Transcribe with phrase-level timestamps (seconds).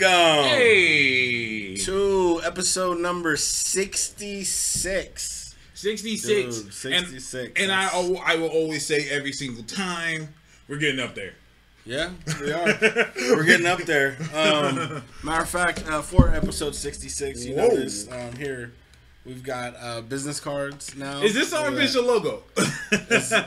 [0.00, 5.54] Welcome Hey, to episode number 66.
[5.74, 6.26] 66.
[6.26, 7.34] Dude, 66.
[7.34, 7.90] And, and I,
[8.26, 10.34] I will always say every single time,
[10.66, 11.34] we're getting up there.
[11.86, 12.10] Yeah,
[12.40, 12.64] we are.
[13.36, 14.16] We're getting up there.
[14.34, 17.68] Um, matter of fact, uh, for episode 66, you Whoa.
[17.68, 18.72] notice um, here
[19.24, 21.20] we've got uh, business cards now.
[21.22, 21.76] Is this our Yeah.
[21.76, 22.42] official logo?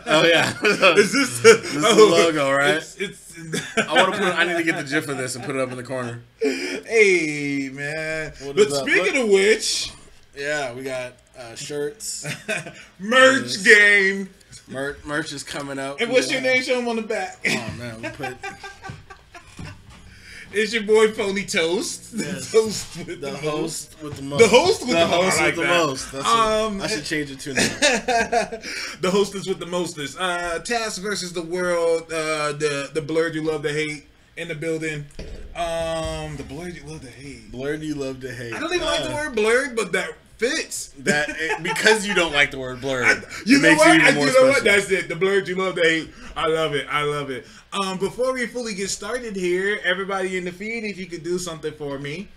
[0.10, 0.54] Oh, yeah.
[0.98, 2.76] Is this the, is the logo, right?
[2.76, 4.36] It's, it's I want to put.
[4.38, 6.22] I need to get the gif of this and put it up in the corner.
[6.42, 8.34] hey man.
[8.42, 8.88] What but up?
[8.88, 9.92] speaking of which,
[10.36, 12.26] Yeah, we got uh, shirts.
[13.00, 14.30] merch game.
[14.68, 16.02] Merch, merch is coming up.
[16.02, 16.62] And what's your name?
[16.62, 17.38] Show them on the back.
[17.48, 18.36] Oh man, we put
[20.52, 22.04] It's your boy Pony Toast.
[22.18, 22.52] Yes.
[22.52, 24.40] The toast with the the host with the most.
[24.42, 26.12] The host with the, the host like with the most.
[26.12, 27.54] That's um, what, I should change it to
[29.02, 30.18] the hostess with the mostest.
[30.20, 32.04] Uh, Task versus the world.
[32.12, 35.06] Uh, the the blurred you love to hate in the building.
[35.56, 37.52] Um, the blurred you love to hate.
[37.52, 38.54] Blurred, you love to hate.
[38.54, 40.88] I don't even like the Uh, word blurred, but that fits.
[41.00, 43.24] that it- because you don't like the word blurred.
[43.46, 43.88] You it know what?
[43.88, 44.64] I, you know what?
[44.64, 45.10] That's it.
[45.10, 46.10] The blurred you love to hate.
[46.36, 46.88] I love it.
[46.90, 47.46] I love it.
[47.74, 51.38] Um, before we fully get started here, everybody in the feed, if you could do
[51.40, 52.30] something for me.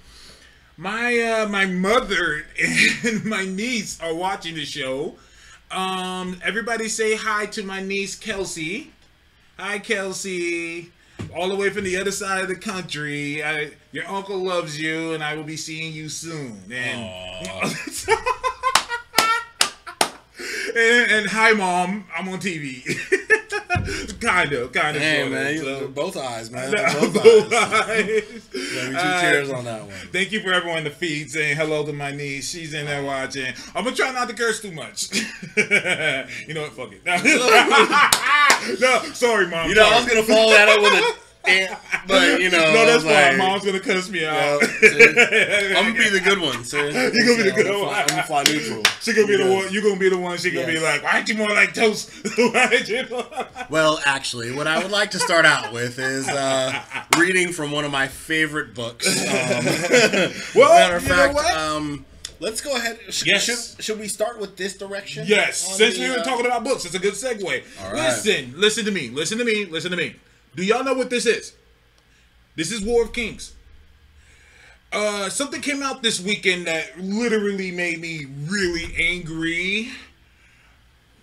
[0.76, 2.46] My uh, my mother
[3.04, 5.16] and my niece are watching the show.
[5.70, 8.92] Um, everybody say hi to my niece Kelsey.
[9.58, 10.90] Hi Kelsey.
[11.36, 13.44] All the way from the other side of the country.
[13.44, 16.62] I, your uncle loves you, and I will be seeing you soon.
[16.72, 17.70] And
[20.76, 22.04] and, and hi, mom.
[22.16, 22.84] I'm on TV.
[24.20, 25.02] kind of, kind of.
[25.02, 26.70] Hey man, so- both eyes, man.
[26.72, 27.88] Both Both eyes.
[27.88, 28.48] eyes.
[28.54, 28.60] Me
[28.90, 29.90] two Uh, cheers on that one.
[30.12, 32.48] Thank you for everyone in the feed saying hello to my niece.
[32.50, 33.52] She's in there watching.
[33.74, 35.12] I'm gonna try not to curse too much.
[35.56, 36.72] you know what?
[36.72, 38.80] Fuck it.
[38.80, 39.68] no, sorry, mom.
[39.68, 41.74] You know, I was gonna follow that up with a, eh,
[42.06, 44.62] but you know, no, that's why like, mom's gonna cuss me out.
[44.62, 44.86] see,
[45.76, 46.86] I'm gonna be the good one, sir.
[46.88, 46.92] You
[47.26, 47.94] gonna be the good I'm one.
[47.94, 48.82] I'm gonna fly neutral.
[49.00, 49.72] She gonna be the one.
[49.72, 50.36] You gonna be the one.
[50.38, 52.10] She gonna be like, "Why aren't you more like toast?"
[53.70, 56.82] Well, actually, what I would like to start out with is uh,
[57.18, 59.06] reading from one of my favorite books.
[59.06, 59.64] Um,
[60.54, 61.54] Well, matter of fact, what?
[61.56, 62.04] um,
[62.40, 62.98] let's go ahead.
[63.10, 63.44] Sh- Yes.
[63.76, 65.24] Should, should we start with this direction?
[65.26, 67.42] Yes, since the, we were uh, talking about books, it's a good segue.
[67.44, 67.94] Right.
[67.94, 70.16] Listen, listen to me, listen to me, listen to me.
[70.54, 71.54] Do y'all know what this is?
[72.56, 73.54] This is War of Kings.
[74.92, 79.88] Uh, something came out this weekend that literally made me really angry.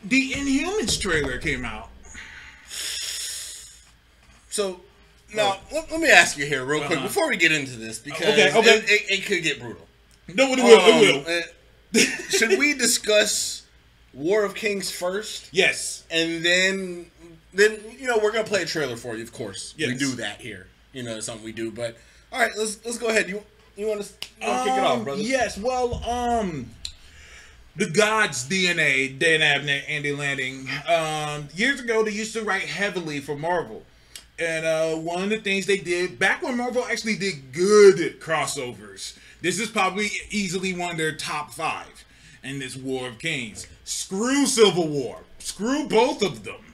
[0.05, 1.89] The Inhumans trailer came out.
[4.49, 4.79] So
[5.35, 7.07] now let, let me ask you here real quick Uh-huh.
[7.07, 8.77] before we get into this because Okay, okay.
[8.77, 9.85] It, it, it could get brutal.
[10.33, 12.01] No, it will, Um, it will.
[12.01, 13.63] uh, should we discuss
[14.13, 16.03] War of Kings first, Yes.
[16.09, 17.11] and then
[17.57, 19.73] then you know we're gonna play a trailer for you, of course.
[19.77, 20.67] We do that here.
[20.93, 21.71] You know, something we do.
[21.71, 21.97] But
[22.31, 23.29] all right, let's let's go ahead.
[23.29, 23.43] You
[23.75, 25.21] you want to kick it off, Um, brother?
[25.21, 26.69] Yes, well, um,
[27.75, 30.67] the gods DNA, Dan Abnett, Andy Lanning.
[30.87, 33.83] Um, years ago, they used to write heavily for Marvel,
[34.39, 39.15] and uh, one of the things they did back when Marvel actually did good crossovers.
[39.41, 42.03] This is probably easily one of their top five
[42.43, 43.67] in this War of Kings.
[43.83, 45.19] Screw Civil War.
[45.37, 46.66] Screw both of them.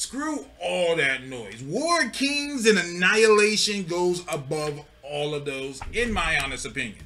[0.00, 1.62] Screw all that noise.
[1.62, 7.04] War Kings and Annihilation goes above all of those, in my honest opinion.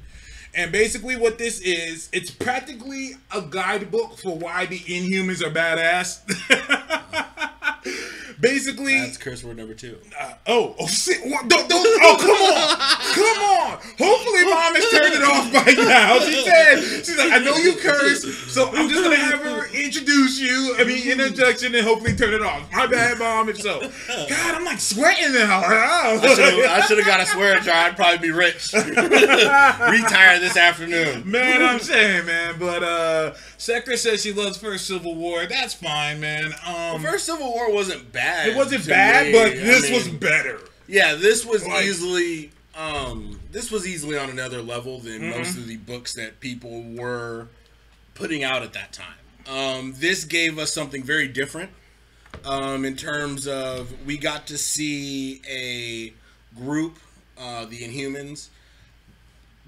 [0.53, 6.21] And basically, what this is, it's practically a guidebook for why the Inhumans are badass.
[8.39, 9.97] basically, That's curse word number two.
[10.19, 11.19] uh, oh, oh shit!
[11.25, 11.47] What?
[11.47, 12.77] Don't, don't, oh, come on,
[13.13, 13.77] come on!
[13.97, 16.19] Hopefully, mom has turned it off by now.
[16.19, 20.39] She said, "She's like, I know you curse, so I'm just gonna have her introduce
[20.39, 20.75] you.
[20.77, 23.49] I mean, introduction, and hopefully turn it off." My bad, mom.
[23.49, 25.61] If so, God, I'm like sweating now.
[25.65, 27.75] I should have got a swear jar.
[27.75, 28.73] I'd probably be rich.
[28.73, 31.29] Retire this afternoon.
[31.29, 35.45] Man, I'm saying, man, but uh Sector says she loves First Civil War.
[35.47, 36.53] That's fine, man.
[36.65, 38.24] Um, First Civil War wasn't bad.
[38.47, 39.31] It wasn't bad, me.
[39.33, 40.59] but I this was better.
[40.87, 45.37] Yeah, this was Like- easily um this was easily on another level than Mm-hmm.
[45.37, 47.47] most of the books that people were
[48.15, 49.15] putting out at that time.
[49.47, 51.69] Um this gave us something very different
[52.43, 56.13] um in terms of we got to see a
[56.59, 56.99] group
[57.37, 58.49] uh the Inhumans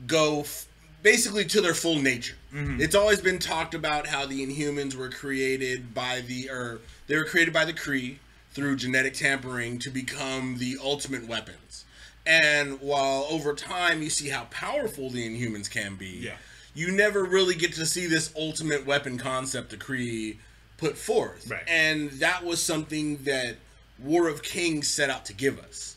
[0.06, 0.66] go f-
[1.02, 2.36] basically to their full nature.
[2.80, 7.24] It's always been talked about how the Inhumans were created by the or they were
[7.26, 8.18] created by the Kree
[8.58, 11.86] through genetic tampering to become the ultimate weapons.
[12.26, 16.38] And while over time you see how powerful the Inhumans can be, Yeah.
[16.74, 20.38] you never really get to see this ultimate weapon concept the Kree
[20.78, 21.48] put forth.
[21.52, 21.62] Right.
[21.68, 23.58] And that was something that
[24.00, 25.94] War of Kings set out to give us.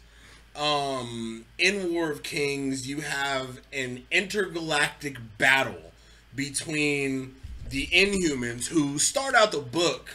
[0.56, 5.92] um, in War of Kings, you have an intergalactic battle
[6.34, 7.36] between
[7.70, 10.10] the Inhumans, who start out the book,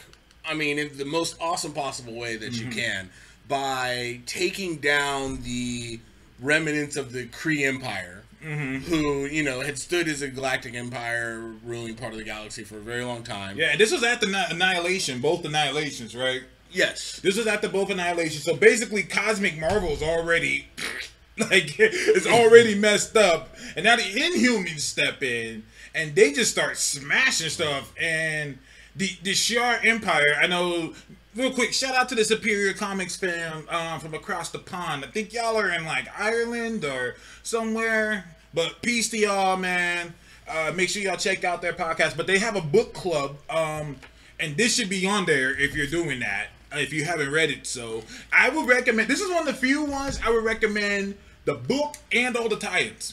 [0.48, 2.78] I mean, in the most awesome possible way that you mm-hmm.
[2.78, 3.10] can,
[3.48, 6.00] by taking down the
[6.40, 8.22] remnants of the Kree Empire.
[8.44, 8.90] Mm-hmm.
[8.90, 12.76] Who you know had stood as a galactic empire, ruling part of the galaxy for
[12.76, 13.56] a very long time.
[13.58, 16.42] Yeah, this was at the Anni- Annihilation, both Annihilations, right?
[16.70, 17.18] Yes.
[17.20, 18.44] This was after both Annihilations.
[18.44, 20.68] So basically, Cosmic Marvel's already
[21.38, 25.64] like it's already messed up, and now the Inhumans step in
[25.96, 27.92] and they just start smashing stuff.
[27.98, 28.58] And
[28.96, 30.94] the the Shi'ar Empire, I know.
[31.34, 35.04] Real quick, shout out to the Superior Comics fam um, from across the pond.
[35.04, 38.24] I think y'all are in like Ireland or somewhere.
[38.54, 40.14] But peace to y'all, man.
[40.48, 42.16] Uh, make sure y'all check out their podcast.
[42.16, 43.96] But they have a book club, um,
[44.40, 46.46] and this should be on there if you're doing that.
[46.72, 48.02] uh, If you haven't read it, so
[48.32, 49.08] I would recommend.
[49.08, 52.56] This is one of the few ones I would recommend the book and all the
[52.56, 53.12] tie-ins,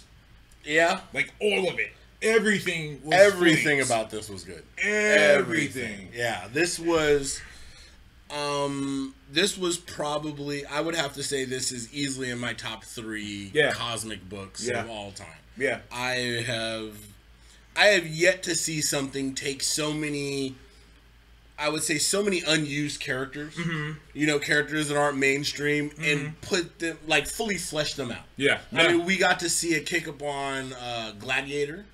[0.63, 1.01] Yeah.
[1.13, 1.91] like all of it,
[2.23, 3.01] everything.
[3.03, 4.63] Was Everything about this was good.
[4.81, 6.09] everything.
[6.13, 7.41] Yeah, this was
[8.31, 12.83] um this was probably I would have to say this is easily in my top
[12.83, 13.71] 3 Yeah.
[13.73, 14.81] cosmic books Yeah.
[14.83, 15.27] of all time.
[15.57, 16.97] Yeah, I have
[17.75, 20.55] I have yet to see something take so many
[21.59, 23.91] I would say so many unused characters, Mm-hmm.
[24.15, 28.25] you know, characters that aren't mainstream, and put them like fully flesh them out.
[28.37, 28.87] yeah, I yeah.
[28.93, 31.85] mean, we got to see a kick up on uh, Gladiator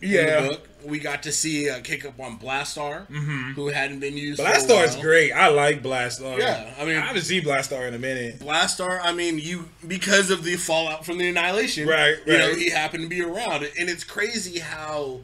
[0.00, 0.56] yeah.
[0.84, 3.52] We got to see a kick up on Blastar, mm-hmm.
[3.52, 4.40] who hadn't been used.
[4.40, 5.32] Blastar is great.
[5.32, 6.38] I like Blastar.
[6.38, 8.38] Yeah, I mean- I haven't seen Blastar in a minute.
[8.38, 12.70] Blastar, I mean, you because of the fallout from the Annihilation, Right, You know, he
[12.70, 15.20] happened to be around, and it's crazy how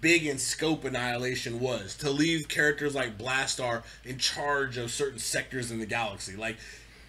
[0.00, 5.70] big in scope Annihilation was to leave characters like Blastar in charge of certain sectors
[5.70, 6.36] in the galaxy.
[6.36, 6.58] Like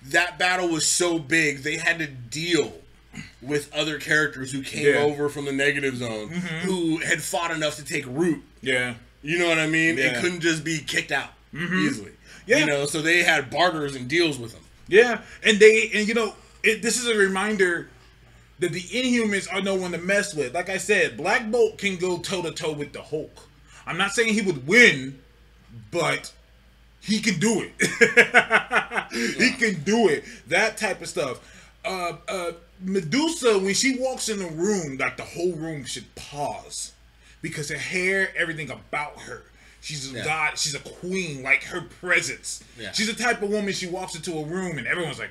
[0.01, 2.73] that battle was so big, they had to deal
[3.41, 4.93] with other characters who came Yeah.
[4.93, 5.11] Mm-hmm.
[5.11, 8.43] over from the negative zone, who had fought enough to take root.
[8.61, 9.97] Yeah, You know what I mean?
[9.97, 10.05] Yeah.
[10.05, 10.15] Mm-hmm.
[10.17, 12.11] It couldn't just be kicked out easily.
[12.47, 12.57] Yeah.
[12.59, 14.61] You know, so they had barters and deals with them.
[14.87, 17.89] yeah, and they and you know it, this is a reminder
[18.59, 20.53] that the Inhumans are no one to mess with.
[20.53, 23.47] Like I said, Black Bolt can go toe to toe with the Hulk.
[23.87, 25.19] I'm not saying he would win,
[25.91, 26.31] but
[27.01, 27.73] he can do it.
[29.37, 30.23] he can do it.
[30.47, 31.39] That type of stuff.
[31.83, 36.91] Uh, uh, Medusa, when she walks in the room, like the whole room should pause
[37.41, 39.43] because her hair, everything about her.
[39.81, 40.23] She's a Yeah.
[40.25, 40.57] god.
[40.59, 41.43] She's a queen.
[41.43, 42.63] Like her presence.
[42.77, 42.91] Yeah.
[42.91, 43.71] She's the type of woman.
[43.73, 45.29] She walks into a room and everyone's like,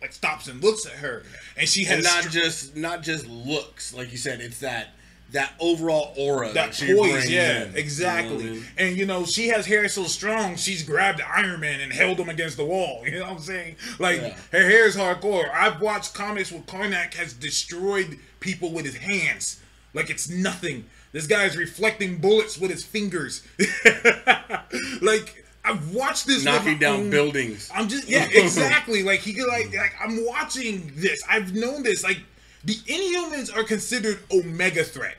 [0.00, 1.24] like stops and looks at her,
[1.56, 4.40] and she has and not just not just looks, like you said.
[4.40, 4.94] It's that
[5.32, 7.76] that overall aura that she poise, yeah, in.
[7.76, 8.36] exactly.
[8.36, 8.64] You know I mean?
[8.78, 12.28] And you know, she has hair so strong, she's grabbed Iron Man and held him
[12.28, 13.02] against the wall.
[13.06, 13.76] You know what I'm saying?
[13.98, 14.36] Like Yeah.
[14.52, 15.50] her hair is hardcore.
[15.52, 19.60] I've watched comics where Karnak has destroyed people with his hands,
[19.94, 20.84] like it's nothing.
[21.12, 23.42] This guy's reflecting bullets with his fingers.
[25.02, 27.70] like I've watched this knocking down own- buildings.
[27.74, 29.02] I'm just yeah, exactly.
[29.02, 31.22] Like he could like like I'm watching this.
[31.28, 32.02] I've known this.
[32.02, 32.20] Like
[32.64, 35.16] the Inhumans are considered Omega threat,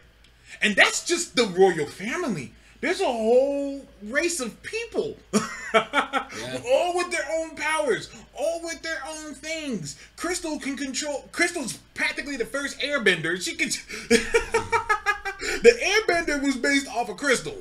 [0.61, 2.53] and that's just the royal family.
[2.79, 5.15] There's a whole race of people,
[5.73, 9.97] all with their own powers, all with their own things.
[10.17, 11.29] Crystal can control.
[11.31, 13.41] Crystal's practically the first Airbender.
[13.41, 13.69] She can.
[14.09, 17.55] the Airbender was based off of Crystal,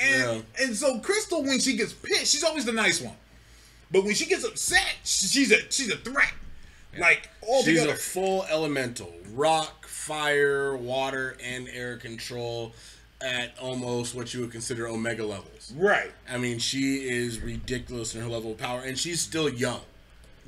[0.00, 3.16] and and so Crystal, when she gets pissed, she's always the nice one.
[3.90, 6.32] But when she gets upset, she's a she's a threat.
[6.98, 7.92] Like all She's together.
[7.92, 12.72] a full elemental: rock, fire, water, and air control
[13.20, 15.72] at almost what you would consider omega levels.
[15.76, 19.82] right, I mean, she is ridiculous in her level of power, and she's still young.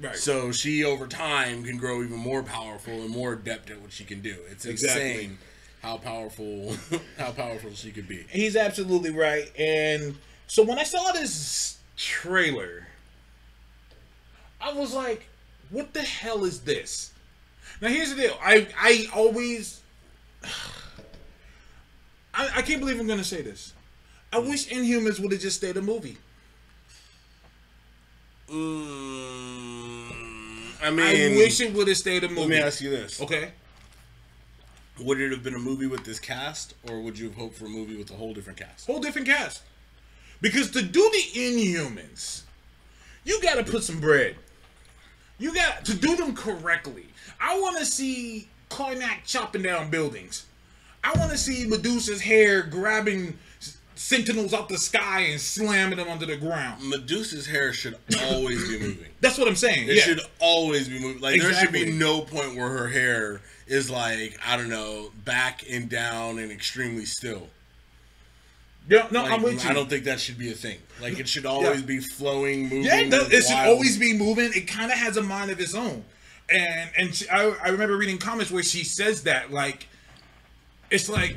[0.00, 0.16] right.
[0.16, 4.04] So she, over time, can grow even more powerful and more adept at what she
[4.04, 4.36] can do.
[4.50, 5.10] It's Exactly.
[5.12, 5.38] insane
[5.82, 6.74] how powerful,
[7.18, 8.24] how powerful she could be.
[8.30, 9.52] He's absolutely right.
[9.58, 12.86] And so when I saw this trailer,
[14.60, 15.26] I was like,
[15.72, 17.10] what the hell is this?
[17.80, 18.38] Now here's the deal.
[18.40, 19.80] I I always
[22.34, 23.72] I, I can't believe I'm gonna say this.
[24.32, 26.16] I wish Inhumans would have just stayed a movie.
[28.48, 30.12] Mm,
[30.82, 32.40] I mean, I wish it would have stayed a movie.
[32.40, 33.50] let me ask you this: Okay.
[35.00, 37.64] Would it have been a movie with this cast, or would you have hoped for
[37.64, 38.86] a movie with a whole different cast?
[38.86, 39.62] Whole different cast.
[40.42, 42.42] Because to do the Inhumans,
[43.24, 44.36] you got to put some bread.
[45.42, 47.06] You got to do them correctly.
[47.40, 50.46] I want to see Karnak chopping down buildings.
[51.02, 53.36] I want to see Medusa's hair grabbing
[53.96, 56.88] sentinels out the sky and slamming them under the ground.
[56.88, 59.06] Medusa's hair should always be moving.
[59.20, 59.88] That's what I'm saying.
[59.88, 60.02] It yeah.
[60.02, 61.20] should always be moving.
[61.20, 65.64] Like there should be no point where her hair is like I don't know, back
[65.68, 67.48] and down and extremely still.
[68.88, 69.70] Yeah, no, Like, I'm with you.
[69.70, 70.78] I don't think that should be a thing.
[71.00, 72.82] Like it should always be flowing, moving.
[72.84, 73.32] Yeah, it, does.
[73.32, 74.50] it should always be moving.
[74.54, 76.04] It kind of has a mind of its own.
[76.50, 79.86] And and she, I, I remember reading comments where she says that like
[80.90, 81.36] it's like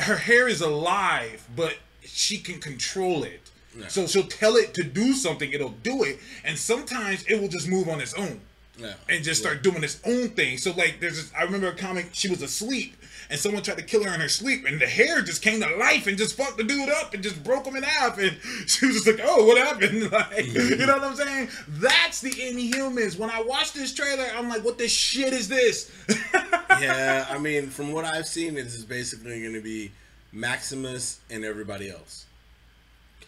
[0.00, 3.50] her hair is alive, but she can control it.
[3.78, 3.86] Yeah.
[3.88, 7.68] So she'll tell it to do something, it'll do it, and sometimes it will just
[7.68, 8.40] move on its own
[8.76, 8.94] Yeah.
[9.08, 10.58] and just start doing its own thing.
[10.58, 12.08] So like, there's this, I remember a comic.
[12.12, 12.96] She was asleep,
[13.30, 15.76] and someone tried to kill her in her sleep, and the hair just came to
[15.76, 18.18] life and just fucked the dude up and just broke him in half.
[18.18, 21.48] And she was just like, "Oh, what happened?" Like, you know what I'm saying?
[21.68, 23.18] That's the Inhumans.
[23.18, 25.90] When I watched this trailer, I'm like, "What the shit is this?"
[26.80, 29.92] yeah, I mean, from what I've seen, this is basically going to be
[30.32, 32.26] Maximus and everybody else.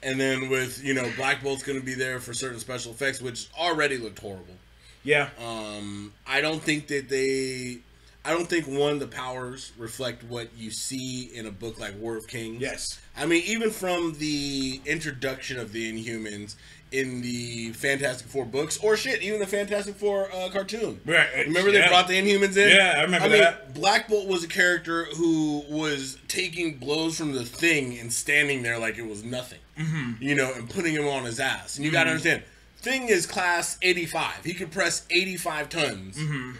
[0.02, 3.22] And then with you know Black Bolt's going to be there for certain special effects,
[3.22, 4.56] which already looked horrible.
[5.04, 7.78] yeah, Um, I don't think that they,
[8.24, 12.16] I don't think one the powers reflect what you see in a book like War
[12.16, 12.60] of Kings.
[12.62, 16.54] yes, I mean, even from the introduction of the Inhumans
[16.92, 21.00] in the Fantastic Four books, or shit, even the Fantastic Four uh, cartoon.
[21.06, 21.88] Right, Remember they yeah.
[21.88, 22.68] brought the Inhumans in?
[22.76, 23.74] Yeah, I remember I mean, that.
[23.74, 28.78] Black Bolt was a character who was taking blows from the Thing and standing there
[28.78, 29.58] like it was nothing.
[29.78, 30.22] Mm-hmm.
[30.22, 31.76] You know, and putting him on his ass.
[31.76, 31.96] And you Mm-hmm.
[31.98, 32.42] got to understand,
[32.76, 34.44] Thing is class 85.
[34.44, 36.18] He could press 85 tons.
[36.18, 36.52] Mm-hmm.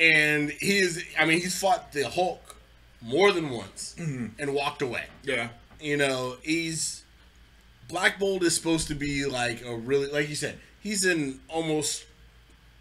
[0.00, 2.56] And he is, I mean, he's fought the Hulk
[3.02, 4.26] more than once Mm-hmm.
[4.40, 5.48] and walked away yeah,
[5.80, 7.02] you know, he's
[7.88, 12.04] Black Bolt is supposed to be like a really like you said, he's an almost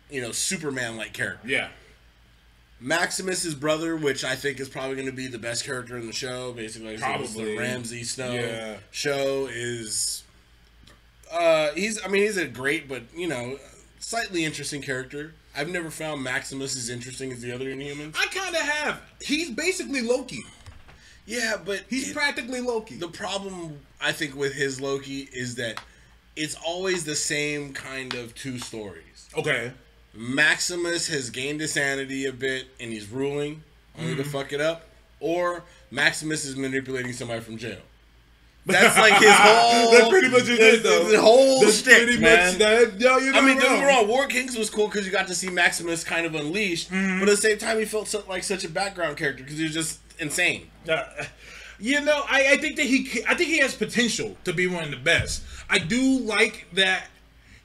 [0.09, 1.47] you know, Superman like character.
[1.47, 1.69] yeah,
[2.81, 6.51] Maximus's brother, which I think is probably gonna be the best character in the show,
[6.53, 7.51] basically like I said, it's Probably.
[7.55, 8.77] the Ramsay Snow Yeah.
[8.91, 10.23] show is
[11.31, 13.57] uh he's I mean he's a great but you know
[13.99, 15.33] slightly interesting character.
[15.59, 18.15] I've never found Maximus as interesting as the other Inhumans.
[18.17, 19.01] I kind of have.
[19.21, 20.39] He's basically Loki.
[21.25, 22.95] Yeah, but He's it- practically Loki.
[22.95, 25.81] the problem I think with his Loki is that
[26.35, 29.27] it's always the same kind of two stories.
[29.37, 29.73] okay.
[30.15, 33.63] Maximus has gained his sanity a bit and he's ruling
[33.97, 34.23] only Mm-hmm.
[34.23, 34.87] to fuck it up,
[35.19, 37.81] or Maximus is manipulating somebody from jail.
[38.69, 39.91] That's like his whole.
[39.91, 41.09] That's pretty much it, that's- though.
[41.11, 42.57] The whole That's shtick, man.
[42.59, 42.99] that.
[42.99, 44.07] Yo, you I mean, know, don't get me wrong.
[44.07, 47.19] War Kings was cool because you got to see Maximus kind of unleashed, Mm-hmm.
[47.19, 49.63] but at the same time, he felt so, like such a background character because he
[49.63, 50.69] was just insane.
[50.87, 51.03] Uh,
[51.79, 54.83] you know, I, I think that he, I think he has potential to be one
[54.83, 55.43] of the best.
[55.69, 57.05] I do like that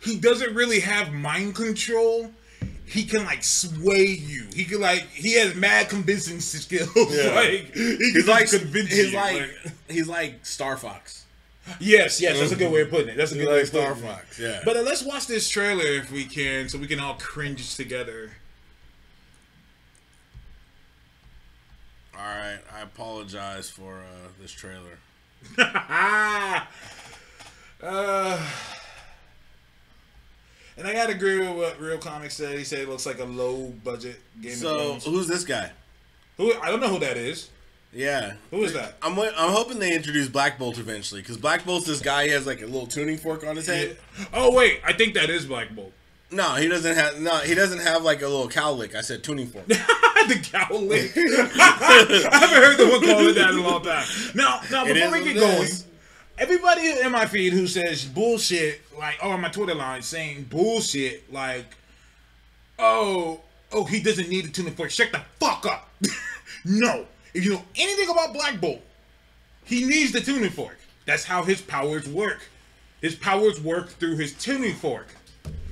[0.01, 2.31] he doesn't really have mind control.
[2.87, 4.47] He can like sway you.
[4.55, 6.89] He can like he has mad convincing skills.
[6.97, 7.31] Yeah.
[7.35, 9.17] like he can He's like convince he's you.
[9.19, 9.51] like
[9.89, 11.25] he's like Star Fox.
[11.81, 13.17] yes, yes, that's a good way of putting it.
[13.17, 13.95] That's a good He's way of Star.
[13.95, 14.39] Fox.
[14.39, 14.61] Yeah.
[14.67, 18.33] But uh, let's watch this trailer if we can, so we can all cringe together.
[22.17, 24.99] All right, I apologize for uh, this trailer.
[25.59, 26.69] Ah.
[27.83, 28.51] uh,
[30.77, 32.59] and I gotta agree with what Real Comics said.
[32.59, 35.05] He said it looks like a low budget Game of So Thrones.
[35.05, 35.71] who's this guy?
[36.37, 37.51] Who I don't know who that is.
[37.93, 38.97] Yeah, Who is that?
[39.03, 42.25] I'm I'm hoping they introduce Black Bolt eventually because Black Bolt's this guy.
[42.25, 43.97] He has like a little tuning fork on his head.
[44.33, 45.93] Oh wait, I think that is Black Bolt.
[46.33, 47.21] No, he doesn't have.
[47.21, 48.97] No, he doesn't have like a little cowlick.
[48.97, 49.67] I said tuning fork.
[49.69, 49.75] the
[50.43, 51.13] cowlick.
[51.57, 54.05] I haven't heard the one call it that in a long time.
[54.35, 55.69] Now, now before we get going.
[56.39, 61.33] Everybody in my feed who says bullshit, like, oh, on my Twitter line saying bullshit,
[61.33, 61.67] like,
[62.79, 63.41] oh,
[63.73, 64.91] oh, he doesn't need a tuning fork.
[64.91, 65.91] Shut the fuck up.
[66.65, 68.81] no, if you know anything about Black Bolt,
[69.65, 70.79] he needs the tuning fork.
[71.07, 72.41] That's how his powers work.
[73.01, 75.09] His powers work through his tuning fork.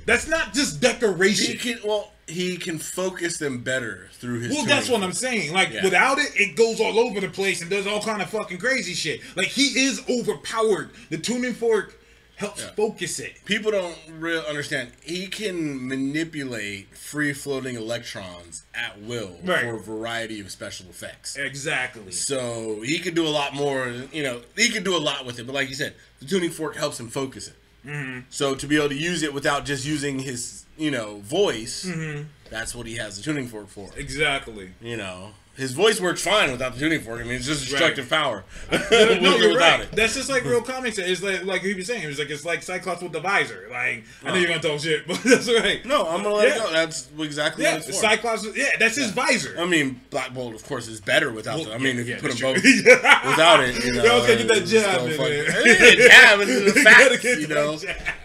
[0.04, 1.52] That's not just decoration.
[1.52, 4.52] He can well, he can focus them better through his.
[4.54, 5.02] Well, that's what.
[5.02, 5.52] I'm saying.
[5.52, 5.84] Like Yeah.
[5.84, 8.94] without it, it goes all over the place and does all kind of fucking crazy
[8.94, 9.20] shit.
[9.36, 10.90] Like he is overpowered.
[11.10, 11.98] The tuning fork
[12.36, 12.70] helps Yeah.
[12.76, 13.44] focus it.
[13.44, 14.90] People don't really understand.
[15.02, 19.60] He can manipulate free floating electrons at will Right.
[19.60, 21.36] for a variety of special effects.
[21.36, 22.10] Exactly.
[22.12, 23.92] So he could do a lot more.
[24.12, 25.46] You know, he could do a lot with it.
[25.46, 27.54] But like you said, the tuning fork helps him focus it.
[27.86, 28.20] Mm-hmm.
[28.30, 32.22] So to be able to use it without just using his, you know, voice, Mm-hmm.
[32.50, 33.90] that's what he has the tuning fork for.
[33.96, 34.70] Exactly.
[34.80, 37.20] You know, His voice works fine without the tuning fork.
[37.20, 38.42] I mean, it's just destructive power.
[38.72, 39.80] no, or you're without right.
[39.80, 39.92] it.
[39.92, 40.96] That's just like real comics.
[40.96, 42.02] It's like like he was saying.
[42.02, 43.68] It was like it's like Cyclops with the visor.
[43.70, 45.84] Like I know you're gonna talk shit, but that's right.
[45.84, 46.54] No, I'm gonna let Yeah.
[46.54, 46.72] it go.
[46.72, 47.92] That's exactly yeah, what it's for.
[48.06, 48.46] Cyclops.
[48.56, 49.54] Yeah, that's his visor.
[49.58, 51.74] I mean, Black Bolt, of course, is better without Well, them.
[51.74, 54.04] I mean, if yeah, you put them that's both without it, you know.
[54.04, 55.66] You always gotta get that jab in there.
[55.66, 57.78] Yeah, jab into the You facts, get you know.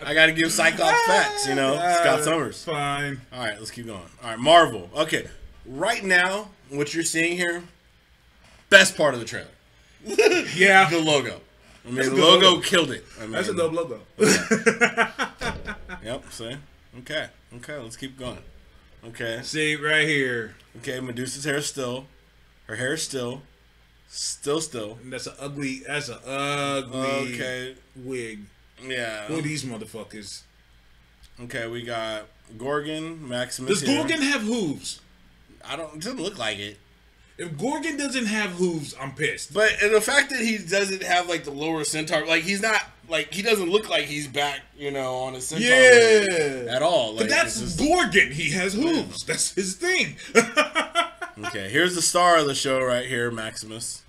[0.05, 1.74] I gotta give Cyclops facts, you know.
[1.75, 2.63] Scott Summers.
[2.63, 3.19] Fine.
[3.34, 4.00] All right, let's keep going.
[4.24, 4.89] All right, Marvel.
[4.96, 5.27] Okay,
[5.65, 7.63] right now, what you're seeing here,
[8.69, 9.47] best part of the trailer,
[10.55, 11.41] Yeah, the logo.
[11.86, 12.62] I mean, the logo, logo.
[12.62, 13.05] killed it.
[13.17, 14.01] I mean, that's a dope logo.
[16.03, 16.31] Yep.
[16.31, 16.57] See.
[17.00, 17.27] Okay.
[17.55, 17.77] Okay.
[17.77, 18.39] Let's keep going.
[19.05, 19.39] Okay.
[19.43, 20.55] See right here.
[20.77, 21.00] Okay.
[21.00, 22.05] Medusa's hair is still.
[22.67, 23.41] Her hair is still.
[24.07, 24.62] Still.
[24.62, 24.97] Still.
[25.03, 25.81] And that's an ugly.
[25.88, 27.75] That's an ugly Okay.
[27.95, 28.41] wig.
[28.81, 29.25] Yeah.
[29.25, 30.43] Who are these motherfuckers?
[31.41, 31.67] Okay.
[31.67, 33.79] We got Gorgon, Maximus.
[33.79, 33.97] Does here.
[33.97, 35.01] Gorgon have hooves?
[35.67, 35.95] I don't.
[35.95, 36.77] It doesn't look like it.
[37.38, 39.53] If Gorgon doesn't have hooves, I'm pissed.
[39.53, 42.81] But and the fact that he doesn't have like the lower centaur, like he's not
[43.09, 46.75] like he doesn't look like he's back, you know, on a centaur Yeah.
[46.75, 47.12] at all.
[47.12, 48.31] Like, But that's just- Gorgon.
[48.31, 49.24] He has hooves.
[49.24, 50.15] That's his thing.
[51.45, 51.69] okay.
[51.69, 54.01] Here's the star of the show right here, Maximus.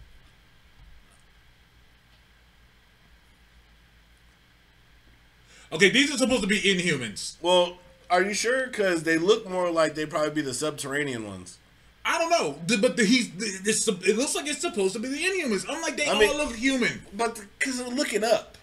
[5.72, 7.36] okay, these are supposed to be Inhumans.
[7.42, 7.78] Well,
[8.10, 8.66] are you sure?
[8.66, 11.58] Because they look more like they probably be the subterranean ones.
[12.04, 13.30] I don't know, The- but the, he's.
[13.32, 15.66] the- it looks like it's supposed to be the Inhumans.
[15.68, 17.02] I'm like, they I all mean- look human.
[17.12, 18.56] But because they're looking up.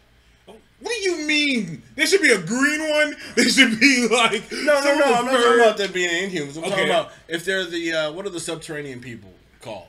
[0.48, 1.84] What do you mean?
[1.96, 3.16] There should be a green one.
[3.36, 5.14] There should be like No, no, no.
[5.16, 6.58] I'm not talking about them being inhumans.
[6.58, 6.70] I'm Okay.
[6.72, 9.88] talking about if they're the uh, what are the subterranean people called?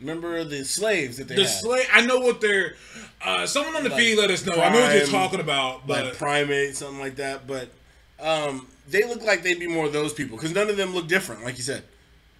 [0.00, 1.86] Remember the slaves that they the slave.
[1.92, 2.74] I know what they're.
[3.24, 4.52] Uh, someone on the Like feed let us know.
[4.54, 7.46] I know what you're talking about, but like primate, something like that.
[7.46, 7.70] But
[8.20, 11.08] um, they look like they'd be more of those people because none of them look
[11.08, 11.82] different, like you said.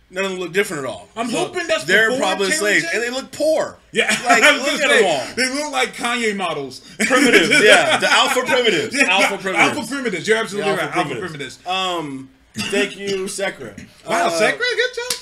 [0.09, 1.09] None of them look different at all.
[1.17, 3.77] I'm hoping that's they're probably Taylor slaves, J- and they look poor.
[3.91, 5.35] yeah, like look at say, them all.
[5.35, 6.81] They look like Kanye models.
[7.01, 9.77] Primitives, yeah, the alpha primitives, Yeah, alpha primitives.
[9.79, 10.29] Alpha primitives.
[10.29, 10.97] You're absolutely Alpha right.
[10.97, 11.57] Alpha primitives.
[11.57, 11.67] primitives.
[11.67, 13.77] Um, thank you, Sekra.
[14.09, 15.13] Wow, Uh, Sekra, good job,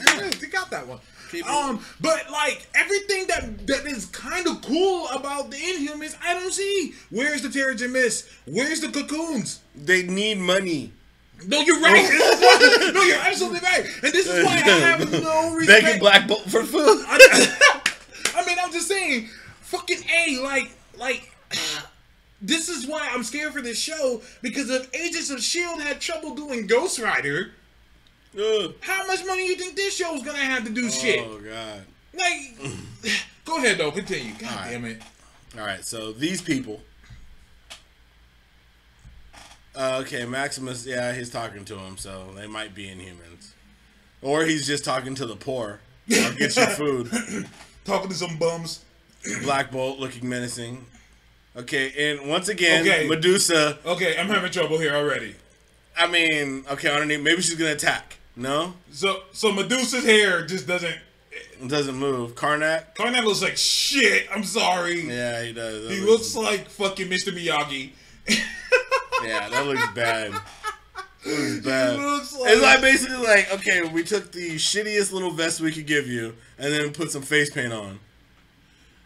[0.00, 0.42] Sekra.
[0.42, 0.98] You got that one.
[1.34, 6.34] It- Um, but like everything that that is kind of cool about the Inhumans, I
[6.34, 6.94] don't see.
[7.10, 8.26] Where's the Terrigen Mist?
[8.46, 9.60] Where's the cocoons?
[9.74, 10.92] They need money.
[11.46, 12.08] No, you're right.
[12.08, 13.84] This is why- no, you're absolutely right.
[14.04, 15.82] And this is why I have no respect.
[15.84, 17.04] Begging Black Bolt for food.
[17.08, 17.82] I,
[18.36, 19.28] I mean, I'm just saying,
[19.62, 21.30] fucking a like like.
[22.44, 26.34] This is why I'm scared for this show because if Agents of Shield had trouble
[26.34, 27.52] doing Ghost Rider,
[28.38, 28.74] Ugh.
[28.80, 31.20] how much money you think this show's gonna have to do shit?
[31.20, 31.82] Oh God.
[32.14, 32.72] Like,
[33.44, 34.32] go ahead though, continue.
[34.38, 34.70] God right.
[34.70, 35.02] damn it.
[35.58, 36.80] All right, so these people.
[39.74, 40.86] Uh, okay, Maximus.
[40.86, 43.52] Yeah, he's talking to him, so they might be Inhumans,
[44.20, 45.80] or he's just talking to the poor.
[46.14, 47.48] I'll get your food.
[47.84, 48.84] Talking to some bums.
[49.44, 50.84] Black Bolt looking menacing.
[51.56, 53.06] Okay, and once again, Okay.
[53.08, 53.78] Medusa.
[53.84, 55.34] Okay, I'm having trouble here already.
[55.96, 57.20] I mean, okay, underneath.
[57.22, 58.18] Maybe she's gonna attack.
[58.34, 60.96] No, So, so Medusa's hair just doesn't.
[61.30, 62.34] it doesn't move.
[62.34, 62.94] Karnak.
[62.94, 64.26] Karnak looks like shit.
[64.34, 65.02] I'm sorry.
[65.06, 65.86] Yeah, he does.
[65.86, 67.32] That He looks like fucking Mr.
[67.32, 67.90] Miyagi.
[69.24, 70.32] Yeah, that looks bad.
[71.24, 71.96] It looks bad.
[71.96, 75.86] looks like- it's like basically like, okay, we took the shittiest little vest we could
[75.86, 78.00] give you and then put some face paint on.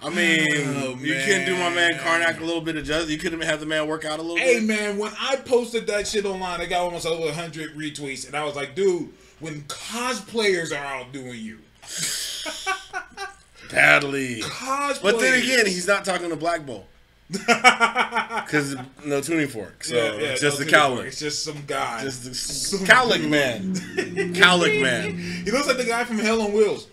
[0.02, 1.94] I mean, Oh, you couldn't do my man.
[1.94, 3.11] Karnak a little bit of justice.
[3.11, 4.64] You couldn't have the man work out a little Hey bit.
[4.64, 8.44] man, when I posted that shit online, I got almost over 100 retweets, and I
[8.44, 9.09] was like, dude,
[9.40, 11.59] when cosplayers are outdoing you,
[13.70, 14.40] Badly.
[14.42, 15.02] cosplayers.
[15.02, 16.87] But then again, he's not talking to Black Bolt.
[18.46, 19.82] Because no tuning fork.
[19.82, 21.06] So Yeah, yeah, it's just no the cowlick.
[21.06, 22.02] It's just some guy.
[22.02, 23.74] Just the cowlick man.
[24.35, 25.18] cowlick man.
[25.44, 26.87] he looks like the guy from Hell on Wheels.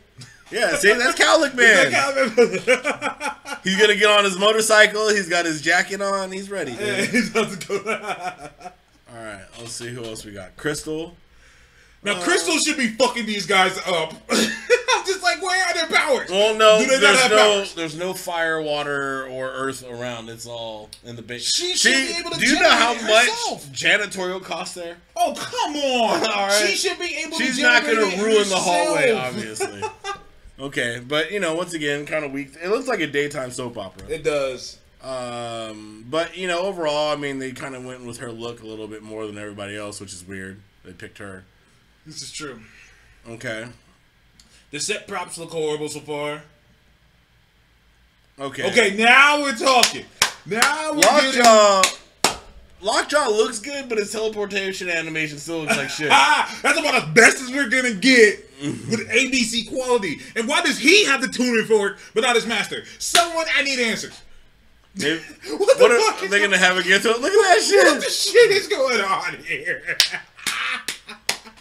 [0.53, 1.91] Yeah, see, that's cowlick man.
[1.91, 5.09] That He's gonna get on his motorcycle.
[5.09, 6.31] He's got his jacket on.
[6.31, 6.75] He's ready.
[6.75, 7.09] dude.
[7.09, 7.75] He's about to go.
[9.15, 10.55] All right, let's see who else we got.
[10.57, 11.15] Crystal.
[12.03, 14.13] now, Crystal should be fucking these guys up.
[14.29, 16.29] I'm just like, where are their powers?
[16.29, 17.73] Well, no, Do they not there's no, powers?
[17.75, 20.29] there's no fire, water, or earth around.
[20.29, 21.43] It's all in the base.
[21.43, 23.65] She should be able to Do you know how generate much herself.
[23.67, 24.97] janitorial costs there?
[25.15, 26.29] Oh, come on.
[26.31, 26.65] All right.
[26.67, 29.83] She should be able to She's to not gonna it ruin the hallway, obviously.
[30.63, 32.53] Okay, but you know, once again, kind of weak.
[32.61, 34.07] It looks like a daytime soap opera.
[34.09, 34.79] It does.
[35.03, 38.65] Um, but you know, overall, I mean, they kind of went with her look a
[38.65, 40.61] little bit more than everybody else, which is weird.
[40.83, 41.45] They picked her.
[42.05, 42.59] This is true.
[43.27, 43.67] Okay.
[44.71, 46.43] The set props look horrible so far.
[48.39, 48.67] Okay.
[48.69, 50.05] Okay, now we're talking.
[50.45, 51.99] Now we're Watch getting-.
[52.83, 56.09] Lockjaw looks good, but his teleportation animation still looks like shit.
[56.11, 60.17] Ah, that's about as best as we're gonna get with ABC quality.
[60.35, 62.83] And why does he have the tuning fork but not his master?
[62.99, 64.21] Someone, I need answers.
[64.95, 65.17] They-
[65.49, 67.01] What the what fuck are is they going- gonna have again?
[67.03, 67.85] Look at that shit.
[67.85, 69.97] What the shit is going on here?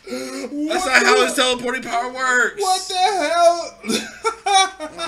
[0.04, 2.60] That's not how his teleporting power works.
[2.60, 3.78] What the hell?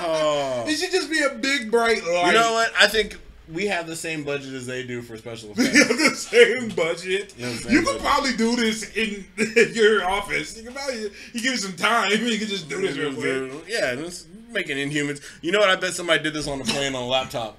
[0.07, 0.65] Oh.
[0.67, 2.29] It should just be a big bright light.
[2.29, 2.73] You know what?
[2.81, 3.19] I think
[3.53, 5.79] we have the same budget as they do for special We effects.
[5.89, 7.35] have the same budget.
[7.37, 8.03] The same you could budget.
[8.03, 9.25] probably do this in
[9.75, 10.57] your office.
[10.57, 12.11] You can probably you give it some time.
[12.11, 13.65] You can just do this real quick.
[13.69, 15.21] yeah, it's making Inhumans.
[15.43, 15.69] You know what?
[15.69, 17.59] I bet somebody did this on a plane on a laptop.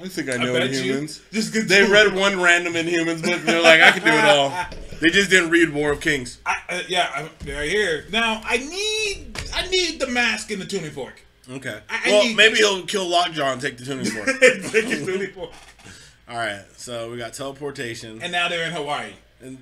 [0.00, 0.92] I think I know you.
[0.94, 1.20] Inhumans.
[1.32, 4.24] Just get They read one random Inhumans book and they're like, I can do it
[4.24, 4.52] all.
[5.00, 6.38] They just didn't read War of Kings.
[6.44, 8.06] I, uh, yeah, I'm right here.
[8.10, 11.22] Now I need I need the mask and the tuning fork.
[11.50, 11.80] Okay.
[11.88, 14.26] I- I well, need- maybe he'll kill Lockjaw and take the tuning fork.
[14.40, 15.50] Take his tuning fork.
[16.28, 16.62] all right.
[16.76, 18.20] So we got teleportation.
[18.22, 19.12] And now they're in Hawaii.
[19.40, 19.58] And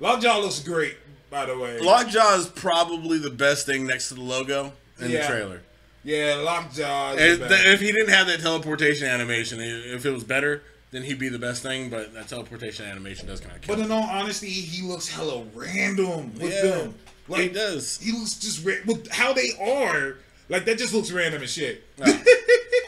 [0.00, 0.96] Lockjaw looks great,
[1.30, 1.78] by the way.
[1.80, 5.22] Lockjaw is probably the best thing next to the logo in Yeah.
[5.22, 5.60] the trailer.
[6.04, 7.14] yeah, Lockjaw.
[7.14, 7.66] Is If, the the- best.
[7.66, 11.28] if he didn't have that teleportation animation, i- if it was better, then he'd be
[11.28, 11.88] the best thing.
[11.90, 13.76] But that teleportation animation does kind of kill.
[13.76, 16.94] But in all honesty, he looks hella random with Yeah, them.
[17.34, 17.98] he does.
[18.02, 20.16] He looks just ra- with how they are.
[20.52, 21.82] Like that just looks random as shit.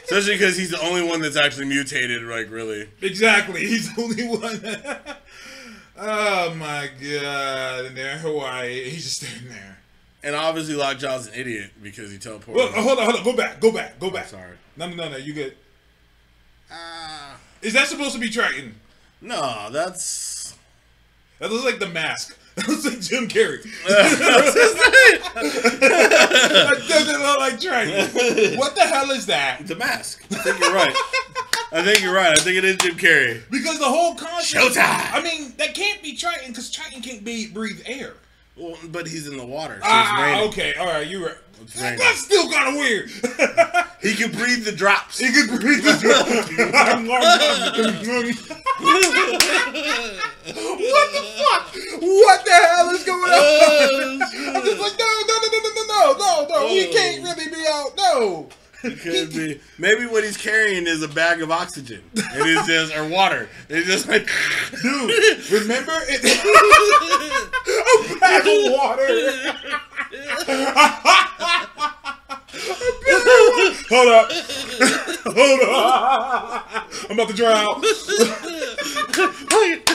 [0.03, 2.21] Especially because he's the only one that's actually mutated.
[2.21, 3.61] Like really, exactly.
[3.67, 5.15] He's the only one.
[5.97, 7.85] oh my god!
[7.85, 8.83] And they're in Hawaii.
[8.91, 9.79] He's just standing there.
[10.21, 12.53] and obviously Lockjaw's an idiot because he teleported.
[12.53, 13.23] Well, hold on, hold on.
[13.23, 13.59] Go back.
[13.59, 13.99] Go back.
[13.99, 14.27] Go back.
[14.27, 14.57] sorry.
[14.77, 15.17] No, no, no, no.
[15.17, 15.57] You good?
[16.71, 17.37] Ah.
[17.63, 18.75] Is that supposed to be Triton?
[19.21, 20.55] no, that's.
[21.39, 22.37] That looks like the mask.
[22.65, 23.61] That like Jim Carrey.
[25.33, 28.57] that doesn't look like Triton.
[28.57, 29.67] What the hell is that?
[29.67, 30.23] The mask.
[30.31, 30.95] I think you're right.
[31.73, 32.31] I think you're right.
[32.31, 33.41] I think it is Jim Carrey.
[33.51, 34.75] Because the whole concept.
[34.75, 35.11] Showtime!
[35.11, 38.13] I mean, that can't be Triton because Triton can't be breathe air.
[38.55, 39.75] Well, but he's in the water.
[39.75, 41.35] So Ah, okay, all right, you're right.
[41.75, 43.09] That's still kind of weird.
[44.01, 45.17] He can breathe the drops.
[45.17, 46.49] he can breathe the drops.
[50.45, 51.73] What the fuck?
[52.01, 54.21] What the hell is going on?
[54.55, 56.57] I'm just like, no, no, no, no, no, no, no, no, no.
[56.67, 56.91] We oh.
[56.93, 57.97] can't really be out.
[57.97, 58.47] No.
[59.01, 59.59] Could be.
[59.77, 62.01] Maybe what he's carrying is a bag of oxygen.
[62.13, 63.49] It is just or water.
[63.69, 64.29] It's just like
[64.81, 66.23] Dude, remember it?
[68.15, 69.07] a bag of water.
[73.89, 74.31] Hold up.
[75.25, 76.87] Hold up.
[77.09, 77.83] I'm about to dry out.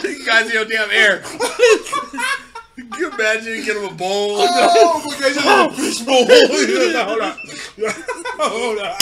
[0.04, 1.22] you guys your damn air.
[2.90, 4.36] Can you imagine you get him a bowl?
[4.38, 6.24] Oh my god, a fish bowl.
[6.28, 7.38] Hold up.
[8.38, 8.98] Hold up.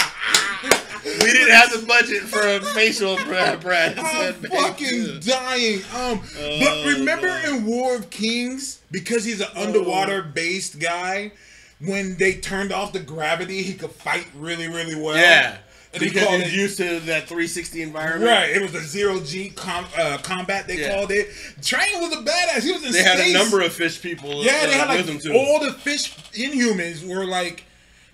[1.04, 3.98] We didn't have the budget for a facial apparatus.
[4.04, 5.80] I'm fucking dying.
[5.94, 7.44] Um, but Oh, remember Lord.
[7.44, 11.32] in War of Kings, because he's an underwater based guy,
[11.80, 15.16] when they turned off the gravity, he could fight really, really well.
[15.16, 15.58] Yeah.
[15.94, 18.30] And Because called it used to that 360 environment.
[18.30, 18.50] right.
[18.50, 20.66] It was a zero G com, uh, combat.
[20.66, 20.94] They Yeah.
[20.94, 21.30] called it.
[21.62, 22.62] Triton was a badass.
[22.62, 25.34] He was in They had a number of fish people Yeah, they uh, had like
[25.34, 27.64] all the fish Inhumans were like,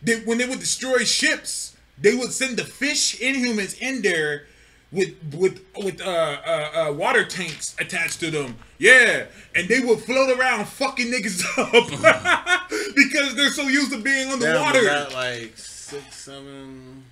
[0.03, 4.47] they, when they would destroy ships, they would send the fish Inhumans in there
[4.93, 6.05] with with with uh,
[6.47, 8.57] uh, uh, water tanks attached to them.
[8.79, 9.25] Yeah,
[9.57, 12.61] and they would float around fucking niggas up
[12.95, 14.85] because they're so used to being on the was water.
[14.85, 17.04] that like six, seven,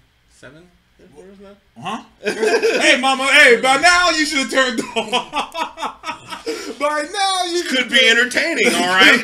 [0.42, 0.68] seven?
[1.14, 1.56] Where's that?
[1.80, 2.02] Huh?
[2.80, 3.26] hey, mama.
[3.26, 6.78] Hey, by now you should have turned off.
[6.80, 9.22] by now you Could be entertaining, all right.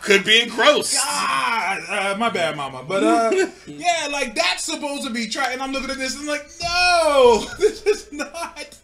[0.00, 0.96] Could be engrossed.
[0.96, 2.82] God, uh, my bad, mama.
[2.82, 5.52] But uh, yeah, like that's supposed to be try.
[5.52, 8.78] And I'm looking at this and I'm like, no, this is not.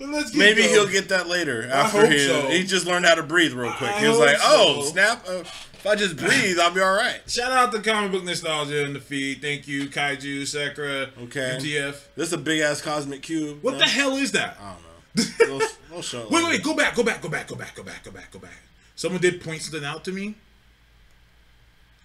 [0.00, 0.72] Let's get Maybe going.
[0.74, 2.48] he'll get that later after hope he so.
[2.48, 3.90] he just learned how to breathe real quick.
[3.90, 5.22] I he was hope like, "Oh, snap!
[5.28, 5.44] Uh,
[5.84, 8.94] if I just breathe, I'll be all right." Shout out to comic book nostalgia in
[8.94, 9.42] the feed.
[9.42, 11.58] Thank you, Kaiju, Sakura, Okay.
[11.60, 12.00] MTF.
[12.16, 13.62] This is a big ass cosmic cube.
[13.62, 13.78] What no?
[13.80, 14.56] the hell is that?
[14.60, 15.66] I don't know.
[16.00, 18.30] Show Wait, wait, go back, go back, go back, go back, go back, go back,
[18.32, 18.56] go back.
[18.96, 20.34] Someone did point something out to me.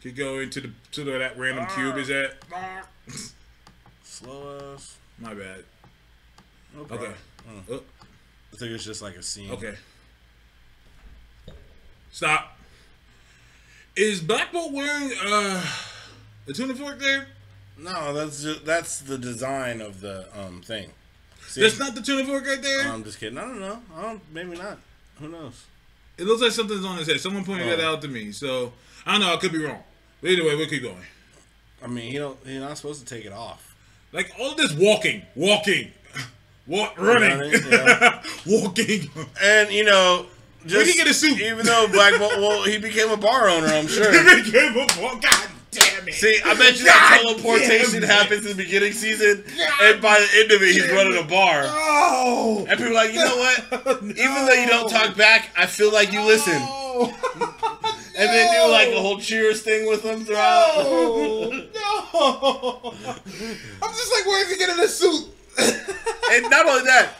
[0.03, 2.35] Could go into the to where that random cube is at.
[4.03, 4.97] Slow us.
[5.17, 5.63] My bad.
[6.75, 6.81] No.
[6.83, 7.05] Okay.
[7.07, 7.81] Uh, Oh,
[8.53, 9.49] I think it's just like a scene.
[9.51, 9.73] okay.
[12.11, 12.59] Stop.
[13.99, 15.62] Is Black Bolt wearing uh
[16.47, 17.27] a tuna fork there?
[17.77, 20.89] No, that's just that's the design of the um thing.
[21.47, 21.62] See?
[21.62, 22.88] That's not the tuna fork right there.
[22.88, 23.38] I'm just kidding.
[23.38, 23.79] I don't know.
[23.95, 24.21] I don't.
[24.33, 24.77] Maybe not.
[25.19, 25.65] Who knows?
[26.17, 27.19] it looks like something's on his head.
[27.19, 27.93] Someone pointed that Oh.
[27.93, 28.71] out to me, so
[29.05, 29.33] I don't know.
[29.33, 29.83] I could be wrong.
[30.21, 31.01] But either way, we'll keep going.
[31.83, 32.38] I mean, he don't.
[32.45, 33.75] He's not supposed to take it off.
[34.13, 35.91] Like all this walking, walking,
[36.65, 38.21] What running, Running, yeah.
[38.47, 39.09] walking.
[39.41, 40.25] And you know,
[40.65, 41.39] just he get a suit?
[41.39, 43.67] Even though Black Bolt, well, he became a bar owner.
[43.67, 44.12] I'm sure.
[44.36, 45.22] He became a walk.
[45.22, 46.13] God damn it!
[46.13, 49.43] See, I bet you that God teleportation happens in the beginning season,
[49.82, 51.63] and by the end of it, he's running a bar.
[51.65, 54.04] Oh, And people are like, you know what?
[54.04, 56.56] Even though you don't talk back, I feel like you listen.
[56.58, 57.15] Oh.
[58.19, 60.84] And then do like a whole cheers thing with them throughout.
[60.84, 62.93] No, no.
[63.82, 65.26] I'm just like, where is he getting a suit?
[66.30, 67.12] and not only that,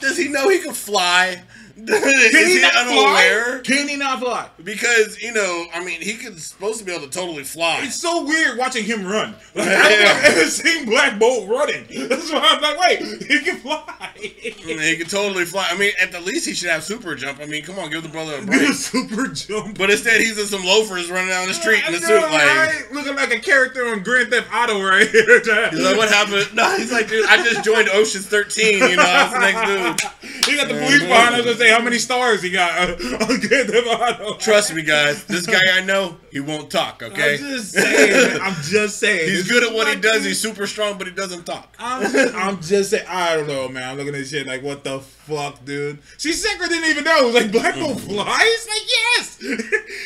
[0.00, 1.42] does he know he can fly?
[1.86, 3.44] Is Can he he not unaware?
[3.54, 3.60] fly?
[3.62, 4.48] Can he not fly?
[4.64, 7.80] Because you know, I mean, he could supposed to be able to totally fly.
[7.82, 9.34] It's so weird watching him run.
[9.58, 11.84] Like, I've never seen Black Bolt running.
[12.08, 14.10] That's why I'm like, wait, he can fly.
[14.16, 15.66] he can totally fly.
[15.70, 17.40] I mean, at the least he should have super jump.
[17.40, 18.72] I mean, come on, give the brother a a break.
[18.74, 19.76] super jump.
[19.76, 22.20] But instead, he's in some loafers running down the street in I a know, suit.
[22.22, 22.84] Like, right?
[22.92, 25.40] Looking like a character on Grand Theft Auto right here.
[25.70, 26.54] he's like, what happened?
[26.54, 28.74] No, he's like, dude, I just joined Ocean's 13.
[28.74, 30.10] You know, that's the next dude.
[30.48, 34.74] He got the police behind us and say how many stars he got uh, Trust
[34.74, 35.24] me, guys.
[35.24, 37.02] This guy I know, he won't talk.
[37.02, 38.40] Okay, I'm just saying.
[38.42, 39.28] I'm just saying.
[39.28, 40.24] he's good at what he does.
[40.24, 41.74] He's super strong, but he doesn't talk.
[41.78, 43.06] I'm just, I'm just saying.
[43.08, 43.88] I don't know, man.
[43.88, 45.98] I'm looking at this shit like, what the fuck, dude?
[46.16, 47.18] See, Secret didn't even know.
[47.22, 48.68] It was like Black Bolt flies.
[48.68, 49.38] Like, yes,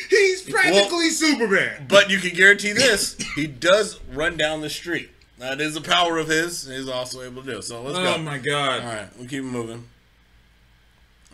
[0.09, 1.85] he's practically Superman.
[1.87, 5.09] But you can guarantee this: he does run down the street.
[5.39, 6.67] That is a power of his.
[6.67, 7.61] He's also able to do.
[7.61, 8.17] So let's Oh go.
[8.19, 8.81] my god.
[8.81, 9.89] All right, we'll keep moving.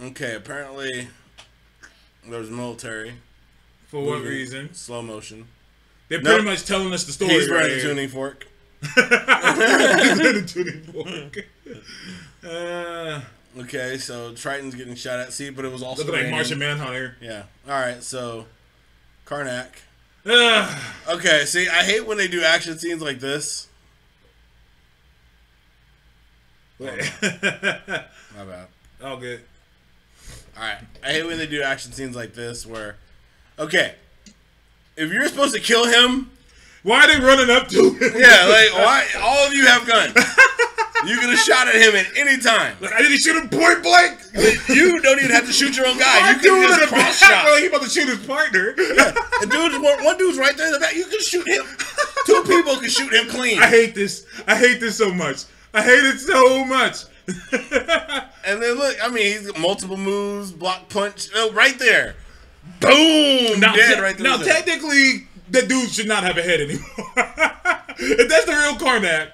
[0.02, 1.08] Okay, apparently
[2.28, 3.14] there's military.
[3.88, 4.74] For what moving, reason?
[4.74, 5.48] Slow motion.
[6.08, 6.36] They're Nope.
[6.36, 7.32] pretty much telling us the story.
[7.34, 7.90] He's right wearing the here.
[7.90, 8.48] tuning fork.
[10.48, 11.46] tuning fork.
[12.48, 13.22] Uh,
[13.58, 15.34] Okay, so Triton's getting shot at.
[15.34, 16.32] See, but it was also looking like.
[16.32, 17.16] Martian Manhunter.
[17.20, 17.44] Yeah.
[17.68, 18.46] All right, so
[19.26, 19.70] Karnak.
[20.26, 23.68] Uh, Okay, see, I hate when they do action scenes like this.
[26.80, 26.88] My
[28.38, 28.68] bad.
[29.04, 29.42] All good.
[30.60, 32.98] All right, I hate when they do action scenes like this where,
[33.58, 33.96] okay,
[34.98, 36.32] if you're supposed to kill him,
[36.84, 37.98] Why are they running up to him?
[38.02, 39.08] yeah, like why?
[39.22, 40.14] All of you have guns.
[41.06, 42.76] You could have shot at him at any time.
[42.82, 44.20] Like, I didn't shoot him point blank.
[44.68, 46.32] You don't even have to shoot your own guy.
[46.34, 47.46] You dude can just cross shot.
[47.46, 48.74] bro, he about to shoot his partner.
[48.76, 50.94] The dude's one, one dude's right there in the back.
[50.98, 51.64] You can shoot him.
[52.26, 53.60] Two people can shoot him clean.
[53.64, 54.26] I hate this.
[54.46, 55.46] I hate this so much.
[55.74, 57.06] I hate it so much.
[58.46, 62.16] And then look, I mean, he's got multiple moves, block punch, oh, right there.
[62.80, 64.24] Boom, now, dead right there.
[64.28, 66.86] now technically, that dude should not have a head anymore.
[68.00, 69.32] if that's the real Karnak,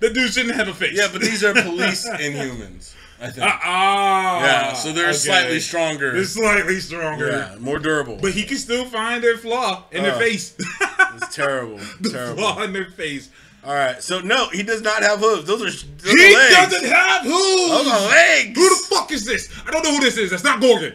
[0.00, 0.92] that dude shouldn't have a face.
[0.98, 3.46] yeah, but these are police inhumans, I think.
[3.46, 5.16] ah, yeah, so they're okay.
[5.16, 6.12] slightly stronger.
[6.12, 7.30] They're slightly stronger.
[7.30, 8.18] yeah, more durable.
[8.20, 10.54] But he can still find their flaw in their Uh, face.
[10.58, 12.36] it's terrible, the terrible.
[12.42, 13.30] flaw in their face.
[13.68, 15.44] All right, so no, he does not have hooves.
[15.44, 17.68] Those are, those He are doesn't have hooves.
[17.68, 18.56] Those are legs.
[18.58, 19.52] Who the fuck is this?
[19.66, 20.30] I don't know who this is.
[20.30, 20.94] That's not Gorgon.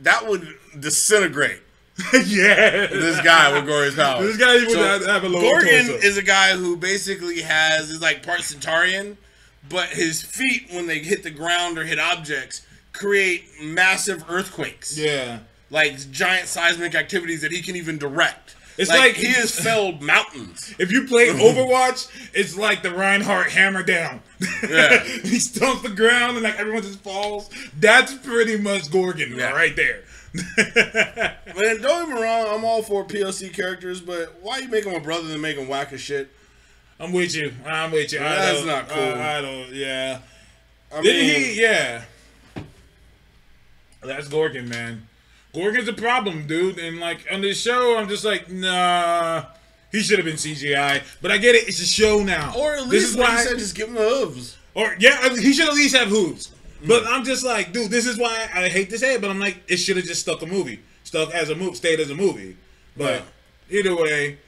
[0.00, 0.48] that would
[0.80, 1.60] disintegrate
[2.26, 2.86] yeah.
[2.86, 4.22] this guy with Gorgon's power.
[4.24, 6.06] This guy would have- have a lower Gorgon torso.
[6.06, 9.18] is a guy who basically has is like part Centaurian,
[9.68, 12.62] but his feet when they hit the ground or hit objects
[12.94, 14.96] create massive earthquakes.
[14.96, 15.40] Yeah.
[15.70, 18.54] like giant seismic activities that he can even direct.
[18.76, 20.74] It's like, like- he has felled mountains.
[20.78, 24.20] If you play Overwatch, it's like the Reinhardt hammer down.
[24.62, 25.02] Yeah.
[25.04, 27.50] he stomps the ground and like everyone just falls.
[27.78, 29.50] That's pretty much Gorgon Yeah.
[29.52, 30.02] right there.
[30.34, 34.94] Man, don't get me wrong, I'm all for POC characters, but why you make him
[34.94, 36.28] a brother and make him whack as shit?
[36.98, 37.52] I'm with you.
[37.64, 38.18] I'm with you.
[38.18, 39.02] I That's don't- not cool.
[39.02, 39.72] I, I don't.
[39.72, 40.18] Yeah.
[40.92, 41.60] I Didn't mean, he?
[41.62, 42.02] Yeah.
[44.02, 45.06] That's Gorgon, man.
[45.54, 46.78] Gorgon's a problem, dude.
[46.78, 49.44] And like on this show, I'm just like, nah.
[49.92, 51.68] He should have been CGI, but I get it.
[51.68, 52.52] It's a show now.
[52.56, 53.38] or at this least like why.
[53.42, 54.58] you said, just give him the hooves.
[54.74, 56.48] Or yeah, he should at least have hooves.
[56.82, 56.88] Mm.
[56.88, 59.38] But I'm just like, dude, this is why I hate to say it, but I'm
[59.38, 62.14] like, it should have just stuck a movie, stuck as a movie, stayed as a
[62.16, 62.56] movie.
[62.96, 63.22] But
[63.70, 64.38] either way,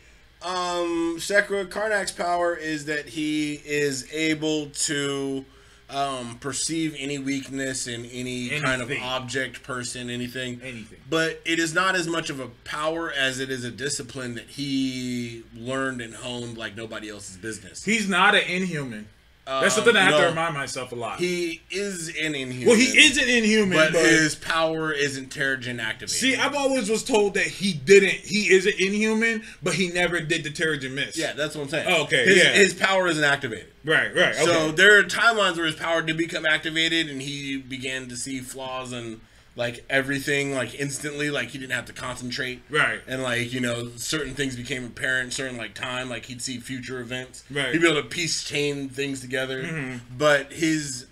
[0.43, 5.45] Um, Sekra Karnak's power is that he is able to
[5.89, 10.61] um, perceive any weakness in any kind of object, person, anything.
[10.63, 10.99] Anything.
[11.09, 14.47] But it is not as much of a power as it is a discipline that
[14.47, 17.85] he learned and honed like nobody else's business.
[17.85, 19.09] he's not an inhuman.
[19.47, 21.21] That's Um, something I have to remind myself a lot.
[21.21, 22.67] He is an inhuman.
[22.67, 26.11] well, he is an inhuman, but, but, his power isn't Terrigen activated.
[26.11, 28.11] see, I've always was told that he didn't.
[28.11, 31.17] He is an inhuman, but he never did the Terrigen Mist.
[31.17, 31.87] yeah, that's what I'm saying.
[31.89, 32.53] Oh, okay, his, yeah.
[32.55, 33.69] his power isn't activated.
[33.85, 34.35] right, right.
[34.35, 34.45] Okay.
[34.45, 38.41] So there are timelines where his power did become activated, and he began to see
[38.41, 39.21] flaws and
[39.57, 43.01] like everything like instantly like he didn't have to concentrate Right.
[43.09, 47.01] and like you know certain things became apparent certain like time like he'd see future
[47.01, 47.65] events Right.
[47.65, 47.73] Mm-hmm.
[47.73, 51.07] he'd be able to piece chain things together but his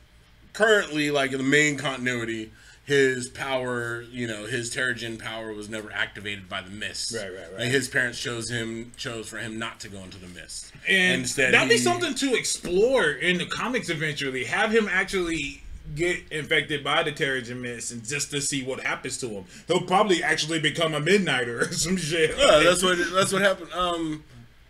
[0.53, 2.53] currently like in the main continuity
[2.87, 7.51] his power you know his terrigen power was never activated by the mist Right, right,
[7.53, 7.61] right.
[7.61, 11.23] like his parents chose him chose for him not to go into the mist And
[11.23, 14.45] Instead, that'd be something to explore in the comics eventually.
[14.45, 15.63] Have him actually
[15.95, 19.45] get infected by the Terrigen Mist and just to see what happens to him.
[19.69, 22.31] He'll probably actually become a Midnighter or some shit.
[22.39, 23.73] Yeah, that's what that's what happened.
[23.73, 24.25] Um,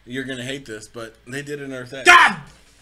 [0.07, 2.09] you're gonna hate this, but they did an Earth X.
[2.09, 2.37] God!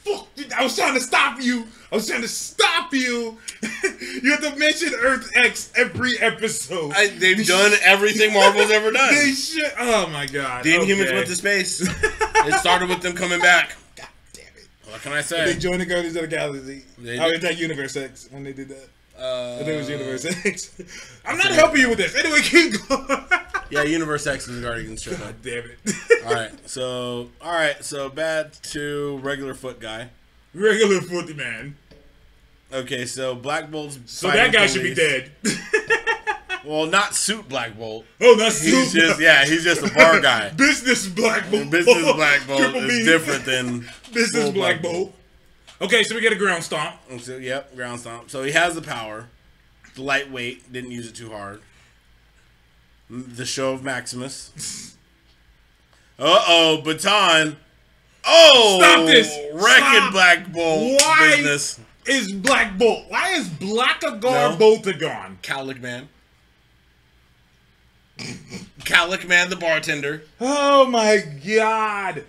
[0.04, 0.26] Fuck!
[0.58, 1.64] I was trying to stop you.
[1.92, 3.38] I was trying to stop you.
[4.22, 6.92] you have to mention Earth X every episode.
[6.96, 9.14] I, they've done everything Marvel's ever done.
[9.14, 9.70] they should.
[9.78, 10.64] Oh my god.
[10.64, 11.14] The Inhumans Okay.
[11.14, 11.80] went to space.
[11.82, 13.76] it started with them coming back.
[14.92, 15.12] God damn it.
[15.12, 15.52] What can I say?
[15.52, 16.84] They joined the Guardians of the Galaxy.
[16.98, 18.88] They oh, it's that Universe X when they did that.
[19.18, 21.20] Uh, I think it was Universe X.
[21.24, 22.14] I'm not helping you with this.
[22.16, 23.24] Anyway, keep going.
[23.70, 25.16] yeah, Universe X is Guardians show.
[25.16, 25.78] God damn it.
[26.26, 30.08] All right, so all right, so bad to regular foot guy.
[30.54, 31.76] Regular footy man.
[32.72, 35.30] Okay, so Black Bolt's So that guy should be dead.
[36.64, 38.04] Well, not suit Black Bolt.
[38.20, 40.50] oh, that's He's just yeah, he's just a bar guy.
[40.56, 41.70] Business Black Bolt.
[41.70, 43.04] Business Black Bolt Triple is B.
[43.04, 43.80] different than
[44.12, 45.12] Business full Black Bolt.
[45.80, 46.94] Okay, so we get a ground stomp.
[47.20, 48.30] So, yep, ground stomp.
[48.30, 49.28] So he has the power.
[49.96, 51.60] The lightweight didn't use it too hard.
[53.10, 54.88] The show of Maximus.
[56.18, 57.56] Uh oh, baton.
[58.24, 59.28] Oh, Stop this.
[59.54, 60.12] Wrecking Stop.
[60.12, 61.80] Black Bolt Why business.
[62.06, 63.06] is Black Bolt?
[63.08, 64.56] Why is Blackagar No.
[64.56, 65.40] Boltagon?
[65.42, 66.08] Calic Man.
[68.84, 70.22] Calic Man, the bartender.
[70.40, 72.24] Oh my god.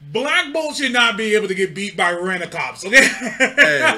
[0.00, 3.06] Black Bolt should not be able to get beat by Rent-A-Cops, okay?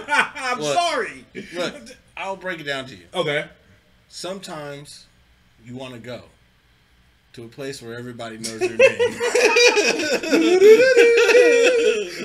[0.08, 0.74] I'm look.
[0.74, 1.24] sorry.
[1.54, 1.74] Look,
[2.16, 3.04] I'll break it down to you.
[3.14, 3.46] Okay.
[4.08, 5.06] Sometimes
[5.64, 6.24] you want to go
[7.32, 8.78] to a place where everybody knows your name.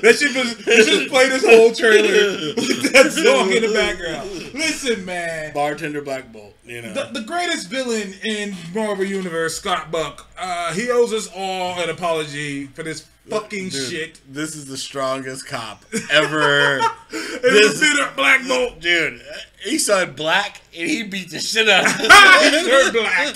[0.02, 4.30] That should just, you should play this whole trailer with that song in the background.
[4.54, 5.52] Listen, man.
[5.52, 6.92] bartender Black Bolt, you know.
[6.92, 11.90] The, the greatest villain in Marvel Universe, Scott Buck, uh, he owes us all an
[11.90, 14.20] apology for this fucking Dude, shit.
[14.28, 16.80] This is the strongest cop ever.
[17.10, 18.80] This bitter Black Bolt.
[18.80, 19.22] Dude,
[19.62, 22.06] he said black and he beat the shit out of him.
[22.10, 23.28] I just heard black.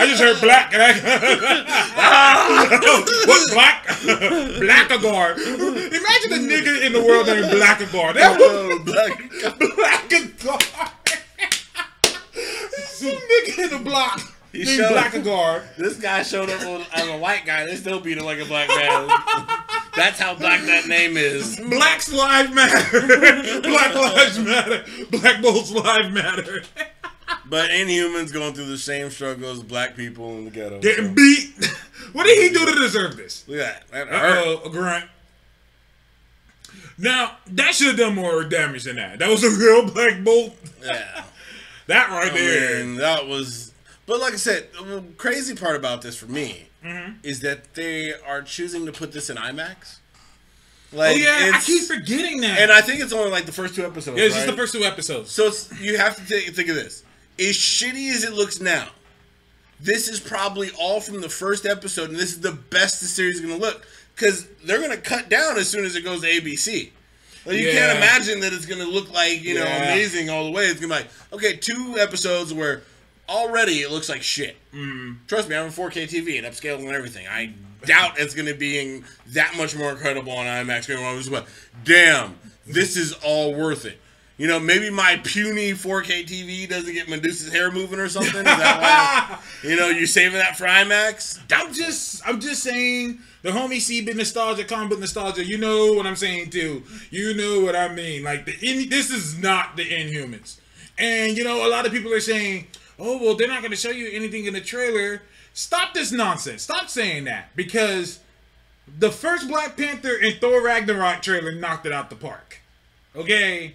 [0.00, 0.74] I just heard black.
[0.74, 0.82] And
[1.96, 2.68] I,
[3.26, 3.86] what black?
[3.86, 5.36] Blackagar.
[5.38, 8.12] Imagine a nigga in the world named Blackagar.
[8.14, 9.30] That was Oh, black.
[9.58, 10.60] Blackagar.
[12.88, 14.20] Some nigga in the block
[14.58, 15.62] He named showed- Blackagar.
[15.76, 17.64] This guy showed up on- as a white guy.
[17.66, 19.08] They still beat him like a black man.
[19.96, 21.56] That's how black that name is.
[21.58, 23.00] Blacks Lives Matter.
[23.62, 24.84] Black Lives Matter.
[25.10, 26.62] Black Bolts Lives Matter.
[27.48, 30.80] But Inhumans going through the same struggle as black people in the ghetto.
[30.80, 31.70] Getting so- beat.
[32.12, 33.44] What did he do to deserve this?
[33.48, 34.08] Look at that.
[34.08, 35.06] Uh-oh, a grunt.
[36.98, 39.18] Now, that should have done more damage than that.
[39.18, 40.54] That was a real Black Bolt.
[40.84, 41.24] Yeah.
[41.88, 42.84] That right I there.
[42.84, 43.72] mean, that was.
[44.06, 47.14] But like I said, the crazy part about this for me Mm-hmm.
[47.24, 49.96] is that they are choosing to put this in IMAX.
[50.92, 52.60] Oh Like, yeah, I keep forgetting that.
[52.60, 54.16] And I think it's only like the first two episodes.
[54.18, 55.32] yeah, it's just the first two episodes.
[55.32, 57.02] So it's, you have to think, think of this.
[57.40, 58.86] As shitty as it looks now,
[59.80, 63.36] this is probably all from the first episode, and this is the best the series
[63.36, 66.20] is going to look because they're going to cut down as soon as it goes
[66.20, 66.90] to ABC.
[67.44, 67.72] Like, you Yeah.
[67.72, 69.92] can't imagine that it's going to look like you know Yeah.
[69.92, 70.66] amazing all the way.
[70.66, 72.82] It's going to be like okay, two episodes where
[73.28, 74.56] already it looks like shit.
[74.72, 75.18] Mm.
[75.26, 77.26] Trust me, I'm a 4K TV and upscale and everything.
[77.26, 77.52] I
[77.84, 80.94] doubt it's going to be in that much more incredible on IMAX.
[80.94, 81.46] I was like,
[81.84, 84.00] damn, this is all worth it.
[84.38, 88.40] You know, maybe my puny 4K TV doesn't get Medusa's hair moving or something.
[88.40, 89.38] Is that why?
[89.62, 91.40] You know, you saving that for IMAX?
[91.50, 93.20] I'm just, I'm just saying.
[93.42, 95.44] The homie see bit nostalgia, book nostalgia.
[95.44, 96.82] You know what I'm saying too.
[97.10, 98.24] You know what I mean.
[98.24, 100.58] Like the in, this is not the Inhumans,
[100.98, 102.66] and you know a lot of people are saying,
[102.98, 105.22] "Oh well, they're not going to show you anything in the trailer."
[105.54, 106.62] Stop this nonsense.
[106.62, 108.18] Stop saying that because
[108.98, 112.60] the first Black Panther and Thor Ragnarok trailer knocked it out the park.
[113.14, 113.74] Okay,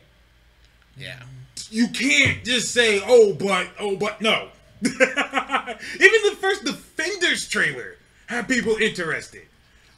[0.95, 1.23] Yeah.
[1.71, 4.49] you can't just say, "Oh, but oh, but no."
[4.83, 9.43] Even the first Defenders trailer had people interested.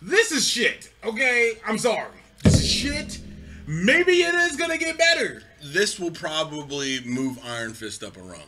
[0.01, 0.89] This is shit.
[1.03, 2.11] Okay, I'm sorry.
[2.43, 3.19] This is shit.
[3.67, 5.43] Maybe it is gonna get better.
[5.63, 8.41] This will probably move Iron Fist up a rung.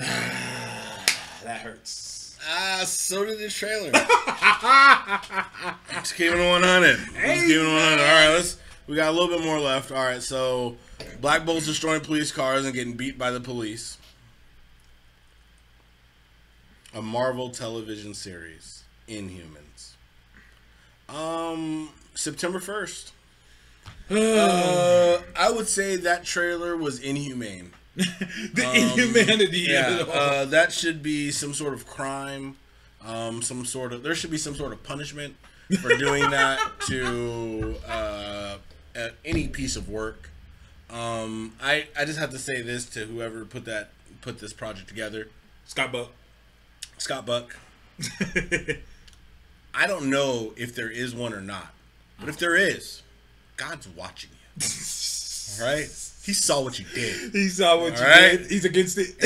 [1.44, 2.38] That hurts.
[2.48, 3.90] Ah, so did the trailer.
[5.94, 6.96] Just keeping it 100.
[6.96, 7.12] Just
[7.46, 8.02] keeping it 100.
[8.02, 8.58] All right, let's.
[8.86, 9.90] We got a little bit more left.
[9.90, 10.76] All right, so
[11.20, 13.98] Black Bolt's destroying police cars and getting beat by the police.
[16.94, 19.92] a Marvel television series, Inhumans.
[21.08, 23.12] Um, September first.
[24.10, 27.70] Uh, I would say that trailer was inhumane.
[27.96, 30.16] the inhumanity Um, Yeah, of it all.
[30.16, 32.56] uh, that should be some sort of crime.
[33.04, 35.34] Um, some sort of there should be some sort of punishment
[35.80, 38.56] for doing that to uh,
[39.24, 40.30] any piece of work.
[40.90, 44.88] Um, I I just have to say this to whoever put that put this project
[44.88, 45.28] together,
[45.66, 46.10] Scott Buck.
[46.98, 47.56] Scott Buck.
[49.74, 51.72] I don't know if there is one or not,
[52.18, 53.02] but if there is,
[53.56, 54.66] God's watching you.
[55.64, 57.32] All right, He saw what you did.
[57.32, 58.38] He saw what you All right.
[58.38, 58.46] did.
[58.50, 59.16] He's against it.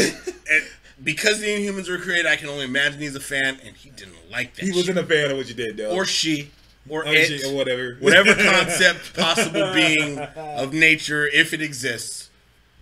[0.51, 0.65] And
[1.03, 4.15] because the Inhumans were created, I can only imagine he's a fan, and he didn't
[4.31, 4.63] like that.
[4.63, 4.77] he shit.
[4.77, 5.91] wasn't a fan of what you did, though.
[5.91, 6.51] or she,
[6.89, 7.97] or oh, Or it, she- or whatever.
[8.01, 12.31] whatever concept, possible being of nature, if it exists,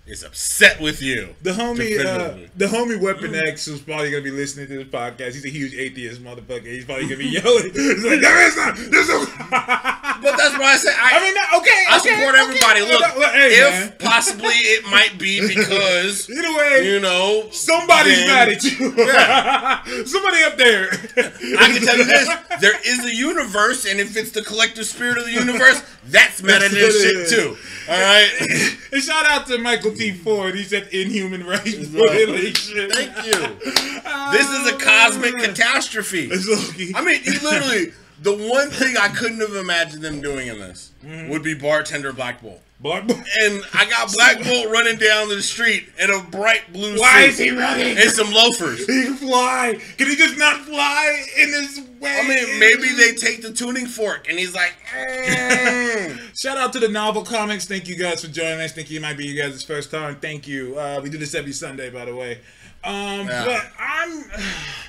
[0.05, 1.35] is upset with you.
[1.43, 5.35] The homie, uh, the homie Weapon X, is probably gonna be listening to this podcast.
[5.35, 6.67] He's a huge atheist motherfucker.
[6.67, 7.71] He's probably gonna be yelling.
[7.73, 8.77] He's like, there is not.
[8.77, 9.25] There's no.
[9.51, 11.85] but that's why I say I, I mean, no, okay.
[11.89, 12.43] I okay, support okay.
[12.43, 12.81] everybody.
[12.81, 13.93] Look, Well, well, hey, if man.
[14.01, 20.07] possibly it might be because either way, you know somebody's then- mad at you.
[20.07, 20.89] Somebody up there.
[21.17, 22.29] I can tell you this:
[22.61, 26.63] there is a universe, and if it's the collective spirit of the universe, that's mad
[26.63, 27.57] at That's this what it shit too.
[27.89, 28.77] All right.
[28.93, 30.13] and shout out to Michael T.
[30.13, 30.55] Ford.
[30.55, 32.91] He said inhuman rights violation.
[32.91, 33.59] Thank you.
[34.33, 35.41] This is a cosmic ah.
[35.43, 36.29] catastrophe.
[36.31, 37.93] It's I mean, you literally
[38.23, 41.31] the one thing I couldn't have imagined them doing in this Mm-hmm.
[41.31, 42.61] would be bartender Black Bolt.
[42.79, 43.19] Black- Bolt.
[43.41, 47.29] And I got Black Bolt running down the street in a bright blue Why suit
[47.31, 47.99] is he running?
[47.99, 48.79] and some loafers.
[48.87, 49.81] He can fly.
[49.99, 52.21] Can he just not fly in this way?
[52.23, 56.21] I mean, maybe they take the tuning fork and he's like, mm.
[56.41, 57.67] Shout out to the novel comics.
[57.67, 58.73] Thank you guys for joining us.
[58.73, 60.17] Think you might be you guys' first time.
[60.21, 60.79] Thank you.
[60.79, 62.39] Uh, we do this every Sunday, by the way.
[62.85, 63.45] Um, Yeah.
[63.45, 64.25] but I'm,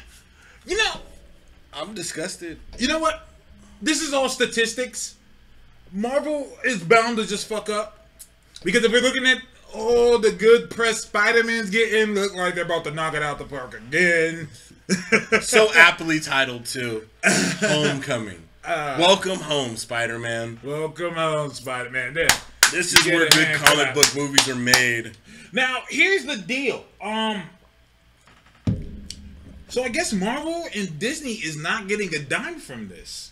[0.67, 1.01] you know,
[1.75, 2.59] I'm disgusted.
[2.77, 3.27] you know what?
[3.81, 5.15] This is all statistics.
[5.91, 8.07] Marvel is bound to just fuck up
[8.63, 9.37] because if we're looking at
[9.75, 13.45] all the good press Spider-Man's getting, look like they're about to knock it out the
[13.45, 14.47] park again.
[15.41, 17.07] So aptly titled too.
[17.25, 18.43] Homecoming.
[18.63, 20.59] Uh, Welcome home, Spider-Man.
[20.63, 22.13] Welcome home, Spider-Man.
[22.13, 22.27] There.
[22.71, 25.15] This is where good comic book movies are made.
[25.53, 26.83] Now, here's the deal.
[27.01, 27.43] Um
[29.73, 33.31] So I guess Marvel and Disney is not getting a dime from this.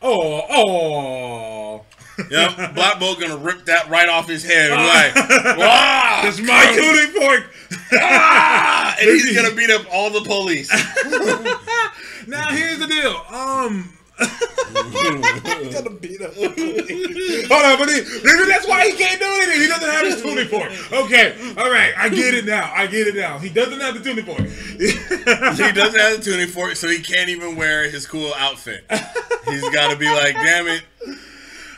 [0.00, 1.84] Oh, oh.
[2.30, 5.16] Yep, Black Bolt gonna rip that right off his head and like,
[5.58, 7.50] "Wah!" That's my tuning fork.
[7.94, 8.94] Ah!
[9.00, 10.70] and he's gonna beat up all the police.
[12.28, 13.20] now here's the deal.
[13.30, 16.34] Um He's gonna beat up.
[16.34, 19.60] Hold on, but he, maybe that's why he can't do anything.
[19.60, 20.70] He doesn't have his tuning fork.
[20.92, 22.72] Okay, all right, I get it now.
[22.74, 23.38] I get it now.
[23.38, 24.40] He doesn't have the tuning fork.
[24.40, 28.84] he doesn't have the tuning fork, so he can't even wear his cool outfit.
[29.46, 30.82] He's got to be like, "Damn it!"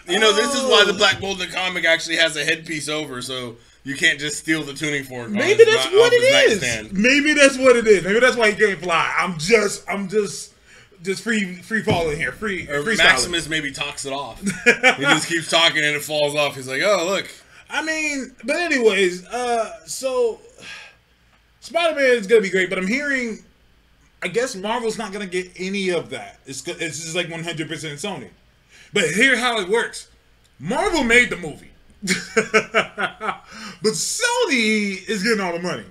[0.09, 3.57] You know, this is why the Black the comic actually has a headpiece over, so
[3.83, 5.31] you can't just steal the tuning fork.
[5.31, 6.61] Maybe that's what it is.
[6.63, 6.93] nightstand.
[6.93, 8.05] Maybe that's what it is.
[8.05, 9.15] Maybe that's why he can't fly.
[9.17, 10.53] I'm just, I'm just,
[11.03, 14.41] just free, free falling here, free, Or Maximus maybe talks it off.
[14.41, 16.55] he just keeps talking and it falls off.
[16.57, 17.29] He's like, "Oh, look."
[17.69, 20.41] I mean, but anyways, uh, so
[21.61, 23.43] Spider Man is gonna be great, but I'm hearing,
[24.23, 26.39] I guess Marvel's not gonna get any of that.
[26.47, 28.29] It's it's just like 100 percent Sony.
[28.93, 30.09] But here's how it works:
[30.61, 31.71] Marvel made the movie,
[32.03, 35.85] but Sony is getting all the money.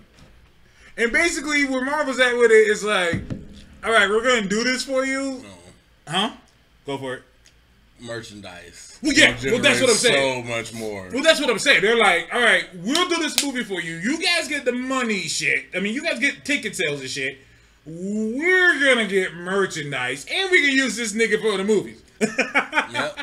[0.97, 3.21] And basically, where Marvel's at with it is like,
[3.85, 5.49] all right, we're gonna do this for you, No.
[6.07, 6.31] huh?
[6.85, 7.23] Go for it.
[7.99, 8.99] merchandise.
[9.01, 10.43] Well, yeah, well, that's what I'm saying.
[10.43, 11.09] So much more.
[11.13, 11.81] Well, that's what I'm saying.
[11.81, 13.95] They're like, all right, we'll do this movie for you.
[13.95, 15.65] You guys get the money shit.
[15.73, 17.37] I mean, you guys get ticket sales and shit.
[17.85, 22.01] We're gonna get merchandise, and we can use this nigga for the movies.
[22.91, 23.19] Yep.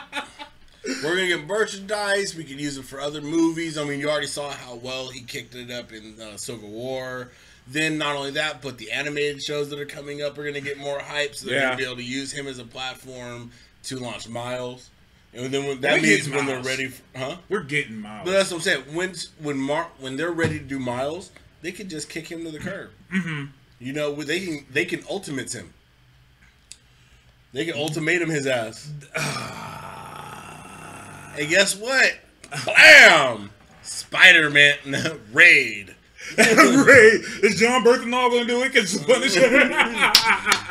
[1.05, 2.35] We're gonna get merchandise.
[2.37, 3.79] We can use it for other movies.
[3.79, 7.31] I mean, you already saw how well he kicked it up in uh, Civil War.
[7.67, 10.79] Then not only that, but the animated shows that are coming up are gonna get
[10.79, 11.35] more hype.
[11.37, 11.63] So they're Yeah.
[11.67, 13.53] gonna be able to use him as a platform
[13.85, 14.91] to launch Miles.
[15.35, 16.65] And then when, that We're means when Miles.
[16.67, 17.37] they're ready, for, huh?
[17.49, 18.27] We're getting miles.
[18.27, 18.83] But that's what I'm saying.
[18.95, 21.31] When when Mar- when they're ready to do Miles,
[21.63, 22.91] they can just kick him to the curb.
[23.15, 23.45] Mm-hmm.
[23.79, 25.73] You know, they can they can ultimate him.
[27.55, 28.91] They can ultimatum his ass.
[31.39, 32.19] and guess what?
[32.67, 33.51] Bam!
[33.83, 34.77] Spider Man
[35.33, 35.95] raid.
[36.39, 38.75] Ray, is Jon Bernthal gonna do it?
[38.75, 39.41] Cause Punisher.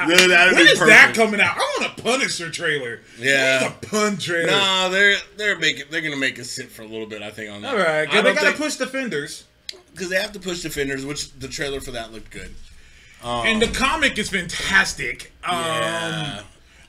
[0.01, 1.55] When is that coming out?
[1.57, 3.01] I want a Punisher trailer.
[3.19, 3.67] Yeah.
[3.67, 4.47] A pun trailer.
[4.51, 7.21] No, they're they're making they're gonna make us sit for a little bit.
[7.21, 7.71] I think on that.
[7.73, 9.45] All right, I they gotta think- push defenders.
[9.93, 12.53] because they have to push defenders, which the trailer for that looked good.
[13.23, 15.31] Um, and the comic is fantastic.
[15.43, 16.41] Um, yeah.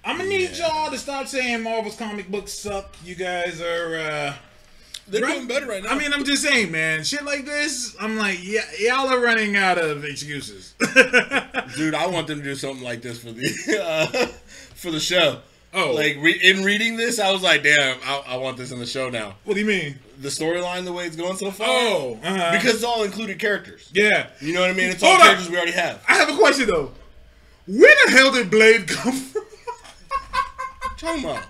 [0.04, 0.68] I'm gonna need Yeah.
[0.68, 2.96] y'all to stop saying Marvel's comic books suck.
[3.04, 3.96] You guys are.
[3.96, 4.34] uh
[5.09, 5.90] they're right- doing better right now.
[5.90, 7.05] I mean, I'm just saying, man.
[7.05, 10.74] Shit like this, I'm like, yeah, y'all are running out of excuses.
[11.76, 14.26] dude, I want them to do something like this for the uh,
[14.74, 15.40] for the show.
[15.74, 15.92] Oh.
[15.92, 18.84] like re- in reading this, I was like, damn, I, I want this in the
[18.84, 19.36] show now.
[19.44, 19.98] what do you mean?
[20.20, 22.53] The storyline, the way it's going so far, Oh, uh-huh.
[22.53, 23.90] because it's all included characters.
[23.94, 24.26] yeah.
[24.40, 24.90] You know what I mean?
[24.90, 25.26] It's all Hold up.
[25.28, 26.05] characters we already have.
[26.07, 26.92] I have a question though.
[27.66, 29.42] Where the hell did Blade come from?
[30.98, 31.44] Talking about.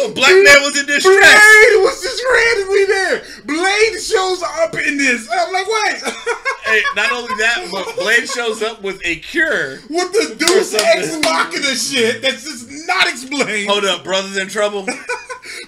[0.00, 1.04] Oh, Black Man was in distress.
[1.14, 3.22] Blade was just randomly there.
[3.44, 5.28] Blade shows up in this.
[5.30, 6.02] I'm like, wait.
[6.68, 9.76] Hey, not only that, but Blade shows up with a cure.
[9.88, 10.74] With the Deus.
[10.74, 13.70] Ex Machina shit that's just not explained.
[13.70, 14.86] Hold up, brothers in trouble.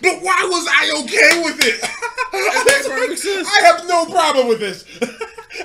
[0.03, 3.19] But why was I okay with it?
[3.19, 3.49] sense.
[3.63, 4.85] I have no problem with this.
[5.01, 5.07] I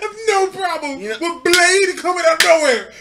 [0.01, 2.93] have no problem You know- with Blade coming out of nowhere.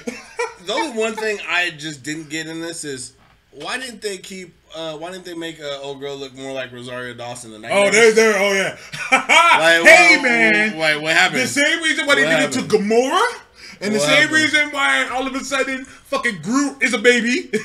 [0.66, 3.12] The only one thing I just didn't get in this is
[3.52, 4.54] why didn't they keep?
[4.74, 7.52] Uh, why didn't they make uh, old girl look more like Rosario Dawson?
[7.52, 8.34] The night oh, there, there.
[8.38, 8.76] Oh, yeah.
[9.54, 10.76] Like, hey, well, man.
[10.76, 11.42] Wait, what happened?
[11.42, 12.90] The same reason why they What did it to happened?
[12.90, 13.40] Gamora,
[13.80, 14.32] and the same happened?
[14.32, 17.50] reason why all of a sudden fucking Groot is a baby.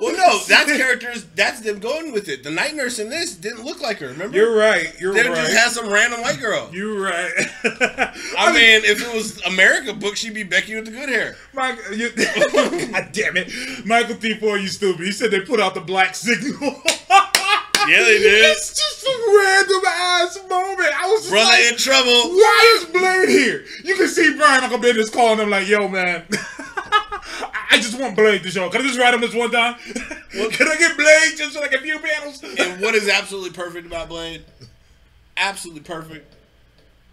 [0.00, 1.24] Well, no, that's characters.
[1.34, 2.42] That's them going with it.
[2.42, 4.08] The night nurse in this didn't look like her.
[4.08, 4.36] Remember?
[4.36, 4.92] You're right.
[5.00, 5.36] You're they right.
[5.36, 6.68] just had some random white girl.
[6.72, 7.32] You're right.
[8.38, 11.36] I mean, if it was America book, she'd be Becky with the good hair.
[11.52, 12.10] Mike, you,
[12.92, 14.34] God damn it, Michael T.
[14.34, 15.04] Ford, you stupid.
[15.04, 16.82] He said they put out the black signal.
[17.88, 18.50] Yeah, they did.
[18.50, 20.90] It's just some random ass moment.
[20.96, 22.10] I was just Brother like, in trouble.
[22.10, 23.64] why is Blade here?
[23.84, 26.24] You can see Brian Michael Bendis calling him like, yo, man.
[27.70, 28.68] I just want Blade to show.
[28.70, 29.74] Can I just write him this one time?
[29.84, 32.42] Can I get Blade just for like a few panels?
[32.42, 34.44] And what is absolutely perfect about Blade?
[35.36, 36.32] Absolutely perfect.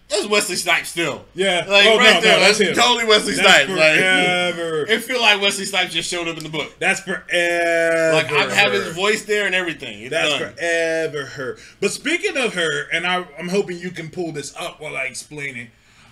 [0.10, 1.26] That's Wesley Snipes still.
[1.34, 1.66] Yeah.
[1.68, 2.38] Like Oh, right no, there.
[2.38, 3.70] no, that's that's totally Wesley That's Snipes.
[3.70, 4.86] Like forever.
[4.88, 6.72] it feel like Wesley Snipes just showed up in the book.
[6.78, 8.14] That's forever.
[8.14, 10.02] Like I have his voice there and everything.
[10.02, 10.54] It's That's done.
[10.54, 11.58] forever her.
[11.80, 15.04] But speaking of her, and I, I'm hoping you can pull this up while I
[15.06, 15.70] explain it.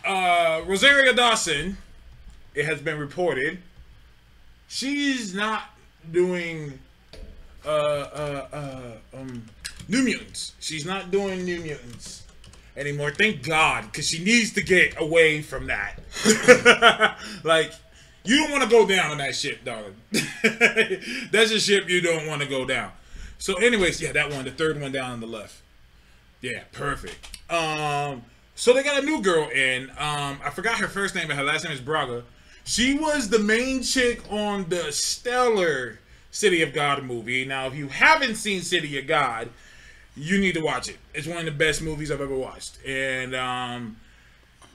[0.07, 1.77] Uh, Rosario Dawson,
[2.55, 3.59] it has been reported,
[4.67, 5.63] she's not
[6.11, 6.79] doing
[7.65, 9.43] uh, uh, uh, um,
[9.87, 10.53] New Mutants.
[10.59, 12.23] She's not doing New Mutants
[12.75, 13.11] anymore.
[13.11, 15.99] Thank God, because she needs to get away from that.
[17.43, 17.73] like,
[18.23, 19.95] you don't want to go down on that ship, darling.
[21.31, 22.91] That's a ship you don't want to go down.
[23.37, 25.61] So, anyways, yeah, that one, the third one down on the left.
[26.41, 27.39] Yeah, perfect.
[27.51, 28.23] Um,
[28.55, 29.89] so they got a new girl in.
[29.91, 32.23] Um, I forgot her first name, but her last name is Braga.
[32.63, 35.99] She was the main chick on the stellar
[36.31, 37.43] City of God movie.
[37.45, 39.49] Now, if you haven't seen City of God,
[40.15, 40.97] you need to watch it.
[41.13, 42.83] It's one of the best movies I've ever watched.
[42.85, 43.97] And um,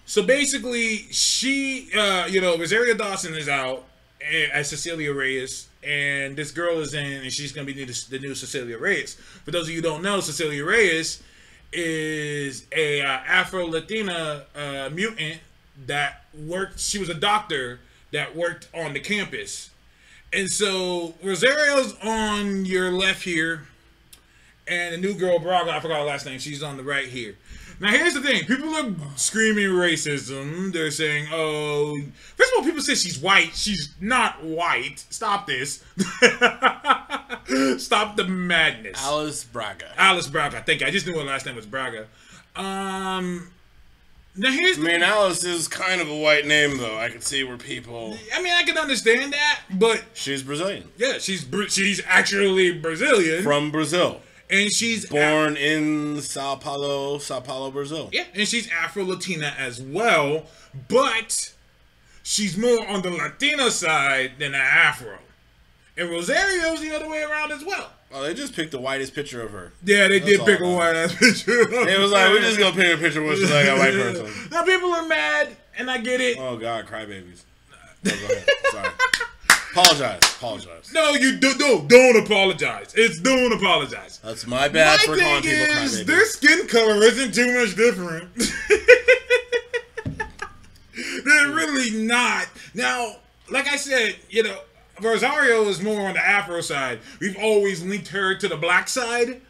[0.05, 3.85] so basically, she, uh, you know, Rosario Dawson is out
[4.21, 8.35] eh, as Cecilia Reyes, and this girl is in, and she's gonna be the, new
[8.35, 9.15] Cecilia Reyes.
[9.45, 11.23] For those of you don't know, Cecilia Reyes
[11.73, 15.41] is a uh, Afro Latina uh, mutant
[15.87, 16.81] that worked.
[16.81, 17.81] She was a doctor
[18.13, 19.71] that worked on the campus,
[20.33, 23.67] and so Rosario's on your left here
[24.69, 26.39] and the new girl Braga, I forgot her last name.
[26.39, 27.37] She's on the right here.
[27.79, 30.73] Now here's the thing: people are screaming racism.
[30.73, 31.95] They're saying, "Oh,
[32.35, 33.55] first of all, people say she's white.
[33.55, 35.05] She's not white.
[35.11, 35.85] Stop this.
[37.79, 39.93] Stop the madness." Alice Braga.
[39.99, 40.63] Alice Braga.
[40.65, 40.87] Thank you.
[40.87, 42.07] I just knew her last name was Braga.
[42.57, 43.51] Um.
[44.39, 46.99] Now here's I mean, Alice is kind of a white name, though.
[46.99, 48.17] I can see where people.
[48.35, 53.71] I mean, I can understand that, but She's Brazilian, yeah, she's she's actually Brazilian, from
[53.71, 54.21] Brazil,
[54.51, 58.11] and she's born in Sao Paulo, Sao Paulo, Brazil.
[58.13, 60.45] Yeah, and she's Afro Latina as well,
[60.89, 61.53] but
[62.23, 65.19] she's more on the Latina side than the Afro.
[65.97, 67.91] And Rosario's the other way around as well.
[68.13, 69.73] Oh, they just picked the whitest picture of her.
[69.85, 71.61] Yeah, they did pick a white ass picture.
[71.61, 74.49] It was like we're just gonna pick a picture where she's like a white person.
[74.51, 76.39] Now people are mad, and I get it.
[76.39, 77.43] Oh God, crybabies.
[78.05, 78.47] No, go ahead.
[78.71, 78.89] Sorry.
[79.73, 80.21] Apologize.
[80.23, 80.93] Apologize.
[80.95, 82.95] No, you do, do don't apologize.
[82.97, 84.21] It's don't apologize.
[84.25, 86.07] That's my bad My for calling people is, crybabies.
[86.07, 88.31] their skin color isn't too much different.
[91.25, 92.47] They're really not.
[92.73, 93.17] Now,
[93.51, 94.59] like I said, you know,
[95.01, 97.01] Rosario is more on the Afro side.
[97.21, 99.41] We've always linked her to the black side.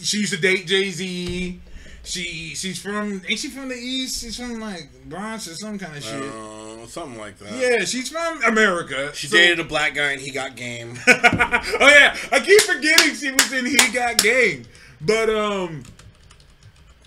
[0.00, 1.60] She used to date Jay Z.
[2.04, 4.22] She she's from ain't she from the east?
[4.22, 6.22] She's from like Bronx or some kind of shit.
[6.22, 7.52] Uh, something like that.
[7.52, 9.10] yeah, she's from America.
[9.14, 10.98] She So- dated a black guy and he got game.
[11.06, 14.64] oh yeah, I keep forgetting she was in He Got Game.
[15.00, 15.82] But um,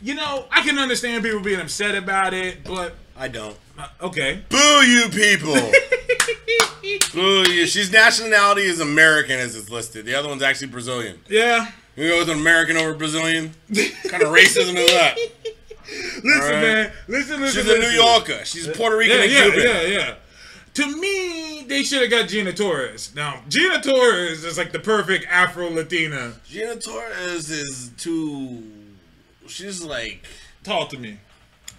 [0.01, 3.57] you know, I can understand people being upset about it, but I don't.
[3.79, 4.43] Uh, okay.
[4.49, 5.55] Boo you people!
[7.13, 10.05] Boo yeah, She's nationality is American as it's listed.
[10.05, 11.19] The other one's actually Brazilian.
[11.29, 11.67] Yeah.
[11.95, 13.53] You go with an American over Brazilian?
[13.69, 15.17] What kind of racism is that?
[16.23, 16.51] Listen, Alright.
[16.61, 16.91] man.
[17.07, 17.63] Listen, listen.
[17.63, 17.89] She's a New.
[17.89, 18.45] Yorker.
[18.45, 19.61] She's Puerto Rican Yeah, and yeah, Cuban.
[19.63, 20.15] yeah, yeah.
[20.75, 23.11] To me, they should have got Gina Torres.
[23.13, 26.33] Now, Gina Torres is like the perfect Afro Latina.
[26.47, 28.63] Gina Torres is too.
[29.47, 30.25] She's like
[30.63, 31.17] Talk to me.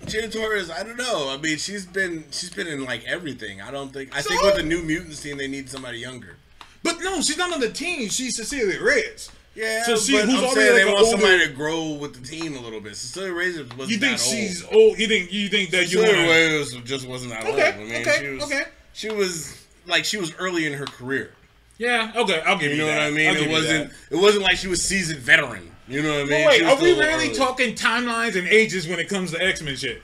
[0.07, 0.71] Gina Torres.
[0.71, 1.31] I don't know.
[1.31, 3.61] I mean, she's been she's been in like everything.
[3.61, 4.15] I don't think.
[4.17, 4.47] I think So?
[4.47, 6.37] with the New Mutants team, they need somebody younger.
[6.83, 8.09] But no, she's not on the team.
[8.09, 9.31] She's Cecilia Reyes.
[9.55, 11.53] Yeah, So she- but who's I'm already saying like they an want older- somebody to
[11.53, 12.97] grow with the team a little bit.
[12.97, 14.75] Cecilia Reyes wasn't You think she's old.
[14.75, 14.99] old?
[14.99, 16.29] You think you think that you Cecilia want?
[16.31, 17.75] Reyes just wasn't that Okay, old.
[17.75, 18.63] I mean, okay, she was, okay.
[18.95, 21.33] She was like she was early in her career.
[21.79, 22.13] Yeah.
[22.17, 22.41] Okay.
[22.47, 22.97] I'll give you, You know that.
[22.99, 23.29] what I mean?
[23.29, 23.93] I'll It wasn't.
[24.11, 25.71] It wasn't like she was seasoned veteran.
[25.89, 26.47] You know what I mean?
[26.47, 27.35] Wait, are we really early.
[27.35, 30.03] talking timelines and ages when it comes to X Men shit?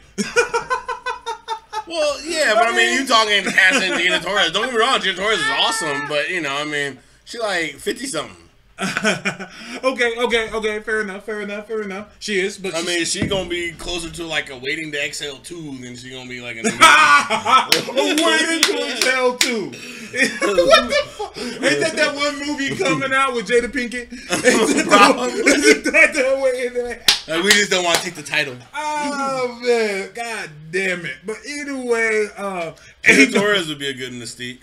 [1.87, 4.53] Well, yeah, but I mean, you talking passing Gina Torres.
[4.53, 7.77] Don't get me wrong, Gina Torres is awesome, but you know, I mean, she like
[7.77, 8.37] fifty something.
[9.85, 10.81] okay, okay, okay.
[10.81, 11.25] Fair enough.
[11.25, 11.67] Fair enough.
[11.67, 12.15] Fair enough.
[12.21, 15.39] She is, but I mean, she gonna be closer to like a waiting to exhale
[15.39, 16.63] two than she gonna be like a.
[17.89, 19.65] waiting to exhale too.
[19.67, 21.37] what the fuck?
[21.39, 24.13] Ain't that that one movie coming out with Jada Pinkett?
[24.13, 27.01] Ain't that the one- Isn't that the way?
[27.27, 28.57] Like, we just don't want to take the title.
[28.75, 31.17] Oh man, god damn it!
[31.27, 32.73] But either way, uh,
[33.05, 34.61] Gina ain't no- Torres would be a good Mystique.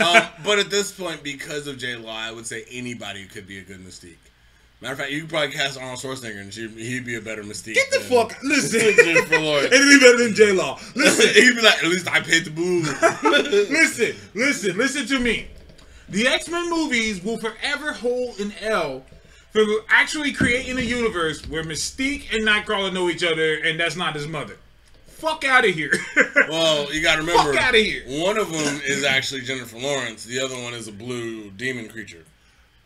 [0.00, 3.58] Um, but at this point, because of J Law, I would say anybody could be
[3.58, 4.16] a good Mystique.
[4.80, 7.42] Matter of fact, you could probably cast Arnold Schwarzenegger and she, he'd be a better
[7.42, 7.74] Mystique.
[7.74, 8.36] get the fuck.
[8.44, 9.72] Listen, Jennifer Lawrence.
[9.74, 10.78] it'll be better than J Law.
[10.94, 12.82] Listen, He'd be like, at least I paid the boo.
[13.68, 15.48] listen, listen, listen to me.
[16.08, 19.04] The X Men movies will forever hold an L
[19.52, 24.14] for actually creating a universe where Mystique and Nightcrawler know each other, and that's not
[24.14, 24.56] his mother.
[25.18, 25.92] Fuck out of here.
[26.48, 28.04] well, you gotta remember, Fuck here.
[28.06, 30.22] one of them is actually Jennifer Lawrence.
[30.24, 32.24] The other one is a blue demon creature.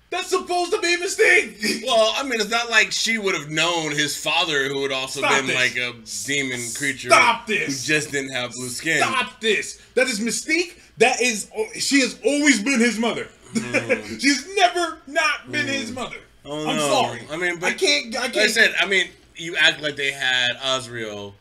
[0.09, 1.83] that's supposed to be Mystique.
[1.87, 5.21] Well, I mean, it's not like she would have known his father, who had also
[5.21, 5.57] Stop been this.
[5.57, 5.93] like a
[6.27, 7.11] demon creature.
[7.11, 7.87] Stop this.
[7.87, 8.99] Who just didn't have blue skin.
[8.99, 9.83] Stop this.
[9.95, 10.79] That is Mystique.
[10.97, 11.51] That is.
[11.79, 13.29] She has always been his mother.
[13.53, 14.21] Mm.
[14.21, 15.97] She's never not been his mm.
[15.97, 16.17] mother.
[16.47, 16.89] Oh, I'm no.
[16.89, 17.21] sorry.
[17.31, 18.17] I mean, but I can't.
[18.17, 18.51] I Like I can't.
[18.51, 21.35] said, I mean, you act like they had Azazel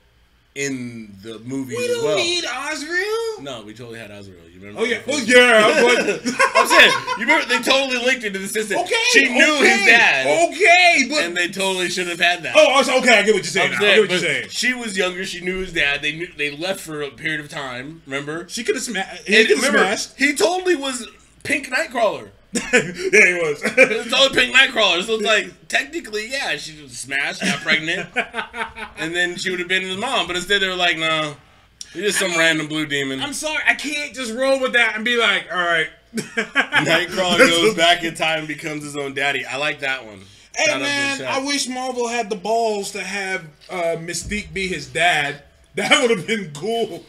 [0.54, 2.18] in the movie we as don't well.
[2.18, 3.42] need Azazel.
[3.44, 4.34] No, we totally had Azazel.
[4.54, 4.82] You remember?
[4.82, 5.02] Oh yeah.
[5.08, 5.82] Oh yeah.
[5.82, 8.80] But I'm saying, you remember they totally linked it to the system.
[8.80, 8.94] okay.
[9.12, 12.54] she knew okay, his dad, Okay, but and they totally should have had that.
[12.58, 13.20] oh, okay.
[13.20, 13.74] I get what you're saying.
[13.74, 13.88] I'm now.
[13.88, 14.50] I get what you're saying.
[14.50, 15.26] She was younger.
[15.26, 16.02] She knew his dad.
[16.02, 18.02] They knew they left for a period of time.
[18.06, 18.48] Remember?
[18.50, 19.28] She could have smashed.
[19.28, 20.18] He could have smashed.
[20.18, 21.08] he totally was
[21.44, 22.30] Pink Nightcrawler.
[22.74, 23.62] yeah, he was.
[23.64, 25.04] It's totally Pink Nightcrawler.
[25.04, 28.10] So it's like technically, yeah, she was smashed, got pregnant,
[28.98, 30.28] and then she would have been his mom.
[30.28, 31.36] But instead, they were like, no,
[31.94, 33.22] you're just some random blue demon.
[33.22, 33.64] I'm sorry.
[33.66, 35.88] I can't just roll with that and be like, all right.
[36.14, 39.46] Nightcrawler goes back in time and becomes his own daddy.
[39.46, 40.20] I like that one.
[40.56, 44.88] Hey Shout man, I wish Marvel had the balls to have uh, Mystique be his
[44.88, 45.44] dad.
[45.76, 47.02] That would have been cool.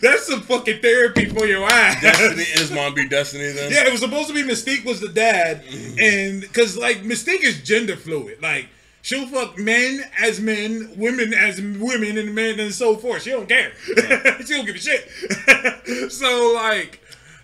[0.00, 2.00] That's some fucking therapy for your ass.
[2.00, 3.72] Destiny his mom be Destiny then.
[3.72, 5.64] Yeah, it was supposed to be Mystique was the dad,
[5.98, 8.68] and because like Mystique is gender fluid, like
[9.02, 13.22] she'll fuck men as men, women as women, and men and so forth.
[13.24, 13.72] She don't care.
[13.84, 15.08] she don't give a shit.
[16.12, 17.00] so like,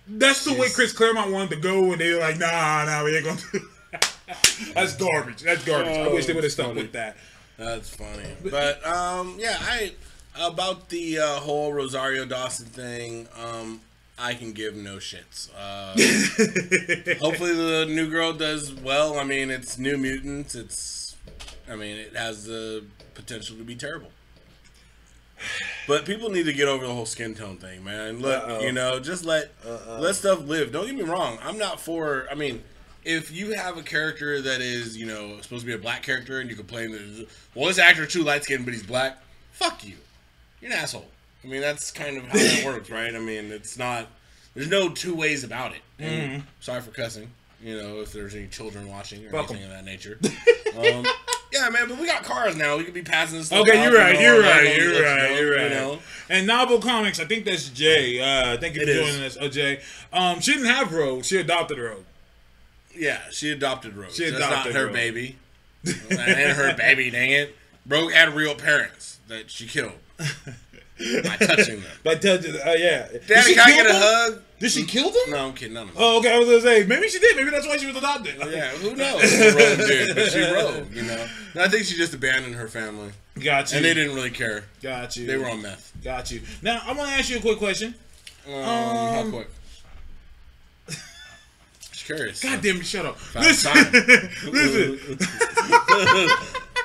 [0.06, 3.16] that's the way Chris Claremont wanted to go, and they were like, nah, nah, we
[3.16, 3.60] ain't gonna do.
[4.74, 5.42] That's garbage.
[5.42, 5.96] That's garbage.
[5.96, 6.82] I Oh, wish they would have stuck funny.
[6.82, 7.16] with that.
[7.56, 8.22] That's funny.
[8.48, 9.92] But um, yeah, I
[10.38, 13.28] about the uh, whole Rosario Dawson thing.
[13.42, 13.80] Um,
[14.18, 15.48] I can give no shits.
[15.56, 15.92] Uh,
[17.20, 19.18] hopefully, the new girl does well.
[19.18, 20.54] I mean, it's New Mutants.
[20.54, 21.16] It's,
[21.70, 24.10] I mean, it has the potential to be terrible.
[25.88, 28.20] But people need to get over the whole skin tone thing, man.
[28.20, 28.60] Look, Uh-oh.
[28.60, 29.50] you know, just let
[29.88, 30.70] let stuff live.
[30.70, 31.38] Don't get me wrong.
[31.42, 32.26] I'm not for.
[32.30, 32.62] I mean,
[33.04, 36.40] if you have a character that is, you know, supposed to be a black character,
[36.40, 39.18] and you complain that, well, this actor too light skinned, but he's black.
[39.52, 39.96] Fuck you.
[40.60, 41.08] You're an asshole.
[41.44, 43.14] I mean, that's kind of how that works, right?
[43.14, 44.06] I mean, it's not.
[44.54, 45.80] There's no two ways about it.
[45.98, 47.30] And Sorry for cussing.
[47.62, 49.34] You know, if there's any children watching or 'em.
[49.36, 50.18] anything of that nature.
[50.78, 51.04] um,
[51.52, 52.76] yeah, man, but we got cars now.
[52.78, 53.60] We could be passing this stuff.
[53.60, 54.18] Okay, you're right.
[54.18, 54.76] You're right.
[54.76, 55.30] You're right.
[55.30, 55.70] know, You're you right.
[55.70, 55.98] know?
[56.30, 58.18] And Novel Comics, I think that's Jay.
[58.20, 59.06] Uh, thank you for It is.
[59.10, 59.80] joining us, uh, Jay.
[60.12, 61.24] Um, she didn't have Rogue.
[61.24, 62.04] She adopted Rogue.
[62.96, 64.12] Yeah, she adopted Rogue.
[64.12, 64.94] She That's adopted not her Rose.
[64.94, 65.36] baby.
[66.10, 67.56] and her baby, dang it.
[67.86, 69.92] Rogue had real parents that she killed
[71.24, 71.90] by touching them.
[72.04, 72.38] But uh,
[72.76, 74.02] yeah, Did Daddy, she can I kill get a them?
[74.02, 74.42] hug?
[74.58, 75.30] Did she kill them?
[75.30, 75.72] No, I'm kidding.
[75.74, 76.02] None of them.
[76.02, 76.34] Oh, okay.
[76.34, 77.36] I was gonna say maybe she did.
[77.36, 78.34] Maybe that's why she was adopted.
[78.50, 81.26] Yeah, who knows what Rogue did, but she Rogue, you know.
[81.54, 83.10] And I think she just abandoned her family.
[83.42, 83.78] Got you.
[83.78, 84.64] and they didn't really care.
[84.82, 85.26] Got you.
[85.26, 85.92] They were on meth.
[86.04, 86.42] Got you.
[86.62, 87.94] Now I want to ask you a quick question.
[88.46, 89.48] Um, how Um, quick?
[91.90, 92.40] Just curious.
[92.42, 92.84] God damn it!
[92.86, 93.18] Shut up.
[93.18, 93.72] Fine, Listen.
[94.52, 95.18] listen.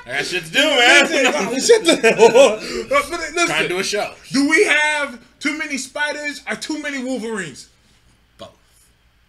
[0.06, 1.06] I got shit to do, man.
[1.60, 2.60] Shut the hell up.
[2.88, 4.14] But listen, Trying to do a show.
[4.30, 7.68] do we have too many spiders or too many Wolverines?
[8.38, 8.50] Both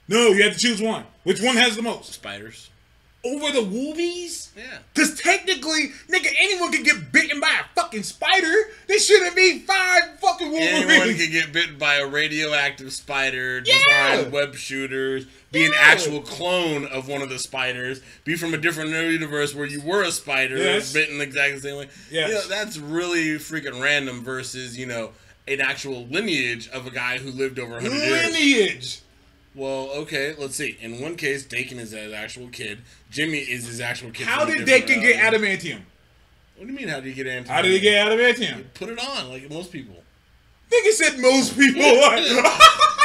[0.07, 1.03] No, you have to choose one.
[1.23, 2.13] Which one has the most?
[2.13, 2.69] spiders.
[3.25, 4.49] Over the Wolvies?
[4.55, 4.63] Yeah.
[4.93, 8.53] Because technically, nigga, anyone can get bitten by a fucking spider.
[8.87, 10.85] There shouldn't be five fucking Wolverines.
[10.91, 14.15] Anyone can get bitten by a radioactive spider, Yeah.
[14.15, 18.57] design web shooters, be an actual clone of one of the spiders, be from a
[18.57, 20.93] different universe where you were a spider, Yes.
[20.93, 21.87] bitten exactly the same way.
[22.11, 22.29] Yes.
[22.29, 25.11] You know, that's really freaking random versus, you know,
[25.47, 28.31] an actual lineage of a guy who lived over 100 years.
[28.33, 28.99] Lineage.
[29.57, 30.77] Well, okay, let's see.
[30.79, 32.77] In one case, Daken is his actual kid.
[33.09, 34.27] Jimmy is his actual kid.
[34.27, 35.79] How did Daken get adamantium?
[36.55, 37.51] What do you mean, how did he get anti?
[37.51, 38.65] How did he get adamantium?
[38.75, 39.95] Put it on, like most people.
[40.71, 41.81] Nigga said most people.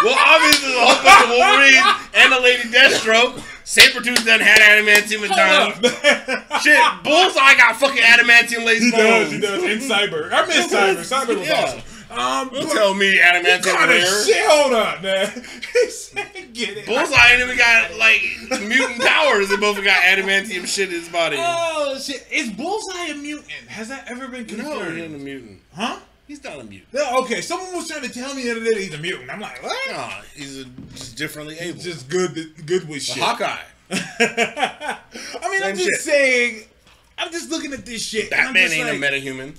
[0.03, 3.35] Well, obviously, the whole bunch of Wolverines and the Lady Deathstroke.
[3.65, 6.61] Sabretooth done had adamantium in time.
[6.61, 9.31] Shit, Bullseye got fucking adamantium lace he bones.
[9.31, 9.63] does, he does.
[9.63, 10.33] And Cyber.
[10.33, 10.97] I miss Cyber.
[11.07, 11.63] Cyber was Yeah.
[11.63, 11.81] awesome.
[12.13, 14.25] Um, Don't tell me of rare.
[14.25, 14.47] shit.
[14.47, 15.29] Hold on, man.
[16.53, 16.87] get it.
[16.87, 18.23] Bullseye ain't even got, like,
[18.61, 19.49] mutant powers.
[19.49, 21.37] They both got adamantium shit in his body.
[21.39, 22.27] Oh shit!
[22.31, 23.51] Is Bullseye a mutant?
[23.69, 24.97] Has that ever been no, confirmed?
[24.97, 25.61] he ain't a mutant.
[25.75, 25.99] Huh?
[26.29, 26.93] He's not a mutant.
[26.93, 27.41] No, okay.
[27.41, 29.31] Someone was trying to tell me the other day that he's a mutant.
[29.31, 29.91] I'm like, what?
[29.91, 31.81] Nah, he's a, just differently able.
[31.81, 32.35] Just good,
[32.67, 33.23] good with shit.
[33.23, 33.59] Hawkeye.
[33.91, 34.99] I
[35.51, 36.01] mean, I'm just shit.
[36.01, 36.65] saying.
[37.19, 38.31] I'm just looking at this shit.
[38.31, 39.57] Batman ain't like, a metahuman.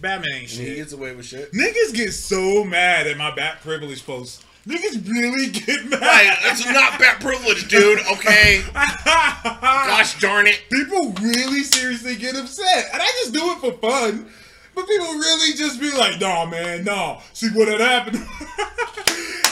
[0.00, 0.68] Batman ain't shit.
[0.68, 1.52] he gets away with shit.
[1.52, 4.44] Niggas get so mad at my bat privilege post.
[4.66, 6.00] Niggas really get mad.
[6.00, 8.00] Right, that's not bat privilege, dude.
[8.12, 8.62] Okay.
[8.74, 10.60] Gosh darn it.
[10.72, 14.26] people really seriously get upset, and I just do it for fun.
[14.74, 18.16] But people really just be like, "Nah, man, nah." See what had happened?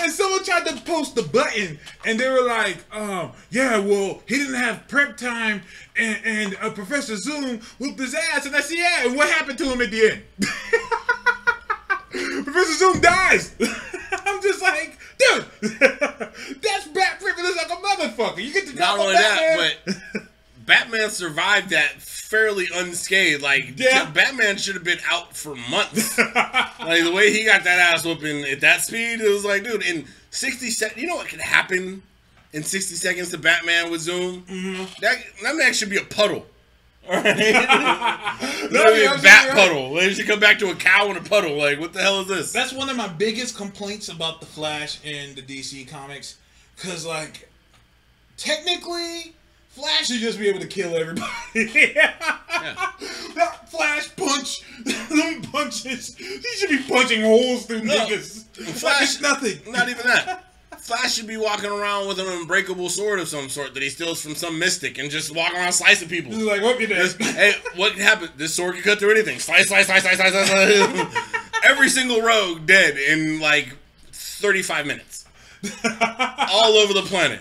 [0.02, 4.38] and someone tried to post the button, and they were like, "Um, yeah, well, he
[4.38, 5.62] didn't have prep time,
[5.96, 9.58] and, and uh, Professor Zoom whooped his ass." And I said, "Yeah, and what happened
[9.58, 10.22] to him at the end?"
[12.44, 13.54] Professor Zoom dies.
[14.26, 18.44] I'm just like, dude, that's bat privilege like a motherfucker.
[18.44, 19.96] You get to Not only a that, but
[20.66, 21.92] Batman survived that
[22.32, 23.42] fairly unscathed.
[23.42, 24.10] Like, Yeah.
[24.10, 26.16] Batman should have been out for months.
[26.80, 29.82] like, the way he got that ass whooping at that speed, it was like, dude,
[29.82, 32.02] in 60 seconds, you know what could happen
[32.54, 34.42] in 60 seconds to Batman with Zoom?
[34.44, 34.84] Mm-hmm.
[35.02, 36.46] That, that man should be a puddle.
[37.06, 37.24] Alright?
[38.70, 39.54] Literally you're a bat right.
[39.54, 39.92] puddle.
[39.94, 41.58] They should come back to a cow in a puddle.
[41.58, 42.52] Like, what the hell is this?
[42.52, 46.38] That's one of my biggest complaints about the Flash in the DC comics,
[46.76, 47.50] because like,
[48.38, 49.34] technically,
[49.72, 51.30] Flash should just be able to kill everybody.
[53.34, 54.62] That Flash punch,
[55.08, 56.14] them punches.
[56.16, 57.94] He should be punching holes through No.
[57.94, 58.44] niggas.
[58.78, 59.58] Flash- it's nothing.
[59.72, 60.44] Not even that.
[60.78, 64.22] Flash should be walking around with an unbreakable sword of some sort that he steals
[64.22, 66.32] from some mystic and just walking around slicing people.
[66.32, 67.20] Is like, what you did?
[67.20, 68.32] hey, what happened?
[68.36, 69.38] This sword can cut through anything.
[69.38, 70.48] Slice, slice, slice, slice, slice, slice.
[70.50, 71.28] slice.
[71.64, 73.74] Every single rogue dead in like
[74.12, 75.24] 35 minutes.
[76.50, 77.40] All over the planet.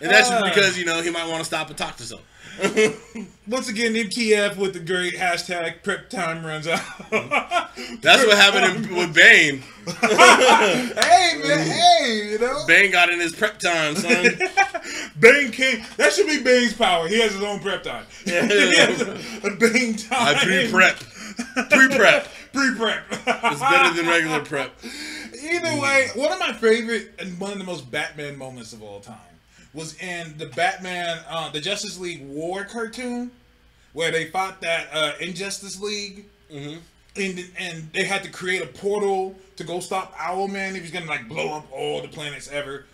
[0.00, 0.48] And that's just Ah.
[0.48, 2.24] because, you know, he might want to stop and talk to someone.
[3.46, 6.80] Once again, MTF with the great hashtag prep time runs out.
[7.10, 9.62] That's what happened in, with Bane.
[9.86, 12.64] hey, man, hey, you know?
[12.66, 14.38] Bane got in his prep time, son.
[15.18, 15.84] Bane came.
[15.96, 17.08] That should be Bane's power.
[17.08, 18.04] He has his own prep time.
[18.26, 18.46] Yeah.
[18.46, 20.36] he has a, a Bane time.
[20.36, 20.96] I pre-prep.
[21.70, 22.28] Pre-prep.
[22.52, 23.04] Pre-prep.
[23.10, 24.72] It's better than regular prep.
[25.42, 29.00] Either way, one of my favorite and one of the most Batman moments of all
[29.00, 29.16] time
[29.72, 33.30] was in the Batman, uh, the Justice League War cartoon,
[33.92, 36.26] where they fought that uh, Injustice League.
[37.16, 40.74] And, and they had to create a portal to go stop Owlman.
[40.74, 42.86] He was gonna like blow up all the planets ever.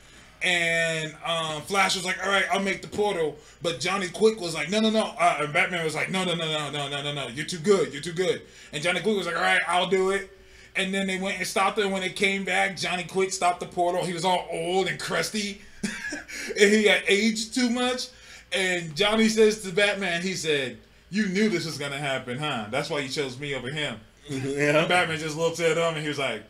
[0.42, 4.54] And um, Flash was like, "All right, I'll make the portal." But Johnny Quick was
[4.54, 7.02] like, "No, no, no." Uh, and Batman was like, "No, no, no, no, no, no,
[7.02, 7.28] no, no.
[7.28, 7.92] You're too good.
[7.92, 10.30] You're too good." And Johnny Quick was like, "All right, I'll do it."
[10.76, 11.90] And then they went and stopped it.
[11.90, 14.04] When they came back, Johnny Quick stopped the portal.
[14.04, 15.62] He was all old and crusty,
[16.60, 18.08] and he had aged too much.
[18.52, 20.78] And Johnny says to Batman, he said,
[21.10, 22.66] "You knew this was gonna happen, huh?
[22.70, 23.96] That's why you chose me over him."
[24.30, 24.48] Mm-hmm.
[24.50, 24.86] Yeah.
[24.86, 26.42] Batman just looked at him and he was like,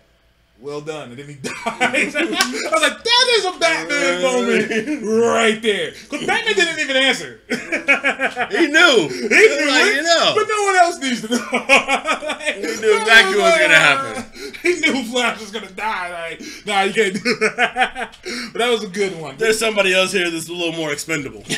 [0.61, 1.55] "Well done," and then he died.
[1.67, 7.41] I was like, "That is a Batman moment right there," because Batman didn't even answer.
[7.49, 9.09] He knew.
[9.09, 10.33] He knew Like, you know.
[10.37, 11.49] but no one else needs to know.
[11.53, 14.46] Like, He knew exactly what was gonna happen.
[14.75, 16.11] He knew Flash was gonna die.
[16.31, 17.21] Like, nah, you can't do
[17.57, 18.17] that.
[18.53, 19.37] but that was a good one.
[19.37, 21.45] There's somebody else here that's a little more expendable.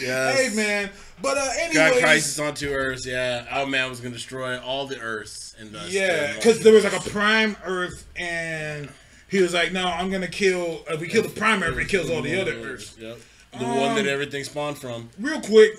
[0.00, 0.38] Yes.
[0.38, 3.04] Hey man, but uh, Got Crisis on two Earths.
[3.04, 6.92] Yeah, Owlman was gonna destroy all the Earths and thus yeah, because there was like
[6.92, 8.88] a prime Earth, and
[9.28, 10.84] he was like, "No, I'm gonna kill.
[10.88, 13.18] If we kill the prime Earth, it kills all the other Earths." Yep.
[13.58, 15.10] The one that Um, everything spawned from.
[15.18, 15.72] Real quick,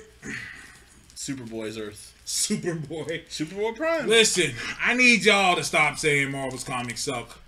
[1.16, 2.14] Superboy's Earth.
[2.30, 3.26] Superboy.
[3.28, 4.08] Superboy Prime.
[4.08, 7.40] Listen, I need y'all to stop saying Marvel's comics suck.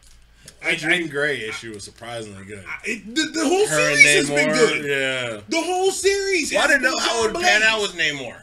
[0.64, 2.66] That Jean Grey issue was surprisingly good.
[2.84, 4.86] It, the, the whole Her and series has been good.
[4.86, 5.42] Yeah.
[5.50, 6.52] The whole series.
[6.52, 8.42] Well, I didn't know how it would pan out with Namor,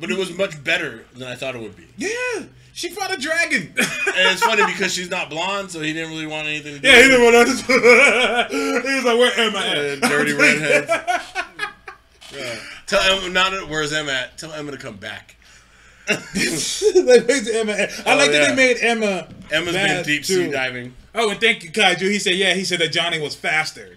[0.00, 1.86] but it was much better than I thought it would be.
[1.96, 3.72] Yeah, she fought a dragon.
[3.78, 6.88] And it's funny because she's not blonde, so he didn't really want anything to do.
[6.88, 8.86] yeah, he with didn't want to.
[8.86, 10.02] he was like, "Where am I?" At?
[10.02, 10.90] Uh, dirty redheads.
[12.36, 12.58] Yeah.
[12.86, 14.36] Tell Emma, not where's Emma at?
[14.36, 15.35] Tell Emma to come back.
[16.34, 17.72] they made Emma.
[18.06, 19.28] I like that they made Emma.
[19.50, 20.50] Emma's been deep sea too.
[20.52, 20.94] diving.
[21.14, 22.00] Oh, and thank you, Kaiju.
[22.02, 23.96] He said, yeah, he said that Johnny was faster.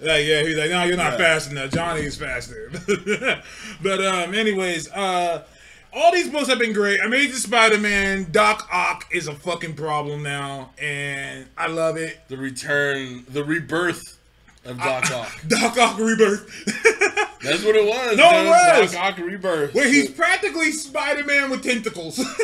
[0.00, 1.18] Like, yeah, he's like, no, you're not Yeah.
[1.18, 1.70] fast enough.
[1.70, 2.70] Johnny's faster.
[3.82, 5.44] but um, anyways, uh,
[5.92, 7.00] all these books have been great.
[7.00, 12.18] Amazing Spider-Man, Doc Ock is a fucking problem now, and I love it.
[12.28, 14.18] The return, the rebirth
[14.66, 15.40] of Doc Ock.
[15.48, 16.95] Doc Ock rebirth,
[17.46, 18.16] That's what it was.
[18.16, 18.46] No, dude.
[18.46, 18.92] it was.
[18.92, 19.74] Doc Ock rebirth.
[19.74, 22.24] where he's practically Spider-Man with tentacles.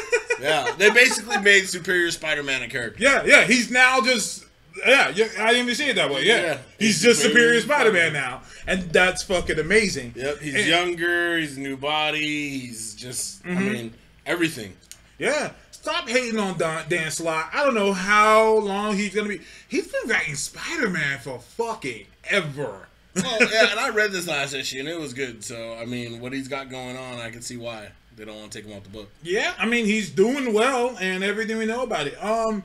[0.40, 3.00] Yeah, they basically made Superior Spider-Man a character.
[3.00, 4.44] yeah, yeah, he's now just.
[4.84, 6.24] Yeah, yeah, I didn't even see it that way.
[6.24, 10.14] Yeah, Yeah, he's, he's just Superior Superior Spider-Man now, and that's fucking amazing.
[10.16, 11.38] Yep, he's And- younger.
[11.38, 12.58] He's a new body.
[12.58, 13.72] He's just, I mm-hmm.
[13.72, 13.94] mean,
[14.26, 14.74] everything.
[15.18, 15.52] Yeah.
[15.70, 17.50] Stop hating on Don, Dan Slott.
[17.52, 19.40] I don't know how long he's gonna be.
[19.68, 22.88] He's been writing Spider Man for fucking ever.
[23.14, 25.44] Well, yeah, and I read this last issue and it was good.
[25.44, 28.52] So, I mean, what he's got going on, I can see why they don't want
[28.52, 29.10] to take him off the book.
[29.22, 32.22] Yeah, I mean he's doing well, and everything we know about it.
[32.22, 32.62] Um,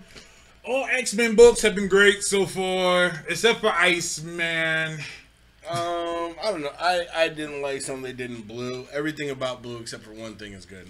[0.65, 4.99] all X Men books have been great so far, except for Iceman.
[5.69, 6.71] Um, I don't know.
[6.79, 8.87] I I didn't like some they did in blue.
[8.91, 10.89] Everything about blue except for one thing is good.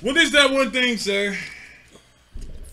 [0.00, 1.36] What is that one thing, sir?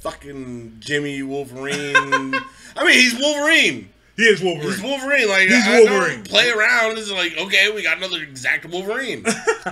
[0.01, 1.95] Fucking Jimmy Wolverine.
[2.75, 3.89] I mean, he's Wolverine.
[4.15, 4.71] He is Wolverine.
[4.71, 5.27] He's Wolverine.
[5.27, 6.23] Like He's I don't Wolverine.
[6.23, 6.97] play around.
[6.97, 9.25] It's like okay, we got another exact Wolverine.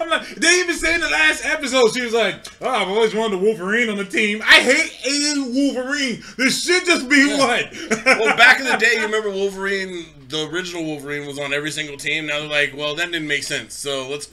[0.00, 3.14] I'm like, they even say in the last episode, she was like, "Oh, I've always
[3.14, 4.42] wanted a Wolverine on the team.
[4.42, 6.22] I hate a Wolverine.
[6.36, 7.64] This should just be one."
[8.04, 11.96] well, back in the day, you remember Wolverine, the original Wolverine was on every single
[11.96, 12.26] team.
[12.26, 13.74] Now they're like, well, that didn't make sense.
[13.74, 14.28] So let's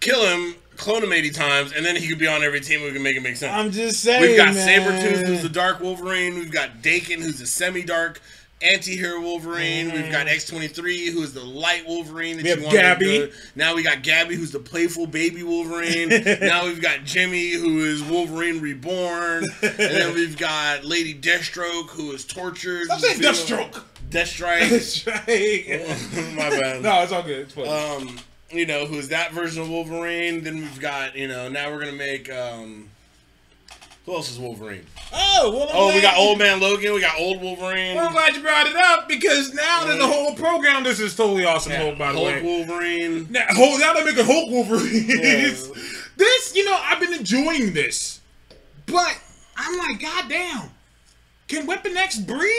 [0.00, 2.82] kill him, clone him 80 times, and then he could be on every team.
[2.82, 3.52] We can make it make sense.
[3.52, 4.22] I'm just saying.
[4.22, 4.66] We've got man.
[4.66, 6.36] Sabretooth, who's the dark Wolverine.
[6.36, 8.20] We've got Daken, who's a semi-dark
[8.64, 9.92] anti-hero Wolverine.
[9.92, 12.38] We've got X-23, who's the light Wolverine.
[12.38, 12.44] That Mm.
[12.44, 13.04] We have you to Gabby.
[13.04, 13.32] do.
[13.54, 16.08] Now we got Gabby, who's the playful baby Wolverine.
[16.40, 19.44] now we've got Jimmy, who is Wolverine reborn.
[19.62, 22.88] and then we've got Lady Deathstroke, who is tortured.
[22.90, 23.82] I'm saying Deathstroke.
[24.10, 24.70] Deathstrike.
[24.70, 26.34] That's right.
[26.36, 26.82] My bad.
[26.82, 27.40] no, it's all good.
[27.40, 27.68] It's funny.
[27.68, 28.18] Um,
[28.50, 30.44] you know, who's that version of Wolverine?
[30.44, 32.90] Then we've got, you know, now we're gonna make um
[34.06, 34.84] who else is Wolverine?
[35.12, 36.92] oh, well, Oh, we got Old Man Logan.
[36.94, 37.96] We got Old Wolverine.
[37.96, 40.84] Well, I'm glad you brought it up because now there's a whole program.
[40.84, 42.42] This is totally awesome, Hulk, by the Hulk way.
[42.42, 43.26] Wolverine.
[43.30, 45.04] Now, Hulk, now they're making Hulk Wolverine.
[45.08, 45.50] Yeah.
[46.16, 48.20] this, you know, I've been enjoying this,
[48.86, 49.18] but
[49.56, 50.70] I'm like, God damn,
[51.48, 52.50] can Weapon X breathe?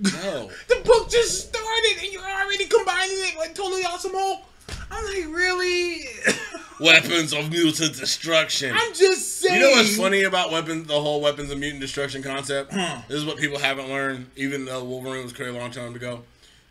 [0.00, 0.50] No.
[0.68, 4.42] The book just started and you're already combining it with totally awesome Hulk.
[4.90, 6.04] I'm like, really?
[6.80, 8.72] Weapons of mutant destruction.
[8.72, 9.56] I'm just saying.
[9.56, 12.70] You know what's funny about weapons, the whole weapons of mutant destruction concept?
[12.70, 16.22] This is what people haven't learned, even though Wolverine was created a long time ago.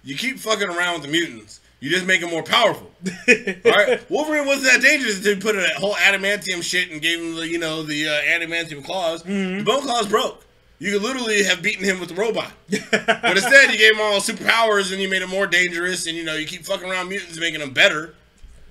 [0.04, 1.60] You keep fucking around with the mutants.
[1.80, 2.90] You just make them more powerful.
[3.06, 7.20] All right, Wolverine wasn't that dangerous until you put a whole adamantium shit and gave
[7.20, 9.22] him the, you know, the uh, adamantium claws.
[9.24, 9.60] Mm-hmm.
[9.60, 10.44] The bone claws broke.
[10.80, 14.20] You could literally have beaten him with the robot, but instead you gave him all
[14.20, 16.06] superpowers and you made him more dangerous.
[16.06, 18.14] And you know, you keep fucking around mutants, making them better.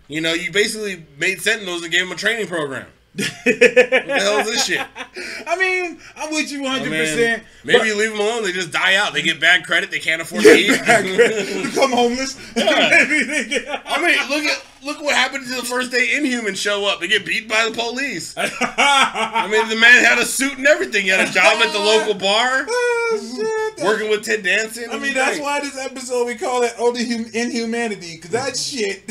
[0.06, 2.86] You know, you basically made Sentinels and gave them a training program.
[3.16, 4.80] What the hell is this shit?
[5.46, 6.86] I mean, I'm with you 100.
[6.86, 8.42] I mean, percent maybe you leave them alone.
[8.42, 9.12] They just die out.
[9.12, 9.90] They get bad credit.
[9.90, 10.70] They can't afford to eat.
[10.70, 12.34] become homeless.
[12.54, 17.00] Get- I mean, look at look what happened to the first day Inhumans show up.
[17.00, 18.34] They get beat by the police.
[18.36, 21.02] I mean, the man had a suit and everything.
[21.04, 24.90] He had a job at the oh, local bar, Oh, working with Ted Danson.
[24.90, 27.00] I mean, that's why this episode we call it "Oh, the
[27.34, 29.10] Inhumanity" because that shit.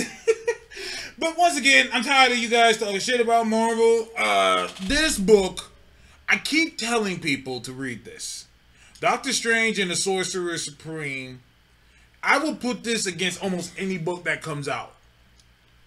[1.18, 4.07] But once again, I'm tired of you guys talking shit about Marvel.
[4.18, 5.72] Uh, this book,
[6.28, 8.45] I keep telling people to read this.
[8.99, 11.41] Doctor Strange and the Sorcerer Supreme.
[12.24, 14.95] I will put this against almost any book that comes out.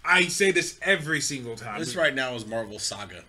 [0.05, 1.81] I say this every single time.
[1.81, 3.24] This right now is Marvel Saga.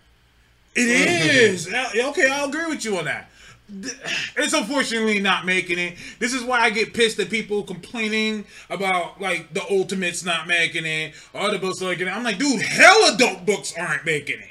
[0.74, 1.68] It is.
[1.94, 3.28] Okay, I'll agree with you on that.
[4.36, 5.96] It's unfortunately not making it.
[6.18, 10.86] This is why I get pissed at people complaining about like the Ultimates not making
[10.86, 12.08] it, other books like it.
[12.08, 14.50] I'm like, dude, hell adult books aren't making it.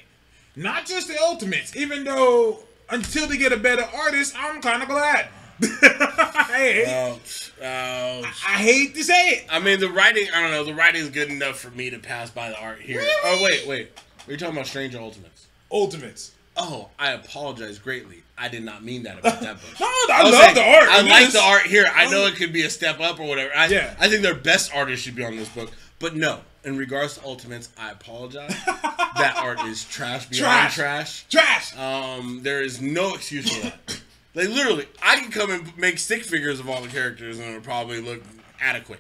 [0.56, 1.76] Not just the Ultimates.
[1.76, 2.60] Even though
[2.90, 5.28] until they get a better artist, I'm kind of glad.
[5.62, 7.52] I, hate.
[7.62, 9.46] I hate to say it.
[9.50, 12.00] I mean, the writing, I don't know, the writing is good enough for me to
[12.00, 13.00] pass by the art here.
[13.00, 13.22] Really?
[13.26, 13.92] Oh, wait, wait.
[14.28, 15.48] Are you talking about Stranger Ultimates?
[15.72, 16.32] Ultimates.
[16.56, 18.24] Oh, I apologize greatly.
[18.40, 19.80] I did not mean that about that book.
[19.80, 20.90] No, I, I love saying, the art.
[20.90, 21.86] I like the art here.
[21.94, 23.52] I know it could be a step up or whatever.
[23.56, 23.94] I, Yeah.
[24.00, 25.72] I think their best artist should be on this book.
[26.00, 28.56] But no, in regards to Ultimates, I apologize.
[28.66, 31.26] that art is trash beyond Trash.
[31.30, 31.74] trash.
[31.74, 31.78] Trash.
[31.78, 34.02] Um, there is no excuse for that.
[34.36, 37.54] Like literally, I can come and make stick figures of all the characters, and it
[37.56, 38.22] would probably look
[38.62, 39.00] adequate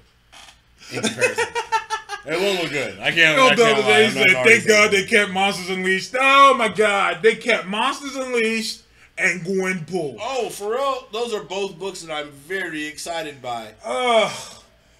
[0.91, 1.45] in comparison.
[2.25, 2.99] it won't look good.
[2.99, 3.37] I can't.
[3.37, 3.97] Oh, I the can't other lie.
[3.99, 6.15] day I'm he not said, thank God they kept Monsters Unleashed.
[6.19, 8.81] Oh my God, they kept Monsters Unleashed
[9.19, 10.17] and Gwenpool.
[10.19, 11.07] Oh, for real?
[11.11, 13.73] Those are both books that I'm very excited by.
[13.85, 14.31] Ugh.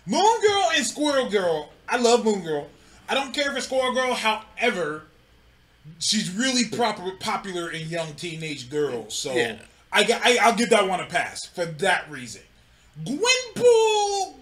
[0.06, 1.70] Moon Girl and Squirrel Girl.
[1.88, 2.68] I love Moon Girl.
[3.08, 4.14] I don't care for Squirrel Girl.
[4.14, 5.04] However,
[6.00, 9.16] she's really proper, popular in young teenage girls.
[9.16, 9.58] So Yeah.
[9.92, 12.42] I, I I'll give that one a pass for that reason.
[13.04, 14.39] Gwenpool,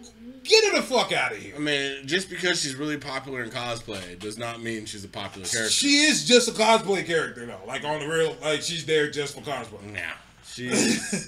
[0.48, 1.56] get her the fuck out of here.
[1.56, 5.48] I mean, just because she's really popular in cosplay does not mean she's a popular
[5.48, 5.72] character.
[5.72, 7.62] She is just a cosplay character though.
[7.68, 9.93] Like on the real, like she's there just for cosplay.
[9.93, 10.00] Nah,
[10.45, 11.28] she's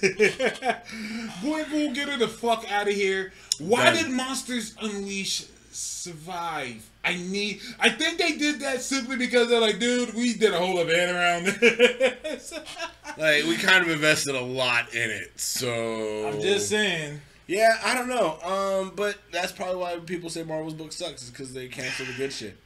[1.42, 3.32] Gwenpool, get her the fuck out of here.
[3.58, 6.90] Why did Monsters Unleash survive?
[7.04, 7.60] I need.
[7.78, 11.12] I think they did that simply because they're like, dude, we did a whole event
[11.12, 12.52] around this.
[13.18, 17.20] like we kind of invested a lot in it, so I'm just saying.
[17.50, 18.38] Yeah, I don't know.
[18.44, 22.12] Um, but that's probably why people say Marvel's book sucks is because they cancel the
[22.12, 22.56] good shit.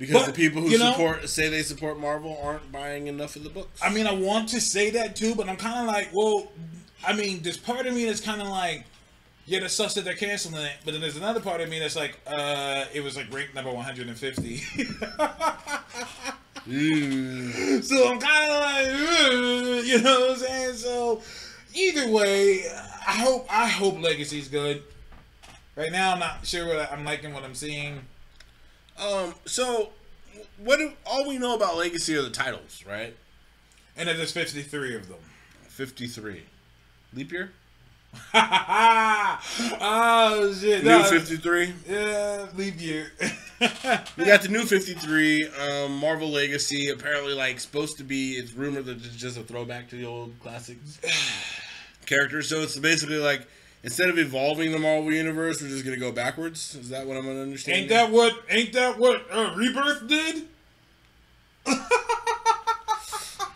[0.00, 3.36] Because But, the people who you know- support say they support Marvel aren't buying enough
[3.36, 3.80] of the books.
[3.80, 6.50] I mean, I want to say that too, but I'm kind of like, well,
[7.06, 8.84] I mean, there's part of me that's kind of like,
[9.46, 11.94] yeah, that sucks that they're canceling it, but then there's another part of me that's
[11.94, 14.56] like, uh, it was like ranked number 150.
[16.66, 17.82] Mm.
[17.84, 20.74] So I'm kind of like, you know what I'm saying?
[20.74, 21.22] So
[21.74, 22.64] either way,
[23.06, 24.82] I hope I hope Legacy's good.
[25.76, 28.00] Right now, I'm not sure what I'm liking what I'm seeing.
[28.98, 29.90] Um, so
[30.58, 30.78] what?
[30.78, 33.16] Do, all we know about Legacy are the titles, right?
[33.96, 35.18] And there's 53 of them.
[35.68, 36.42] Fifty-three.
[37.14, 37.52] Leap year.
[39.82, 40.84] oh shit!
[40.84, 41.72] New fifty-three.
[41.88, 43.12] Yeah, leap year.
[44.16, 46.88] We got the new 53, um, Marvel Legacy.
[46.88, 50.32] Apparently, like, supposed to be, it's rumored that it's just a throwback to the old
[50.40, 50.78] classic
[52.06, 52.48] characters.
[52.48, 53.46] So it's basically like,
[53.82, 56.74] instead of evolving the Marvel Universe, we're just to go backwards.
[56.74, 57.80] Is that what I'm to understand?
[57.80, 58.32] ain't that what?
[58.48, 60.46] Ain't that what uh, Rebirth did?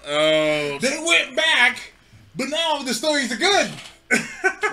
[0.07, 0.79] Oh.
[0.83, 1.93] They went back,
[2.37, 3.71] but now the stories are good.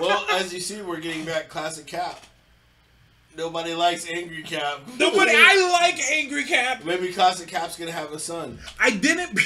[0.00, 2.24] Well, as you see, we're getting back classic Cap.
[3.36, 4.80] Nobody likes Angry Cap.
[4.98, 5.30] Nobody.
[5.34, 6.84] I like Angry Cap.
[6.84, 8.58] Maybe classic Cap's to have a son.
[8.78, 9.38] I didn't.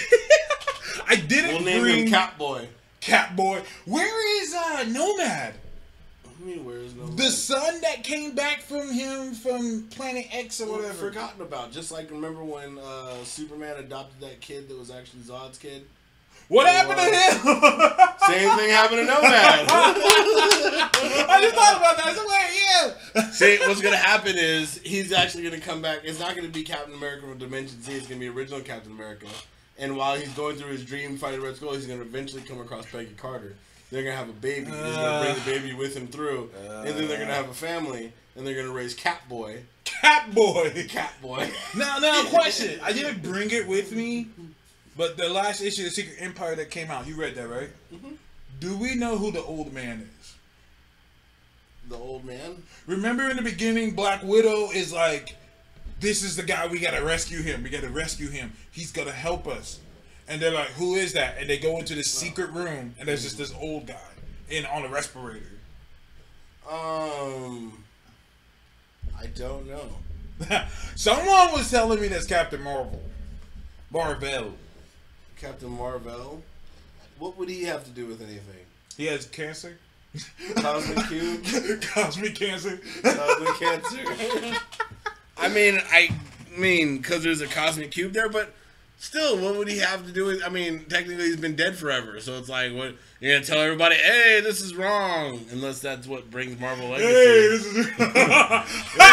[1.09, 2.69] I didn't We'll name bring him Cap Boy.
[3.01, 3.63] Catboy.
[3.85, 5.55] Where is uh Nomad?
[6.25, 10.67] I mean, where's no The son that came back from him from Planet X or
[10.67, 10.95] Well, whatever.
[10.95, 11.71] forgotten about.
[11.71, 15.87] Just like remember when uh, Superman adopted that kid that was actually Zod's kid.
[16.49, 17.41] What happened to him?
[18.27, 19.67] Same thing happened to Nomad.
[19.69, 22.07] I just thought about that.
[22.07, 23.31] I said, wait, yeah.
[23.31, 26.01] See, what's gonna happen is he's actually gonna come back.
[26.05, 27.93] It's not gonna be Captain America from Dimension Z.
[27.93, 29.27] It's gonna be original Captain America.
[29.79, 32.87] And while he's going through his dream fighting Red Skull, he's gonna eventually come across
[32.87, 33.57] Peggy Carter.
[33.91, 34.67] They're gonna have a baby.
[34.67, 38.13] He's gonna bring the baby with him through, and then they're gonna have a family,
[38.37, 39.63] and they're gonna raise Catboy.
[39.85, 40.89] Catboy.
[40.89, 41.77] Catboy.
[41.77, 42.81] Now, now, question.
[42.83, 44.29] I didn't bring it with me,
[44.97, 47.71] but the last issue of Secret Empire that came out, you read that, right?
[48.61, 50.37] Do we know who the old man is?
[51.89, 52.63] the old man.
[52.87, 55.37] Remember in the beginning, Black Widow is like,
[56.01, 57.63] this is the guy, we gotta rescue him.
[57.63, 58.53] We gotta rescue him.
[58.71, 59.81] He's gonna help us.
[60.29, 61.37] And they're like, who is that?
[61.39, 63.95] And they go into this secret room, and there's just this old guy
[64.51, 65.47] in on a respirator.
[66.69, 67.85] Um,
[69.19, 69.89] I don't know.
[70.97, 73.01] Someone was telling me that's Captain Marvel.
[73.93, 74.53] Marvel.
[75.41, 76.43] Captain Marvel.
[77.19, 78.65] What would he have to do with anything?
[78.97, 79.79] He has cancer.
[80.57, 81.45] Cosmic Cube.
[81.83, 82.81] Cosmic cancer.
[83.03, 84.57] Cosmic cancer.
[85.37, 86.11] I mean, I
[86.57, 88.55] mean, because there's a cosmic cube there, but
[88.99, 90.43] still, what would he have to do with?
[90.45, 93.97] I mean, technically, he's been dead forever, so it's like, what you're gonna tell everybody?
[93.97, 97.07] Hey, this is wrong, unless that's what brings Marvel legacy.
[97.07, 97.87] Hey, this is.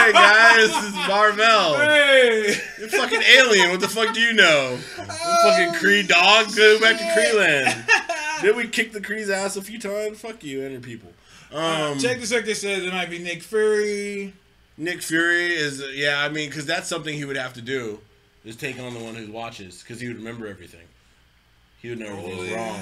[0.04, 1.76] Hey, guys, this is Marvel.
[1.76, 2.56] Hey.
[2.80, 3.70] You're fucking alien.
[3.72, 4.78] What the fuck do you know?
[4.98, 6.54] You fucking Kree dog.
[6.56, 7.86] Go back to Kree land.
[8.42, 10.20] Did we kick the Kree's ass a few times?
[10.20, 11.14] Fuck you and your people.
[11.54, 14.34] Um, Check the second says it might be Nick Fury.
[14.78, 16.20] Nick Fury is yeah.
[16.20, 18.00] I mean, because that's something he would have to do
[18.46, 20.86] is take on the one who watches because he would remember everything.
[21.82, 22.80] He would know everything was wrong.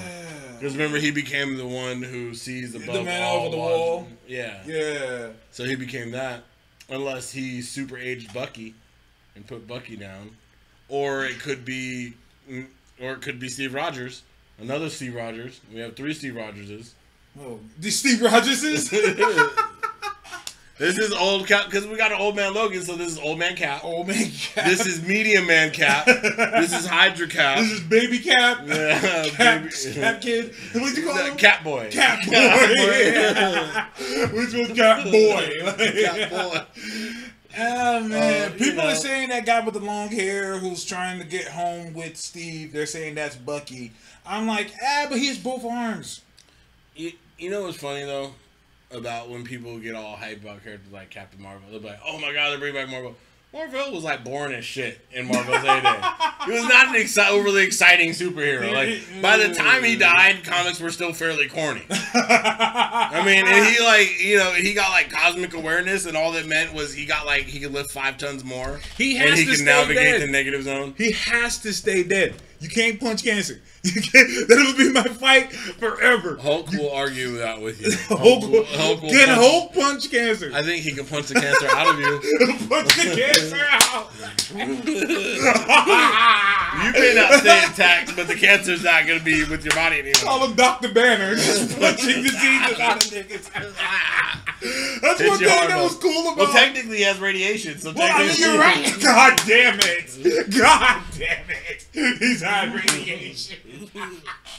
[0.58, 4.08] Because remember, he became the one who sees above The man all over the wall.
[4.28, 4.62] Yeah.
[4.64, 5.28] Yeah.
[5.50, 6.44] So he became that,
[6.88, 8.74] unless he super aged Bucky
[9.34, 10.36] and put Bucky down,
[10.88, 12.14] or it could be,
[12.48, 12.66] mm,
[13.00, 14.22] or it could be Steve Rogers,
[14.60, 15.60] another Steve Rogers.
[15.72, 16.90] We have three Steve Rogerses.
[17.40, 18.88] Oh, the Steve Rogerses.
[20.78, 23.38] This is old Cap because we got an old man Logan, so this is old
[23.38, 23.84] man Cap.
[23.84, 24.64] Old man, Cap.
[24.64, 26.06] This is medium man Cap.
[26.06, 27.58] This is Hydra Cap.
[27.58, 28.62] This is Baby Cap.
[28.66, 28.98] Yeah,
[29.28, 30.54] Cap, baby- Cap Kid.
[30.72, 31.36] What do you call him?
[31.36, 31.88] Cat Boy.
[31.92, 32.32] Cat Boy.
[32.32, 33.92] Cat
[34.32, 35.60] Which was Cat Boy.
[36.02, 36.60] Cat Boy.
[37.54, 38.88] Oh man, Uh, people know.
[38.88, 42.72] are saying that guy with the long hair who's trying to get home with Steve.
[42.72, 43.92] They're saying that's Bucky.
[44.24, 46.22] I'm like, ah, but he has both arms.
[46.96, 48.32] You, you know what's funny though
[48.94, 51.62] about when people get all hyped about characters like Captain Marvel?
[51.70, 53.14] They're like, "Oh my god, they're bringing back Marvel."
[53.52, 56.00] Marvel was like boring as shit in Marvel's heyday.
[56.46, 58.72] He was not an exci- overly exciting superhero.
[58.72, 61.82] Like by the time he died, comics were still fairly corny.
[61.90, 66.46] I mean, and he like you know he got like cosmic awareness, and all that
[66.46, 68.80] meant was he got like he could lift five tons more.
[68.96, 70.22] He has and he to can stay navigate dead.
[70.22, 70.94] the negative zone.
[70.96, 72.34] He has to stay dead.
[72.60, 73.60] You can't punch cancer.
[73.84, 76.36] You can't, that'll be my fight forever.
[76.40, 77.90] Hulk will argue that with you.
[78.16, 80.52] Hulk, will- Hulk will can punch- Hulk punch cancer?
[80.54, 82.18] I think he can punch the cancer out of you.
[82.68, 84.08] punch the cancer out.
[84.54, 84.66] You
[86.92, 90.14] may not stay intact, but the cancer's not going to be with your body anymore.
[90.22, 90.92] Call him Dr.
[90.92, 93.50] Banner, just punching diseases out of niggas.
[95.02, 96.36] That's Hit one you thing that was cool about.
[96.38, 98.96] Well, technically, he has radiation, so Well, I mean, technically, you're right.
[99.02, 100.54] God damn it.
[100.56, 101.86] God damn it.
[102.20, 103.56] He's high radiation.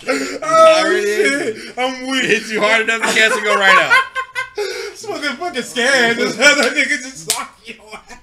[0.07, 1.78] Oh, shit.
[1.78, 2.26] I'm weak.
[2.26, 4.03] Hits you hard enough, the cancer go right out.
[4.95, 6.18] Smoking fucking fucking scared.
[6.18, 8.20] Have that nigga just knock your ass.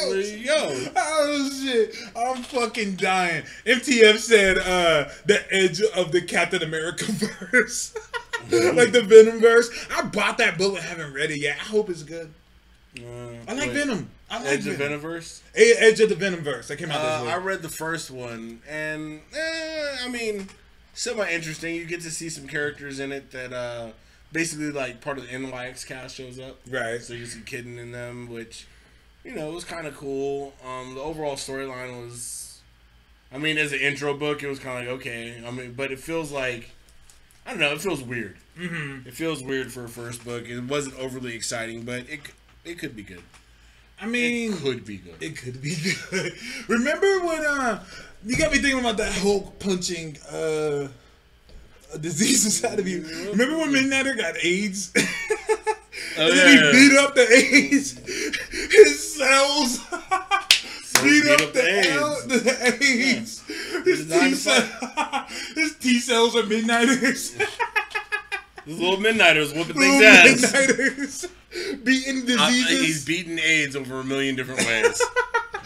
[0.00, 0.90] Oh, There you go.
[0.96, 1.94] Oh shit!
[2.14, 3.44] I'm fucking dying.
[3.64, 7.04] MTF said uh the edge of the Captain America
[7.50, 7.94] verse,
[8.50, 9.70] like the Venom verse.
[9.90, 11.56] I bought that book, but haven't read it yet.
[11.58, 12.32] I hope it's good.
[13.48, 14.08] I like Venom.
[14.30, 15.00] I like Edge of Venom.
[15.00, 15.40] Venomverse.
[15.58, 18.10] E- Edge of the Venom verse that came out Uh, this I read the first
[18.10, 20.48] one, and eh, I mean,
[20.94, 21.74] semi interesting.
[21.74, 23.88] You get to see some characters in it that uh,
[24.32, 26.58] basically like part of the NYX cast shows up.
[26.68, 27.00] Right.
[27.00, 28.66] So you see Kiden in them, which
[29.24, 30.54] you know it was kind of cool.
[30.66, 32.60] Um, the overall storyline was,
[33.32, 35.42] I mean, as an intro book, it was kind of like okay.
[35.46, 36.70] I mean, but it feels like
[37.46, 37.72] I don't know.
[37.72, 38.36] It feels weird.
[38.58, 39.06] Mm-hmm.
[39.06, 40.48] It feels weird for a first book.
[40.48, 42.32] It wasn't overly exciting, but it c-
[42.66, 43.22] it could be good.
[44.00, 45.22] I mean, It could be good.
[45.22, 45.74] It could be
[46.10, 46.34] good.
[46.68, 47.84] Remember when uh
[48.24, 50.88] you got me thinking about that Hulk punching uh
[51.94, 53.02] a disease inside of you.
[53.30, 54.92] Remember when Midnighter got AIDS?
[54.96, 56.72] and then yeah.
[56.72, 57.98] he beat up the AIDS.
[58.50, 59.78] His cells
[61.02, 63.42] beat, beat up, up the, the L- the AIDS.
[63.84, 67.36] His T to cells his T cells are midnighters.
[68.66, 70.42] This little midnighters whooping things ass.
[70.52, 71.26] midnighters
[71.84, 73.04] beating Uh, he's diseases.
[73.04, 75.00] beaten AIDS over a million different ways.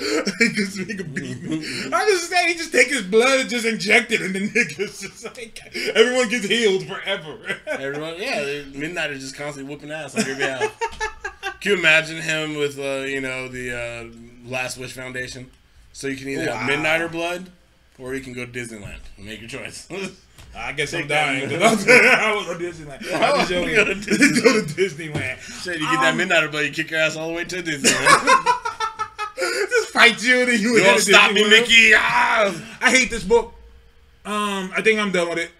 [0.00, 1.56] Niggas nigga beat me.
[1.92, 5.00] I'm just saying, he just take his blood and just inject it, and the niggas
[5.02, 5.60] just like
[5.94, 7.36] everyone gets healed forever.
[7.66, 10.78] Everyone, yeah, Midnight is just constantly whooping ass on your behalf.
[11.60, 15.50] Can you imagine him with, uh, you know, the uh, Last Wish Foundation?
[15.92, 16.56] So you can either Wow.
[16.56, 17.50] have Midnighter blood,
[17.98, 19.00] or you can go to Disneyland.
[19.18, 19.86] Make your choice.
[20.54, 21.48] I guess I'm Take that dying.
[21.48, 21.78] blood.
[21.78, 23.12] 'cause I'm- I was on Disneyland.
[23.12, 24.42] I just Go go to to Disneyland.
[24.44, 25.62] go to Disneyland.
[25.62, 27.62] Shit, you get that Um, Midnighter blood, you kick your ass all the way to
[27.62, 28.56] Disneyland.
[29.70, 31.50] Just fight you, and then you you head won't to stop me, Disneyland.
[31.50, 31.92] Mickey!
[31.94, 32.54] Ah!
[32.82, 33.54] I hate this book.
[34.24, 35.50] Um, I think I'm done with it.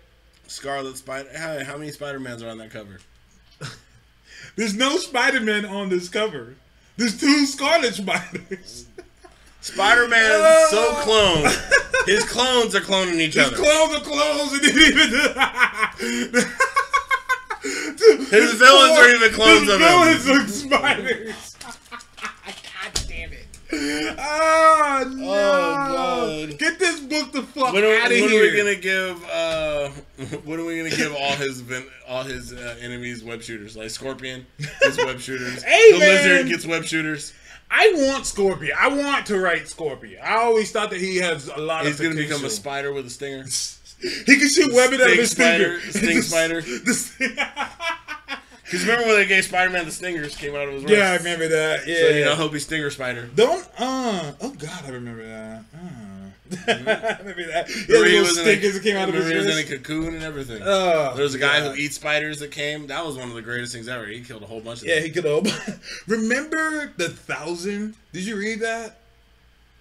[0.49, 1.31] Scarlet Spider.
[1.37, 2.99] How, how many Spider-Mans are on that cover?
[4.57, 6.57] There's no Spider-Man on this cover.
[6.97, 8.87] There's two Scarlet Spiders.
[9.61, 10.69] Spider-Man's Oh.
[10.71, 12.07] so cloned.
[12.07, 13.57] His clones are cloning each His other.
[13.57, 16.45] clothes are clothes and didn't even.
[17.63, 20.09] His villains are even clones his of him.
[20.09, 21.57] His villains are spiders.
[21.63, 23.47] God damn it.
[24.19, 25.27] Oh no!
[25.31, 26.59] Oh, God.
[26.59, 28.49] Get this book the fuck When are, out of when here.
[28.49, 29.25] are we gonna give?
[29.31, 29.89] Uh,
[30.45, 31.63] when are we gonna give all his
[32.09, 33.77] all his uh, enemies web shooters?
[33.77, 34.47] Like Scorpion
[34.81, 35.63] gets web shooters.
[35.63, 36.09] Hey, the man.
[36.09, 37.33] lizard gets web shooters.
[37.71, 38.77] I want Scorpion.
[38.79, 40.21] I want to write Scorpion.
[40.23, 42.01] I always thought that he has a lot He's of.
[42.01, 43.45] He's gonna become a spider with a stinger.
[44.03, 45.99] He can shoot webbing out of his spider- finger.
[45.99, 46.23] sting
[46.63, 46.63] spider.
[48.71, 50.95] Cause remember when they gave Spider-Man the stingers came out of his wrist?
[50.95, 51.87] yeah, I remember that.
[51.87, 51.97] Yeah.
[51.97, 53.29] So you know, hope he's stinger spider.
[53.35, 53.63] Don't.
[53.79, 54.33] Uh.
[54.41, 55.65] Oh God, I remember that.
[55.75, 55.79] Uh,
[56.67, 57.69] Maybe that.
[57.89, 60.25] Yeah, he was in a- that came out of his was in a cocoon and
[60.25, 60.61] everything.
[60.65, 61.77] Oh, there was a guy God.
[61.77, 62.87] who eats spiders that came.
[62.89, 64.07] That was one of the greatest things ever.
[64.07, 65.05] He killed a whole bunch of Yeah, them.
[65.05, 66.03] he could have.
[66.09, 67.95] Remember the thousand?
[68.13, 68.99] Did you read that?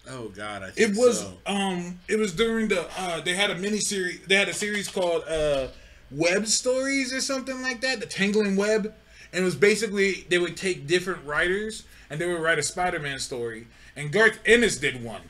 [0.09, 1.33] Oh God, I think It was so.
[1.45, 4.87] um it was during the uh they had a mini series they had a series
[4.87, 5.67] called uh
[6.11, 8.93] Web Stories or something like that, the Tangling Web.
[9.31, 13.19] And it was basically they would take different writers and they would write a Spider-Man
[13.19, 13.67] story.
[13.95, 15.21] And Garth Ennis did one.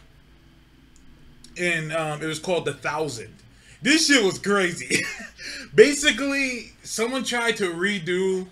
[1.59, 3.33] And um it was called The Thousand.
[3.81, 5.03] This shit was crazy.
[5.75, 8.47] basically, someone tried to redo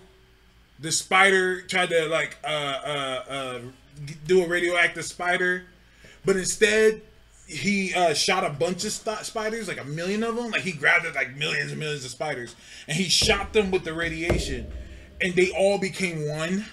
[0.78, 3.60] the spider tried to like uh uh uh
[4.26, 5.64] do a radioactive spider
[6.24, 7.00] but instead
[7.46, 10.72] he uh shot a bunch of st- spiders like a million of them like he
[10.72, 12.54] grabbed like millions and millions of spiders
[12.86, 14.70] and he shot them with the radiation
[15.20, 16.64] and they all became one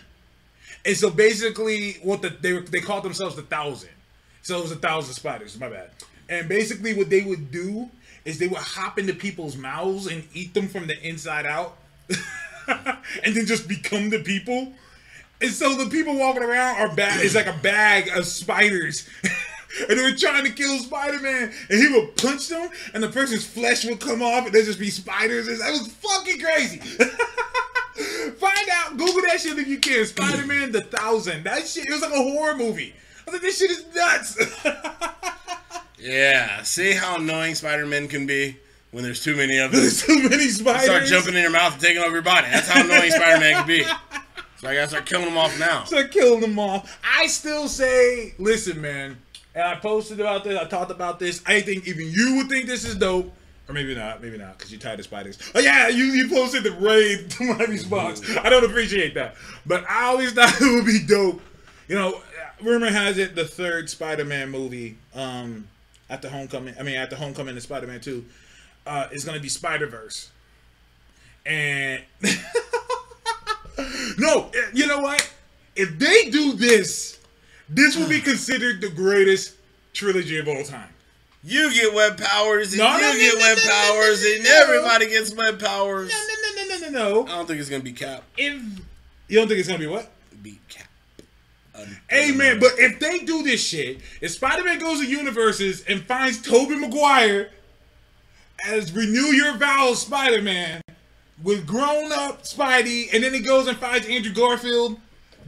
[0.85, 3.89] and so basically what the they they called themselves the thousand
[4.41, 5.89] so it was a thousand spiders my bad
[6.29, 7.89] and basically what they would do
[8.23, 11.77] is they would hop into people's mouths and eat them from the inside out
[12.67, 14.73] and then just become the people.
[15.41, 17.23] And so the people walking around are bad.
[17.23, 19.07] It's like a bag of spiders.
[19.89, 21.51] and they were trying to kill Spider Man.
[21.69, 24.79] And he would punch them, and the person's flesh would come off, and there'd just
[24.79, 25.47] be spiders.
[25.47, 26.77] It was fucking crazy.
[28.37, 30.05] Find out, Google that shit if you can.
[30.05, 31.43] Spider Man the Thousand.
[31.43, 32.93] That shit, it was like a horror movie.
[33.27, 34.37] I was like, this shit is nuts.
[35.99, 38.57] Yeah, see how annoying Spider-Man can be
[38.91, 39.81] when there's too many of them.
[39.81, 40.83] There's too many spiders.
[40.83, 42.47] Start jumping in your mouth and taking over your body.
[42.51, 43.83] That's how annoying Spider-Man can be.
[44.57, 45.83] So I gotta start killing them off now.
[45.83, 46.99] Start killing them off.
[47.03, 49.17] I still say, listen, man.
[49.53, 50.59] And I posted about this.
[50.59, 51.41] I talked about this.
[51.45, 53.33] I think even you would think this is dope.
[53.67, 55.39] Or maybe not, maybe not, because you're tired of spiders.
[55.55, 58.21] Oh yeah, you, you posted the raid to my response.
[58.37, 59.35] I don't appreciate that.
[59.65, 61.41] But I always thought it would be dope.
[61.87, 62.21] You know,
[62.61, 65.67] rumor has it the third Spider-Man movie, um,
[66.09, 68.25] after Homecoming, I mean after Homecoming and Spider-Man 2,
[68.87, 70.29] uh, is gonna be Spider-Verse.
[71.45, 72.01] And
[74.17, 75.31] no, eh, you know what?
[75.75, 77.19] If they do this,
[77.69, 79.55] this will be considered the greatest
[79.93, 80.89] trilogy of all time.
[81.43, 85.31] You get web powers, and No, you no, no, get web powers, and everybody gets
[85.35, 86.11] web powers.
[86.11, 86.89] No, no, no, no, no,
[87.23, 88.23] no, I don't think it's gonna be Cap.
[88.35, 88.61] If
[89.27, 90.09] you don't think it's gonna be what?
[90.41, 90.84] Be Cap.
[92.11, 92.59] Amen.
[92.59, 97.49] But if they do this shit, if Spider-Man goes to universes and finds Tobey Maguire
[98.65, 100.81] as renew your vows Spider-Man
[101.43, 104.99] with grown-up Spidey, and then he goes and finds Andrew Garfield,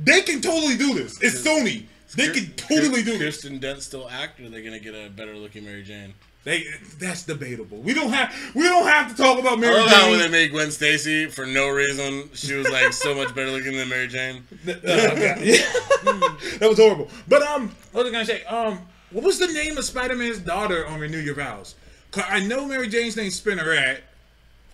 [0.04, 1.22] they can totally do this.
[1.22, 1.86] It's Sony.
[2.16, 3.42] They can totally do this.
[3.42, 6.14] Kirsten Dunst still act, or are they gonna get a better looking Mary Jane?
[6.48, 6.64] They
[6.98, 7.80] that's debatable.
[7.80, 10.30] We don't have we don't have to talk about Mary I love how when they
[10.30, 14.08] made Gwen Stacy for no reason, she was like so much better looking than Mary
[14.08, 14.46] Jane.
[14.66, 14.74] Oh.
[14.86, 15.58] Yeah.
[16.60, 17.10] that was horrible.
[17.28, 18.46] But um, what was I gonna say?
[18.46, 18.80] Um,
[19.12, 21.76] what was the name of Spider-Man's daughter on Renew Your Vows?
[22.12, 24.00] 'Cause I know Mary Jane's name's Spinneret.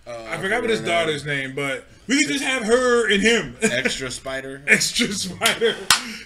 [0.06, 0.90] Uh, I forgot what his name.
[0.90, 3.58] daughter's name, but we could just have her and him.
[3.64, 4.62] Extra Spider.
[4.68, 5.76] Extra Spider.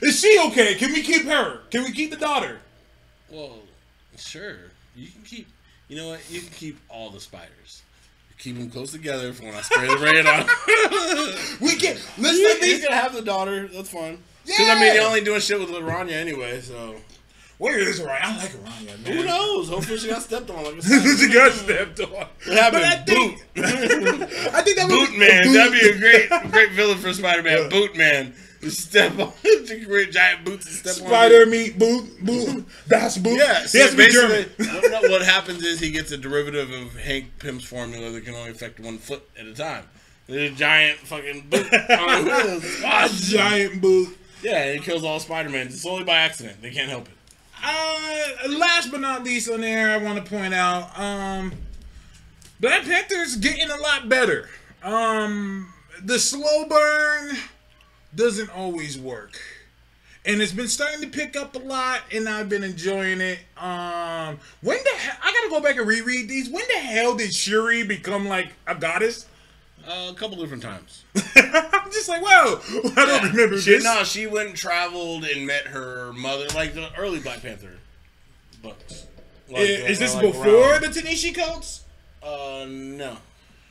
[0.01, 0.75] Is she okay?
[0.75, 1.61] Can we keep her?
[1.71, 2.59] Can we keep the daughter?
[3.29, 3.59] Well,
[4.17, 4.57] sure.
[4.97, 5.47] You can keep.
[5.87, 6.19] You know what?
[6.29, 7.83] You can keep all the spiders.
[8.39, 10.45] Keep them close together for when I spray the raid on.
[11.59, 11.97] We can.
[12.19, 13.67] Let's you, you can have the daughter.
[13.67, 14.19] That's fine.
[14.45, 16.61] Because I mean, they're only doing shit with Laranya anyway.
[16.61, 16.95] So
[17.57, 18.21] Where is Ryan?
[18.23, 18.85] I like Ryan.
[19.03, 19.13] Man.
[19.17, 19.69] who knows?
[19.69, 20.63] Hopefully, she got stepped on.
[20.63, 22.09] Like she got stepped on.
[22.11, 23.07] What But I happened?
[23.07, 23.65] think, Boot.
[23.65, 25.43] I think that would Boot be man.
[25.43, 27.57] Boot- That'd be a great, great villain for Spider Man.
[27.63, 27.69] Yeah.
[27.69, 28.35] Boot man.
[28.69, 31.09] Step on, just wear giant boots and step on.
[31.09, 31.49] Spider it.
[31.49, 32.65] meat boot boot.
[32.87, 33.37] That's boot.
[33.37, 34.49] Yeah, he see, has to be German.
[34.57, 38.51] basically, what, happens is he gets a derivative of Hank Pym's formula that can only
[38.51, 39.83] affect one foot at a time.
[40.25, 43.29] There's a giant fucking boot on wheels.
[43.29, 44.17] Giant boot.
[44.41, 46.61] Yeah, it kills all Spider-Man It's solely by accident.
[46.61, 47.13] They can't help it.
[47.63, 51.53] Uh, last but not least on there, I want to point out, um,
[52.59, 54.49] Black Panther's getting a lot better.
[54.83, 55.73] Um,
[56.03, 57.37] the slow burn
[58.15, 59.37] doesn't always work.
[60.25, 63.39] And it's been starting to pick up a lot, and I've been enjoying it.
[63.57, 66.49] Um, when the hell, I gotta go back and reread these.
[66.49, 69.25] When the hell did Shuri become like a goddess?
[69.87, 71.05] Uh, a couple different times.
[71.15, 72.59] I'm just like, whoa,
[72.97, 73.85] I don't remember She, this.
[73.85, 77.71] no, she went and traveled and met her mother, like the early Black Panther
[78.61, 79.05] books.
[79.49, 81.85] Like, is, is uh, this like before around- the Tanishi codes?
[82.21, 83.15] Uh, no,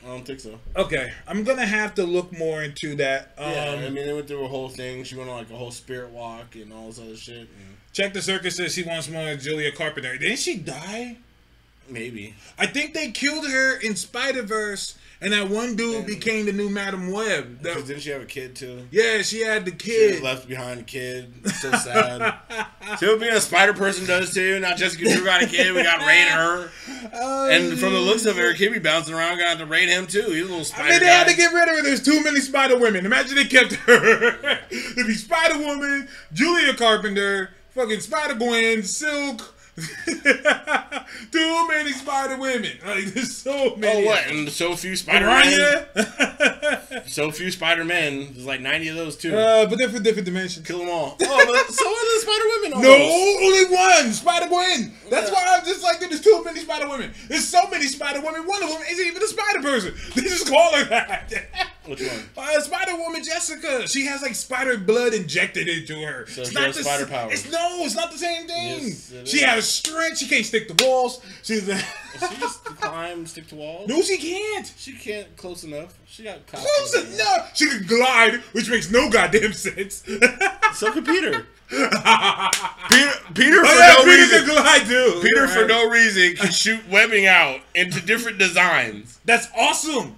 [0.07, 0.57] I don't think so.
[0.77, 3.33] Okay, I'm gonna have to look more into that.
[3.37, 5.03] Um, Yeah, I mean, they went through a whole thing.
[5.03, 7.39] She went on like a whole spirit walk and all this other shit.
[7.39, 10.17] And Check the circus says she wants more of Julia Carpenter.
[10.17, 11.17] Didn't she die?
[11.89, 12.35] maybe.
[12.57, 16.69] I think they killed her in Spider Verse, and that one dude became the new
[16.69, 17.61] Madam Web.
[17.63, 18.87] That- didn't she have a kid too?
[18.91, 20.17] yeah, she had the kid.
[20.17, 21.33] She left behind a kid.
[21.57, 22.35] So sad.
[22.99, 24.59] What being a spider person does too.
[24.59, 25.73] Not Jessica Drew got a kid.
[25.73, 26.69] We got to raid her.
[27.13, 29.39] Oh, And from the looks of it, her kid be bouncing around.
[29.39, 30.21] Got to raid him too.
[30.21, 31.11] He's a little I spider mean, they guy.
[31.13, 31.81] had to get rid of her.
[31.83, 33.05] There's too many Spider Women.
[33.07, 34.31] Imagine they kept her.
[34.69, 39.55] There'd be Spider Woman, Julia Carpenter, fucking Spider Gwen, Silk.
[41.31, 42.77] too many Spider Women.
[42.85, 44.05] Like there's so many.
[44.05, 44.27] oh, what?
[44.27, 45.85] And so few Spider Men.
[47.07, 48.33] So few Spider Men.
[48.33, 49.35] There's like 90 of those too.
[49.35, 50.65] uh, but they're for different dimensions.
[50.67, 51.15] Kill them all.
[51.29, 52.81] Oh, but so are the Spider Women.
[52.81, 54.93] No, only one Spider Gwen.
[55.09, 57.13] That's why I'm just like there's too many Spider Women.
[57.27, 58.45] There's so many Spider Women.
[58.47, 59.93] One of them isn't even a Spider person.
[60.15, 61.31] They just call her that.
[61.87, 62.19] Which one?
[62.37, 63.87] Uh, Spider Woman Jessica.
[63.87, 66.25] She has like spider blood injected into her.
[66.27, 67.33] So it's she not has the spider s- powers.
[67.33, 68.79] It's no, it's not the same thing.
[68.83, 69.43] Yes, she is.
[69.43, 70.17] has strength.
[70.17, 71.21] She can't stick to walls.
[71.43, 73.87] She's She just climb, stick to walls.
[73.87, 74.73] no, she can't.
[74.77, 75.97] She can't close enough.
[76.05, 76.45] She got.
[76.47, 77.55] Close enough.
[77.55, 80.03] She can glide, which makes no goddamn sense.
[80.75, 81.45] So can Peter.
[81.69, 84.45] Peter, Peter for Oh, yeah, no Peter reason.
[84.45, 85.19] can glide too.
[85.21, 89.19] Peter You're for no reason can shoot webbing out into different designs.
[89.25, 90.15] That's awesome.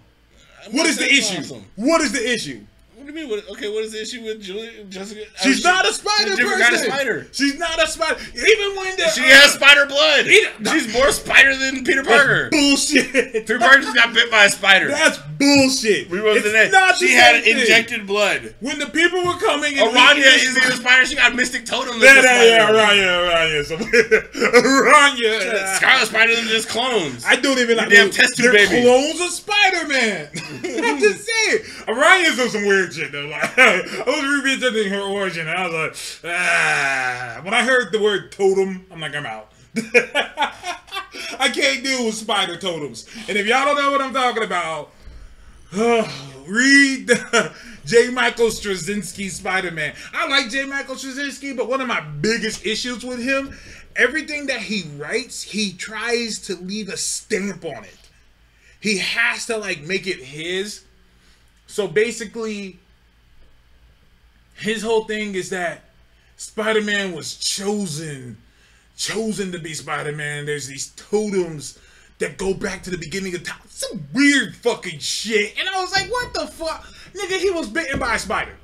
[0.71, 1.39] What is the issue?
[1.39, 1.65] awesome.
[1.75, 2.65] What is the issue?
[3.09, 3.27] You mean?
[3.27, 5.21] What, okay, what is the issue with Julia Jessica?
[5.41, 6.69] She's not a spider she's a different person.
[6.69, 7.27] kind of spider.
[7.31, 8.19] She's not a spider.
[8.35, 10.25] Even when the She uh, has spider blood.
[10.25, 12.49] Peter- She's more spider than Peter Parker.
[12.51, 13.11] bullshit.
[13.47, 14.89] Peter Parker just got bit by a spider.
[14.89, 16.07] That's bullshit.
[16.11, 16.69] We wrote It's the name.
[16.71, 17.57] not the She had thing.
[17.57, 18.53] injected blood.
[18.59, 21.07] When the people were coming and Aranya isn't a spider.
[21.07, 21.99] She got Mystic Totem.
[21.99, 22.69] Yeah, yeah, yeah.
[22.69, 24.29] Aranya, Aranya.
[24.53, 25.75] Aranya.
[25.77, 27.23] Scarlet Spider than just clones.
[27.25, 28.83] I don't even like damn test tube baby.
[28.83, 30.29] clones of Spider Man.
[30.85, 31.59] I'm just saying.
[31.89, 33.27] Aranya's on some weird shit though.
[33.27, 37.41] Like, I was revisiting her origin, and I was like, ah.
[37.43, 39.51] When I heard the word totem, I'm like, I'm out.
[41.39, 43.07] I can't deal with spider totems.
[43.27, 44.91] And if y'all don't know what I'm talking about,
[46.47, 47.09] read
[47.85, 48.09] J.
[48.09, 49.93] Michael Straczynski Spider Man.
[50.13, 50.65] I like J.
[50.65, 53.55] Michael Straczynski, but one of my biggest issues with him,
[53.95, 57.97] everything that he writes, he tries to leave a stamp on it.
[58.79, 60.83] He has to like make it his.
[61.67, 62.79] So basically,
[64.59, 65.83] his whole thing is that
[66.37, 68.37] Spider Man was chosen,
[68.97, 70.45] chosen to be Spider Man.
[70.45, 71.79] There's these totems
[72.19, 73.61] that go back to the beginning of time.
[73.67, 75.57] Some weird fucking shit.
[75.59, 76.85] And I was like, what the fuck?
[77.13, 78.55] Nigga, he was bitten by a spider.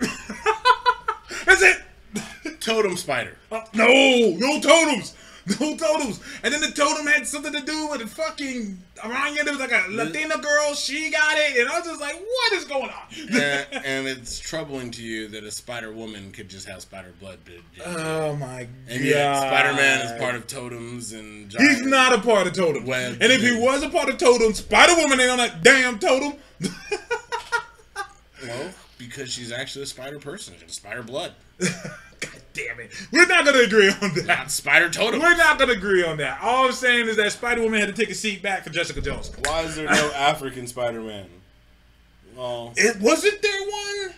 [1.46, 1.78] That's it.
[2.60, 3.38] Totem Spider.
[3.52, 5.16] Uh, no, no totems.
[5.60, 6.20] No totems.
[6.44, 9.44] And then the totem had something to do with the fucking Aranya.
[9.44, 10.74] There was like a Latina girl.
[10.74, 11.58] She got it.
[11.60, 13.30] And I was just like, what is going on?
[13.30, 17.38] and, and it's troubling to you that a Spider Woman could just have spider blood.
[17.86, 18.70] Oh my god.
[18.90, 21.52] and Spider Man is part of totems and.
[21.52, 22.86] He's not a part of totem.
[22.86, 23.18] Web.
[23.22, 26.34] And if he was a part of totem, Spider Woman ain't on that damn totem.
[28.44, 30.54] Well, because she's actually a spider person.
[30.62, 31.34] She's spider blood.
[32.56, 32.92] God damn it.
[33.12, 34.26] We're not gonna agree on that.
[34.26, 35.20] Not spider totem.
[35.20, 36.40] We're not gonna agree on that.
[36.42, 39.02] All I'm saying is that Spider Woman had to take a seat back for Jessica
[39.02, 39.32] Jones.
[39.46, 41.28] Why is there no African Spider Man?
[42.36, 44.16] Well, It wasn't there one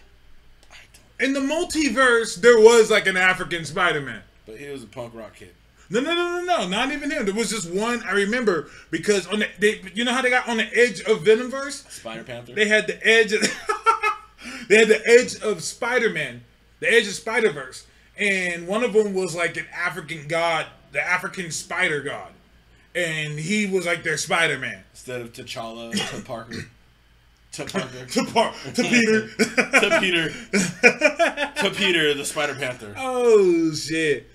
[1.20, 2.36] in the multiverse.
[2.36, 4.22] There was like an African Spider Man.
[4.46, 5.54] but he was a punk rock kid.
[5.90, 7.26] No, no, no, no, no, not even him.
[7.26, 10.48] There was just one I remember because on the they, you know how they got
[10.50, 11.90] on the edge of Venomverse.
[11.90, 12.54] Spider Panther.
[12.54, 13.32] They had the edge.
[13.32, 13.42] Of,
[14.68, 16.44] they had the edge of Spider Man,
[16.82, 17.86] the edge of Spider Verse,
[18.18, 22.32] and one of them was like an African god, the African Spider God,
[22.96, 24.84] and he was like their Spider Man.
[24.92, 26.66] Instead of T'Challa to Parker.
[27.54, 28.06] To Parker.
[28.10, 29.28] To par, to Peter.
[29.38, 30.30] to Peter.
[31.64, 32.94] to Peter, the Spider Panther.
[32.98, 34.30] oh shit.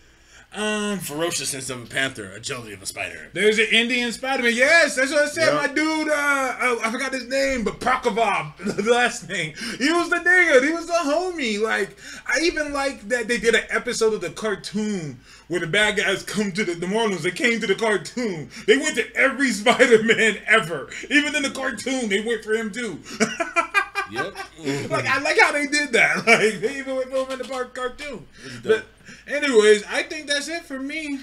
[0.54, 3.30] Um, Ferociousness of a panther, agility of a spider.
[3.32, 4.52] There's an Indian Spider-Man.
[4.54, 5.46] Yes, that's what I said.
[5.46, 5.54] Yep.
[5.54, 9.54] My dude, uh, uh, I forgot his name, but Prabhakar, the last name.
[9.78, 10.62] He was the nigga.
[10.62, 11.58] He was the homie.
[11.58, 11.96] Like,
[12.26, 16.22] I even like that they did an episode of the cartoon where the bad guys
[16.22, 17.22] come to the, the Marlins.
[17.22, 18.50] They came to the cartoon.
[18.66, 20.90] They went to every Spider-Man ever.
[21.08, 23.00] Even in the cartoon, they went for him too.
[24.12, 24.34] Yep.
[24.90, 26.16] like, I like how they did that.
[26.26, 28.26] Like, they even went for him in the part cartoon.
[28.62, 28.84] But,
[29.26, 31.20] anyways, I think that's it for me.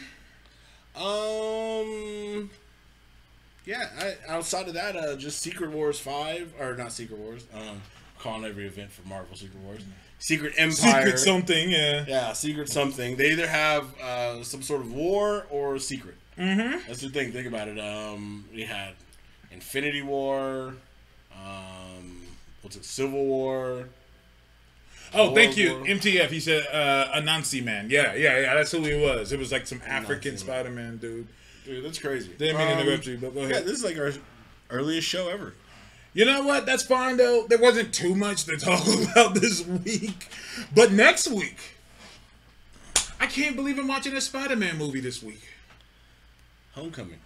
[0.96, 2.50] Um.
[3.66, 7.46] Yeah, I, outside of that, uh, just Secret Wars five or not Secret Wars.
[7.54, 7.82] Um,
[8.18, 9.82] calling every event for Marvel Secret Wars.
[10.20, 11.06] Secret Empire.
[11.06, 12.04] Secret something, yeah.
[12.08, 13.16] Yeah, secret something.
[13.16, 16.16] They either have uh, some sort of war or secret.
[16.38, 16.88] Mm-hmm.
[16.88, 17.32] That's the thing.
[17.32, 17.80] Think about it.
[17.80, 18.94] Um, we had
[19.52, 20.74] Infinity War.
[21.34, 21.89] Um,
[22.62, 22.86] what's it?
[22.86, 23.86] Civil War.
[25.14, 25.86] Oh, thank you, War.
[25.88, 26.30] MTF.
[26.30, 27.90] He said uh, Anansi man.
[27.90, 28.54] Yeah, yeah, yeah.
[28.56, 29.32] That's who he was.
[29.32, 30.38] It was like some African.
[30.38, 31.28] Spider Man dude.
[31.66, 32.30] Dude, that's crazy.
[32.38, 33.66] Didn't mean to Um, interrupt you, but go Yeah, ahead.
[33.66, 34.12] this is like our
[34.70, 35.54] earliest show ever.
[36.14, 36.66] You know what?
[36.66, 37.46] That's fine though.
[37.48, 40.28] There wasn't too much to talk about this week.
[40.74, 41.58] But next week,
[43.20, 45.42] I can't believe I'm watching a Spider-Man movie this week.
[46.74, 47.20] Homecoming.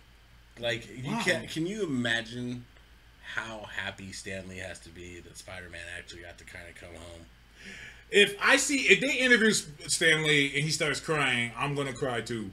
[0.60, 1.22] Like you Wow.
[1.23, 2.65] can can you imagine
[3.35, 6.95] how happy Stan Lee has to be that Spider-Man actually got to kind of come
[6.95, 7.26] home?
[8.11, 12.22] If I see if they interview Stan Lee and he starts crying, I'm gonna cry
[12.22, 12.51] too.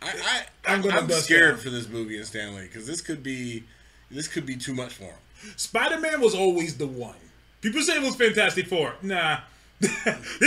[0.00, 1.60] I, I I'm I'm, gonna I'm scared out.
[1.60, 3.64] for this movie and Stan Lee because this could be
[4.10, 5.18] this could be too much for him.
[5.56, 7.16] Spider-Man was always the one.
[7.60, 8.94] People say it was Fantastic Four.
[9.02, 9.38] Nah,
[9.80, 9.88] they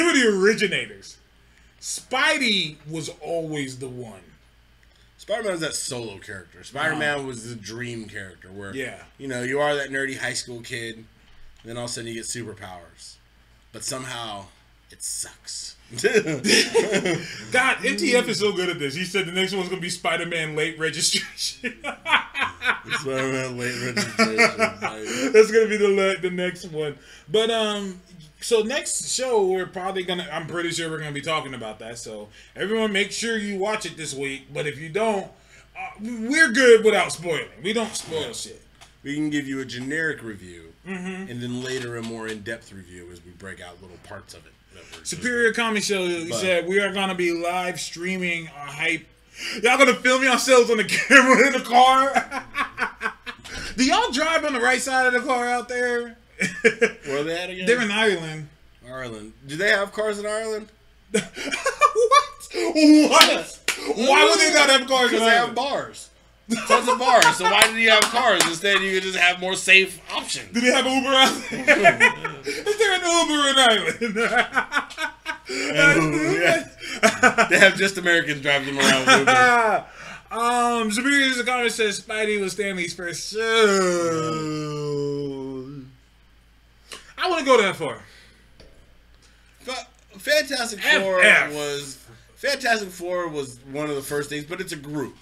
[0.01, 1.17] were the originators.
[1.81, 4.21] Spidey was always the one.
[5.29, 6.63] Spider-Man was that solo character.
[6.63, 9.03] Spider-Man was the dream character where Yeah.
[9.19, 11.05] you know, you are that nerdy high school kid, and
[11.65, 13.17] then all of a sudden you get superpowers.
[13.71, 14.45] But somehow
[14.89, 15.75] it sucks.
[15.91, 16.01] God,
[17.77, 18.95] MTF is so good at this.
[18.95, 21.77] He said the next one's gonna be Spider-Man late registration.
[21.83, 24.57] Spider-Man late registration.
[24.57, 26.97] Like, That's gonna be the the next one.
[27.27, 28.01] But um,
[28.41, 30.27] so next show we're probably gonna.
[30.31, 31.97] I'm pretty sure we're gonna be talking about that.
[31.97, 34.47] So everyone, make sure you watch it this week.
[34.53, 35.25] But if you don't,
[35.77, 37.47] uh, we're good without spoiling.
[37.63, 38.61] We don't spoil shit.
[39.03, 43.23] we can give you a generic review, and then later a more in-depth review as
[43.23, 44.51] we break out little parts of it.
[44.73, 48.65] that we're just- Superior Comic Show But- said we are gonna be live streaming our
[48.67, 49.05] hype.
[49.63, 52.43] Y'all gonna film yourselves on the camera in the car?
[53.77, 56.17] Do y'all drive on the right side of the car out there?
[57.05, 57.65] Where are they at again?
[57.65, 58.47] They're in Ireland.
[58.87, 59.33] Ireland.
[59.47, 60.67] Do they have cars in Ireland?
[61.11, 61.23] what?
[62.51, 63.59] What?
[63.95, 66.09] Why would they not have cars Because they have bars.
[66.67, 67.37] Tons of bars.
[67.37, 68.41] So why do you have cars?
[68.47, 70.51] Instead, you could just have more safe options.
[70.51, 71.61] Do they have Uber out there?
[72.45, 74.15] Is there an Uber in Ireland?
[75.49, 76.63] Yeah.
[77.49, 79.85] They have just Americans driving them around with Uber.
[80.31, 83.39] um, Superior's comment says Spidey was Stan Lee's first show.
[87.21, 88.01] I wouldn't go that far.
[89.65, 89.87] But
[90.17, 91.53] Fantastic F- Four F.
[91.53, 91.97] was
[92.35, 95.15] Fantastic Four was one of the first things, but it's a group.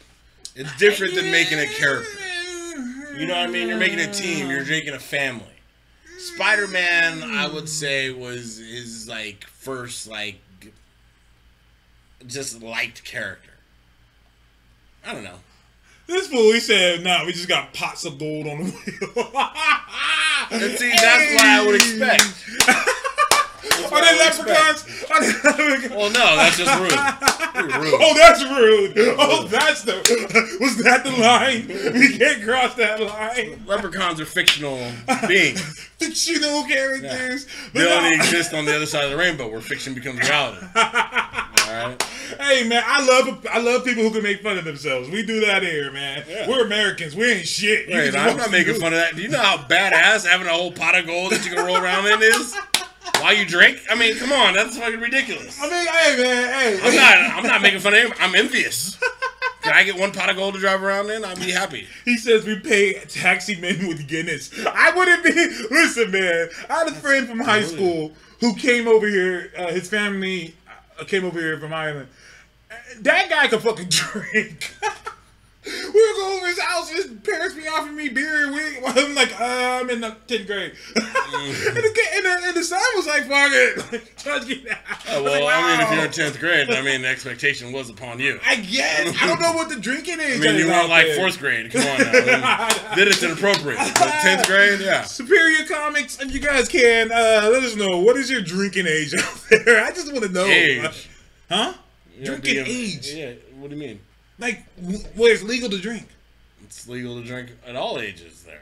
[0.56, 2.19] It's different than making a character.
[3.18, 3.68] You know what I mean?
[3.68, 4.49] You're making a team.
[4.49, 5.45] You're making a family.
[6.19, 10.40] Spider Man, I would say, was his like first like
[12.26, 13.52] just liked character.
[15.06, 15.40] I don't know.
[16.08, 19.32] This fool, he said, nah, we just got pots of gold on the wheel.
[20.50, 22.24] And see, that's what I would expect.
[22.66, 25.12] That's Are what I they would expect.
[25.12, 25.90] Are they leprechauns?
[25.92, 27.84] Well, no, that's just rude.
[27.84, 27.94] Rude.
[28.00, 28.94] Oh, that's rude.
[29.20, 29.96] Oh, that's the.
[30.62, 31.68] Was that the line?
[31.94, 33.64] We can't cross that line.
[33.66, 34.78] Leprechauns are fictional
[35.28, 35.62] beings.
[35.98, 37.48] Fictional characters.
[37.74, 40.66] They only exist on the other side of the rainbow where fiction becomes reality.
[42.41, 45.10] Hey man, I love I love people who can make fun of themselves.
[45.10, 46.26] We do that here, man.
[46.28, 46.48] Yeah.
[46.48, 47.16] We're Americans.
[47.16, 47.88] We ain't shit.
[47.88, 49.16] Wait, I'm not making fun of that.
[49.16, 51.78] Do you know how badass having a whole pot of gold that you can roll
[51.78, 52.54] around in is?
[53.22, 53.80] While you drink?
[53.90, 55.58] I mean, come on, that's fucking ridiculous.
[55.62, 56.80] I mean, hey man, hey.
[56.84, 58.14] I'm not I'm not making fun of him.
[58.20, 58.98] I'm envious.
[59.62, 61.24] Can I get one pot of gold to drive around in?
[61.24, 61.88] I'd be happy.
[62.04, 64.52] He says we pay taxi men with Guinness.
[64.66, 65.32] I wouldn't be.
[65.72, 66.49] Listen, man.
[66.70, 69.52] I had a friend from high school who came over here.
[69.58, 70.56] Uh, his family
[71.06, 72.10] came over here from Ireland.
[73.02, 74.74] That guy could fucking drink.
[75.68, 76.89] We would go over his house.
[76.89, 78.45] His parents be offering me beer.
[78.45, 80.73] And we, I'm like, uh, I'm in the tenth grade.
[80.95, 83.77] and, the, kid- and, the, and the son was like, "Fuck it,
[84.26, 84.77] like, get out."
[85.10, 87.72] Oh, I was well, I mean, if you're in 10th grade, I mean, the expectation
[87.72, 88.39] was upon you.
[88.45, 90.38] I guess I don't know what the drinking age.
[90.38, 91.15] I mean, is you weren't like there.
[91.18, 91.72] fourth grade.
[91.72, 92.11] Come on now.
[92.11, 93.77] I mean, Then it's inappropriate.
[93.77, 95.03] But 10th grade, yeah.
[95.03, 99.14] Superior Comics, if you guys can, uh, let us know what is your drinking age
[99.15, 99.84] out there.
[99.84, 101.10] I just want to know, Age.
[101.49, 101.73] huh?
[102.15, 103.99] You know, Drinking being- age, Yeah, what do you mean?
[104.39, 104.64] Like
[105.15, 106.07] where it's legal to drink.
[106.64, 108.61] It's legal to drink at all ages there.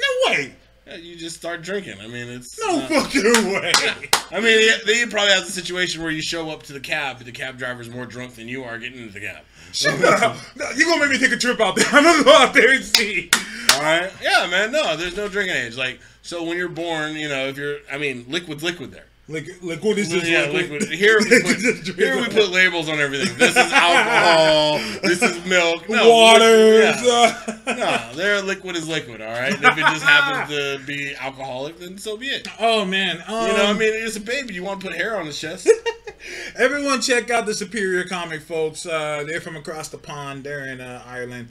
[0.00, 0.52] No way,
[0.86, 2.00] Yeah, you just start drinking.
[2.00, 2.58] I mean, it's.
[2.60, 3.22] no not- fucking
[3.52, 3.72] way.
[4.30, 7.26] I mean, they probably have the situation where you show up to the cab, but
[7.26, 9.42] the cab driver's more drunk than you are getting into the cab.
[9.72, 10.36] Shut up!
[10.56, 11.86] No, you gonna make me take a trip out there?
[11.92, 13.28] I'm gonna go out there and see.
[13.74, 14.10] All right?
[14.22, 14.72] Yeah, man.
[14.72, 15.76] No, there's no drinking age.
[15.76, 19.04] Like, so when you're born, you know, if you're, I mean, liquid's liquid there.
[19.30, 20.26] Like, like what is this?
[20.26, 20.80] yeah, liquid?
[20.82, 20.98] liquid.
[20.98, 23.36] Here we put here we put labels on everything.
[23.36, 24.78] This is alcohol.
[25.02, 25.86] this is milk.
[25.86, 26.96] No, waters.
[27.04, 27.58] yeah.
[27.66, 29.20] No, their liquid is liquid.
[29.20, 29.52] All right.
[29.52, 32.48] And if it just happens to be alcoholic, then so be it.
[32.58, 34.54] oh man, um, You know, I mean, it's a baby.
[34.54, 35.68] You want to put hair on his chest?
[36.56, 38.86] Everyone, check out the Superior Comic folks.
[38.86, 40.44] Uh, they're from across the pond.
[40.44, 41.50] They're in uh, Ireland.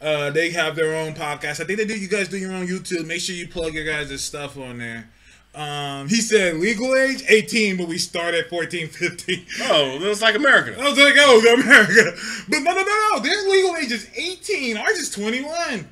[0.00, 1.60] Uh, they have their own podcast.
[1.60, 1.98] I think they do.
[1.98, 3.06] You guys do your own YouTube.
[3.06, 5.08] Make sure you plug your guys' stuff on there.
[5.56, 9.46] Um, he said legal age 18, but we start at 14, 15.
[9.62, 10.78] Oh, it's like America.
[10.78, 12.12] I was like, oh, America.
[12.46, 13.20] But no, no, no, no.
[13.20, 14.76] Their legal age is 18.
[14.76, 15.88] Ours is 21.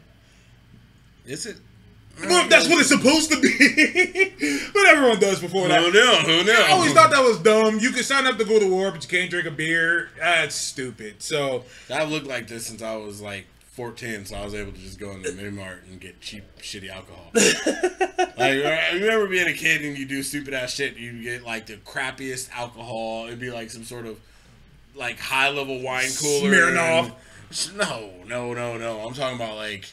[1.25, 1.57] Is it?
[2.21, 4.69] Well, that's what it's supposed to be.
[4.75, 5.81] but everyone does before that.
[5.81, 6.01] Who knew?
[6.01, 6.53] Who knew?
[6.53, 7.79] I always thought that was dumb.
[7.81, 10.11] You can sign up to go to war, but you can't drink a beer.
[10.19, 11.23] That's stupid.
[11.23, 14.79] So I've looked like this since I was like 14, so I was able to
[14.79, 17.31] just go in the mini mart and get cheap, shitty alcohol.
[17.35, 20.97] like, I remember being a kid and you do stupid ass shit.
[20.97, 23.27] You get like the crappiest alcohol.
[23.27, 24.21] It'd be like some sort of
[24.95, 26.51] like high level wine cooler.
[26.51, 27.05] Smirnoff.
[27.07, 27.15] and-
[27.79, 29.01] no, no, no, no.
[29.07, 29.87] I'm talking about like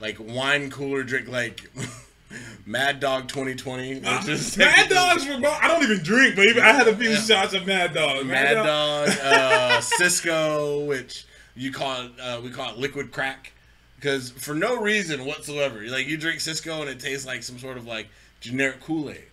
[0.00, 1.70] like wine cooler drink like
[2.66, 4.00] Mad Dog 2020.
[4.00, 7.16] which is- Mad Dogs I don't even drink, but even, I had a few Yeah.
[7.20, 8.24] shots of Mad Dog.
[8.26, 11.26] Mad Dog, uh, Cisco, which
[11.58, 13.52] you call it, uh, we call it liquid crack,
[13.96, 17.76] because for no reason whatsoever, like you drink Cisco and it tastes like some sort
[17.76, 18.08] of like
[18.40, 19.24] generic Kool Aid,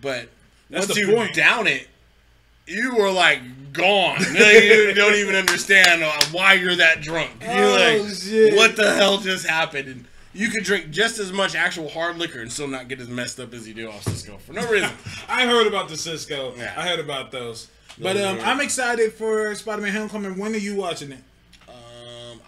[0.00, 0.28] but
[0.70, 1.34] That's once you point.
[1.34, 1.88] down it,
[2.66, 3.40] you were like
[3.72, 4.16] gone.
[4.32, 6.02] Like, you don't even understand
[6.32, 7.30] why you're that drunk.
[7.42, 8.54] You're Oh, like, shit.
[8.56, 9.88] what the hell just happened?
[9.88, 13.08] And you could drink just as much actual hard liquor and still not get as
[13.08, 14.90] messed up as you do off Cisco for no reason.
[15.28, 16.54] I heard about the Cisco.
[16.56, 16.74] Yeah.
[16.76, 17.68] I heard about those.
[17.98, 20.36] But um, I'm excited for Spider-Man: Homecoming.
[20.36, 21.20] When are you watching it?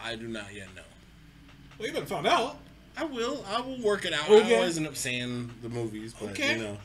[0.02, 0.82] I do not yet know.
[1.78, 2.56] Well, you better find out.
[2.96, 3.44] I will.
[3.48, 4.28] I will work it out.
[4.28, 4.54] Okay.
[4.54, 6.56] I always end up saying the movies, but Okay.
[6.56, 6.78] you know,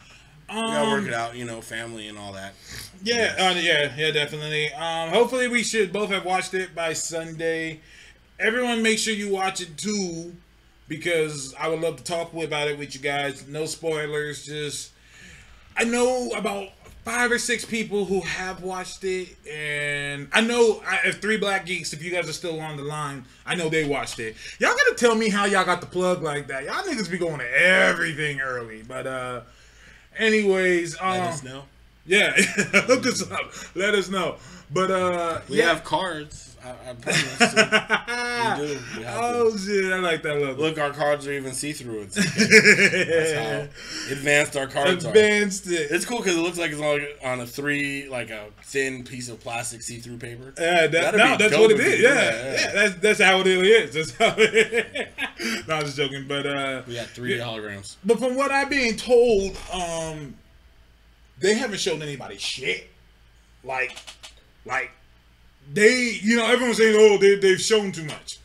[0.50, 1.36] Um, gotta work it out.
[1.36, 2.54] You know, family and all that.
[3.04, 4.72] Yeah, uh, yeah, yeah, definitely.
[4.74, 7.80] Um, hopefully, we should both have watched it by Sunday.
[8.40, 10.36] Everyone, make sure you watch it too,
[10.88, 13.48] because I would love to talk about it with you guys.
[13.48, 14.46] No spoilers.
[14.46, 14.92] Just
[15.76, 16.70] I know about
[17.04, 21.66] five or six people who have watched it, and I know I, if three black
[21.66, 24.36] geeks, if you guys are still on the line, I know they watched it.
[24.60, 26.64] Y'all gotta tell me how y'all got the plug like that.
[26.64, 29.42] Y'all niggas be going to everything early, but uh.
[30.18, 31.64] Anyways, um, Let us know.
[32.06, 33.52] Yeah, hook us up.
[33.76, 34.38] Let us know.
[34.72, 35.66] But uh, We yeah.
[35.66, 36.50] have cards.
[36.66, 37.40] I, I promise.
[38.60, 38.80] we do.
[38.98, 39.58] We oh to.
[39.58, 40.58] shit, I like that look.
[40.58, 42.04] Look, our cards are even see through.
[42.04, 45.10] It's That's how advanced our cards are.
[45.10, 45.92] Advanced it.
[45.92, 49.28] It's cool because it looks like it's on, on a three, like a thin piece
[49.28, 50.54] of plastic see-through paper.
[50.58, 51.86] Yeah, that, no, that's what it is.
[51.86, 51.98] if you is.
[52.00, 52.72] do Yeah, yeah, yeah.
[52.74, 53.94] that's that's how it really is.
[53.94, 54.34] That's how.
[54.38, 55.14] It
[55.68, 56.26] no, I'm just joking.
[56.30, 57.98] But uh, We got three holograms.
[58.06, 60.36] but from what I'm being told, um,
[61.44, 62.90] they haven't shown anybody shit.
[63.66, 63.98] Like,
[64.66, 64.92] like
[65.72, 68.40] they, you know, everyone's saying, oh, they they've shown too much.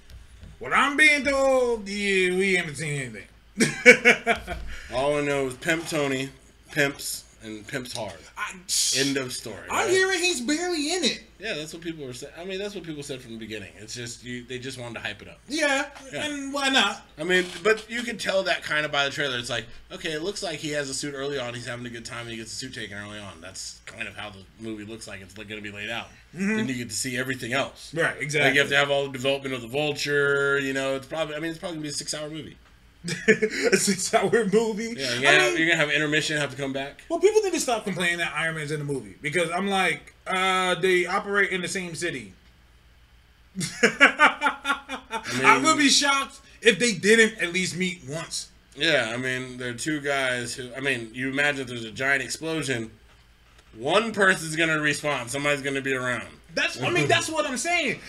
[0.58, 4.34] What I'm being told, yeah, we haven't seen anything.
[4.92, 6.30] All I know is Pimp Tony,
[6.72, 8.12] Pimps, and Pimps Hard.
[8.36, 8.52] I,
[8.96, 9.56] End of story.
[9.70, 9.90] I'm right?
[9.90, 11.22] hearing he's barely in it.
[11.38, 12.32] Yeah, that's what people were saying.
[12.36, 13.72] I mean, that's what people said from the beginning.
[13.78, 15.38] It's just you, they just wanted to hype it up.
[15.48, 16.26] Yeah, Yeah.
[16.26, 17.06] and why not?
[17.16, 19.38] I mean, but you can tell that kind of by the trailer.
[19.38, 21.54] It's like, okay, it looks like he has a suit early on.
[21.54, 23.40] He's having a good time, and he gets the suit taken early on.
[23.40, 25.20] That's kind of how the movie looks like.
[25.20, 26.08] It's going to be laid out.
[26.34, 27.94] Then you get to see everything else.
[27.94, 28.22] Right, Like Mm-hmm.
[28.22, 28.54] exactly.
[28.54, 30.58] you have to have all the development of the vulture.
[30.58, 31.36] You know, it's probably.
[31.36, 32.56] I mean, it's probably gonna be a six-hour movie.
[33.28, 34.94] a six-hour movie.
[34.96, 37.02] Yeah, you're gonna, have, mean, you're gonna have intermission, have to come back.
[37.08, 40.14] well, people need to stop complaining that Iron Man's in the movie because I'm like,
[40.26, 42.34] uh, they operate in the same city.
[43.82, 48.50] I would be shocked if they didn't at least meet once.
[48.76, 50.72] Yeah, I mean, there are two guys who.
[50.76, 52.90] I mean, you imagine if there's a giant explosion,
[53.76, 55.30] one person's gonna respond.
[55.30, 56.28] Somebody's gonna be around.
[56.54, 58.00] That's I mean that's what I'm saying.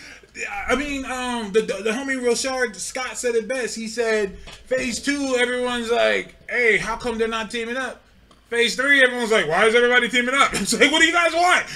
[0.66, 3.74] I mean, um, the, the the homie Rochard Scott said it best.
[3.74, 8.00] He said, Phase two, everyone's like, "Hey, how come they're not teaming up?"
[8.48, 11.32] Phase three, everyone's like, "Why is everybody teaming up?" It's like, "What do you guys
[11.34, 11.66] want?"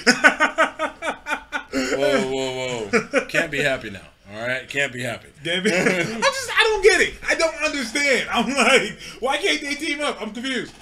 [1.75, 3.27] Whoa, whoa, whoa!
[3.29, 4.01] Can't be happy now.
[4.33, 5.29] All right, can't be happy.
[5.47, 7.15] I'm just, I don't get it.
[7.29, 8.29] I don't understand.
[8.33, 10.21] I'm like, why can't they team up?
[10.21, 10.75] I'm confused.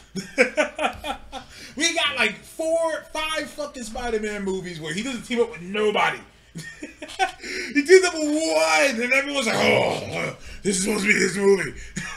[1.76, 6.18] we got like four, five fucking Spider-Man movies where he doesn't team up with nobody.
[7.74, 11.72] he did with one, and everyone's like, oh, this is supposed to be his movie.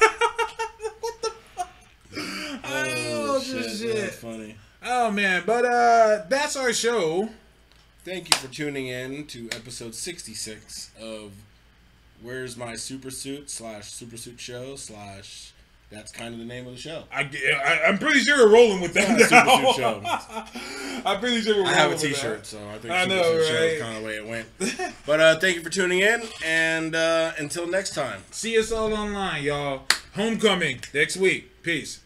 [0.99, 1.69] what the fuck?
[2.65, 3.95] Oh, shit, shit.
[3.95, 4.55] That's funny.
[4.83, 7.29] Oh man, but uh, that's our show.
[8.03, 11.31] Thank you for tuning in to episode 66 of
[12.21, 15.53] Where's My Super Suit slash Super Suit Show slash
[15.89, 17.03] that's kind of the name of the show.
[17.11, 19.71] I, I, am pretty sure we're rolling with that Super now.
[19.71, 20.01] Suit Show.
[21.05, 22.01] I'm pretty sure we're I have a that.
[22.01, 24.27] T-shirt, so I think I Super know, Suit Show is kind of the way it
[24.27, 24.47] went.
[25.05, 28.23] But uh, thank you for tuning in, and uh, until next time.
[28.31, 29.83] See us all online, y'all.
[30.15, 31.61] Homecoming next week.
[31.61, 32.01] Peace.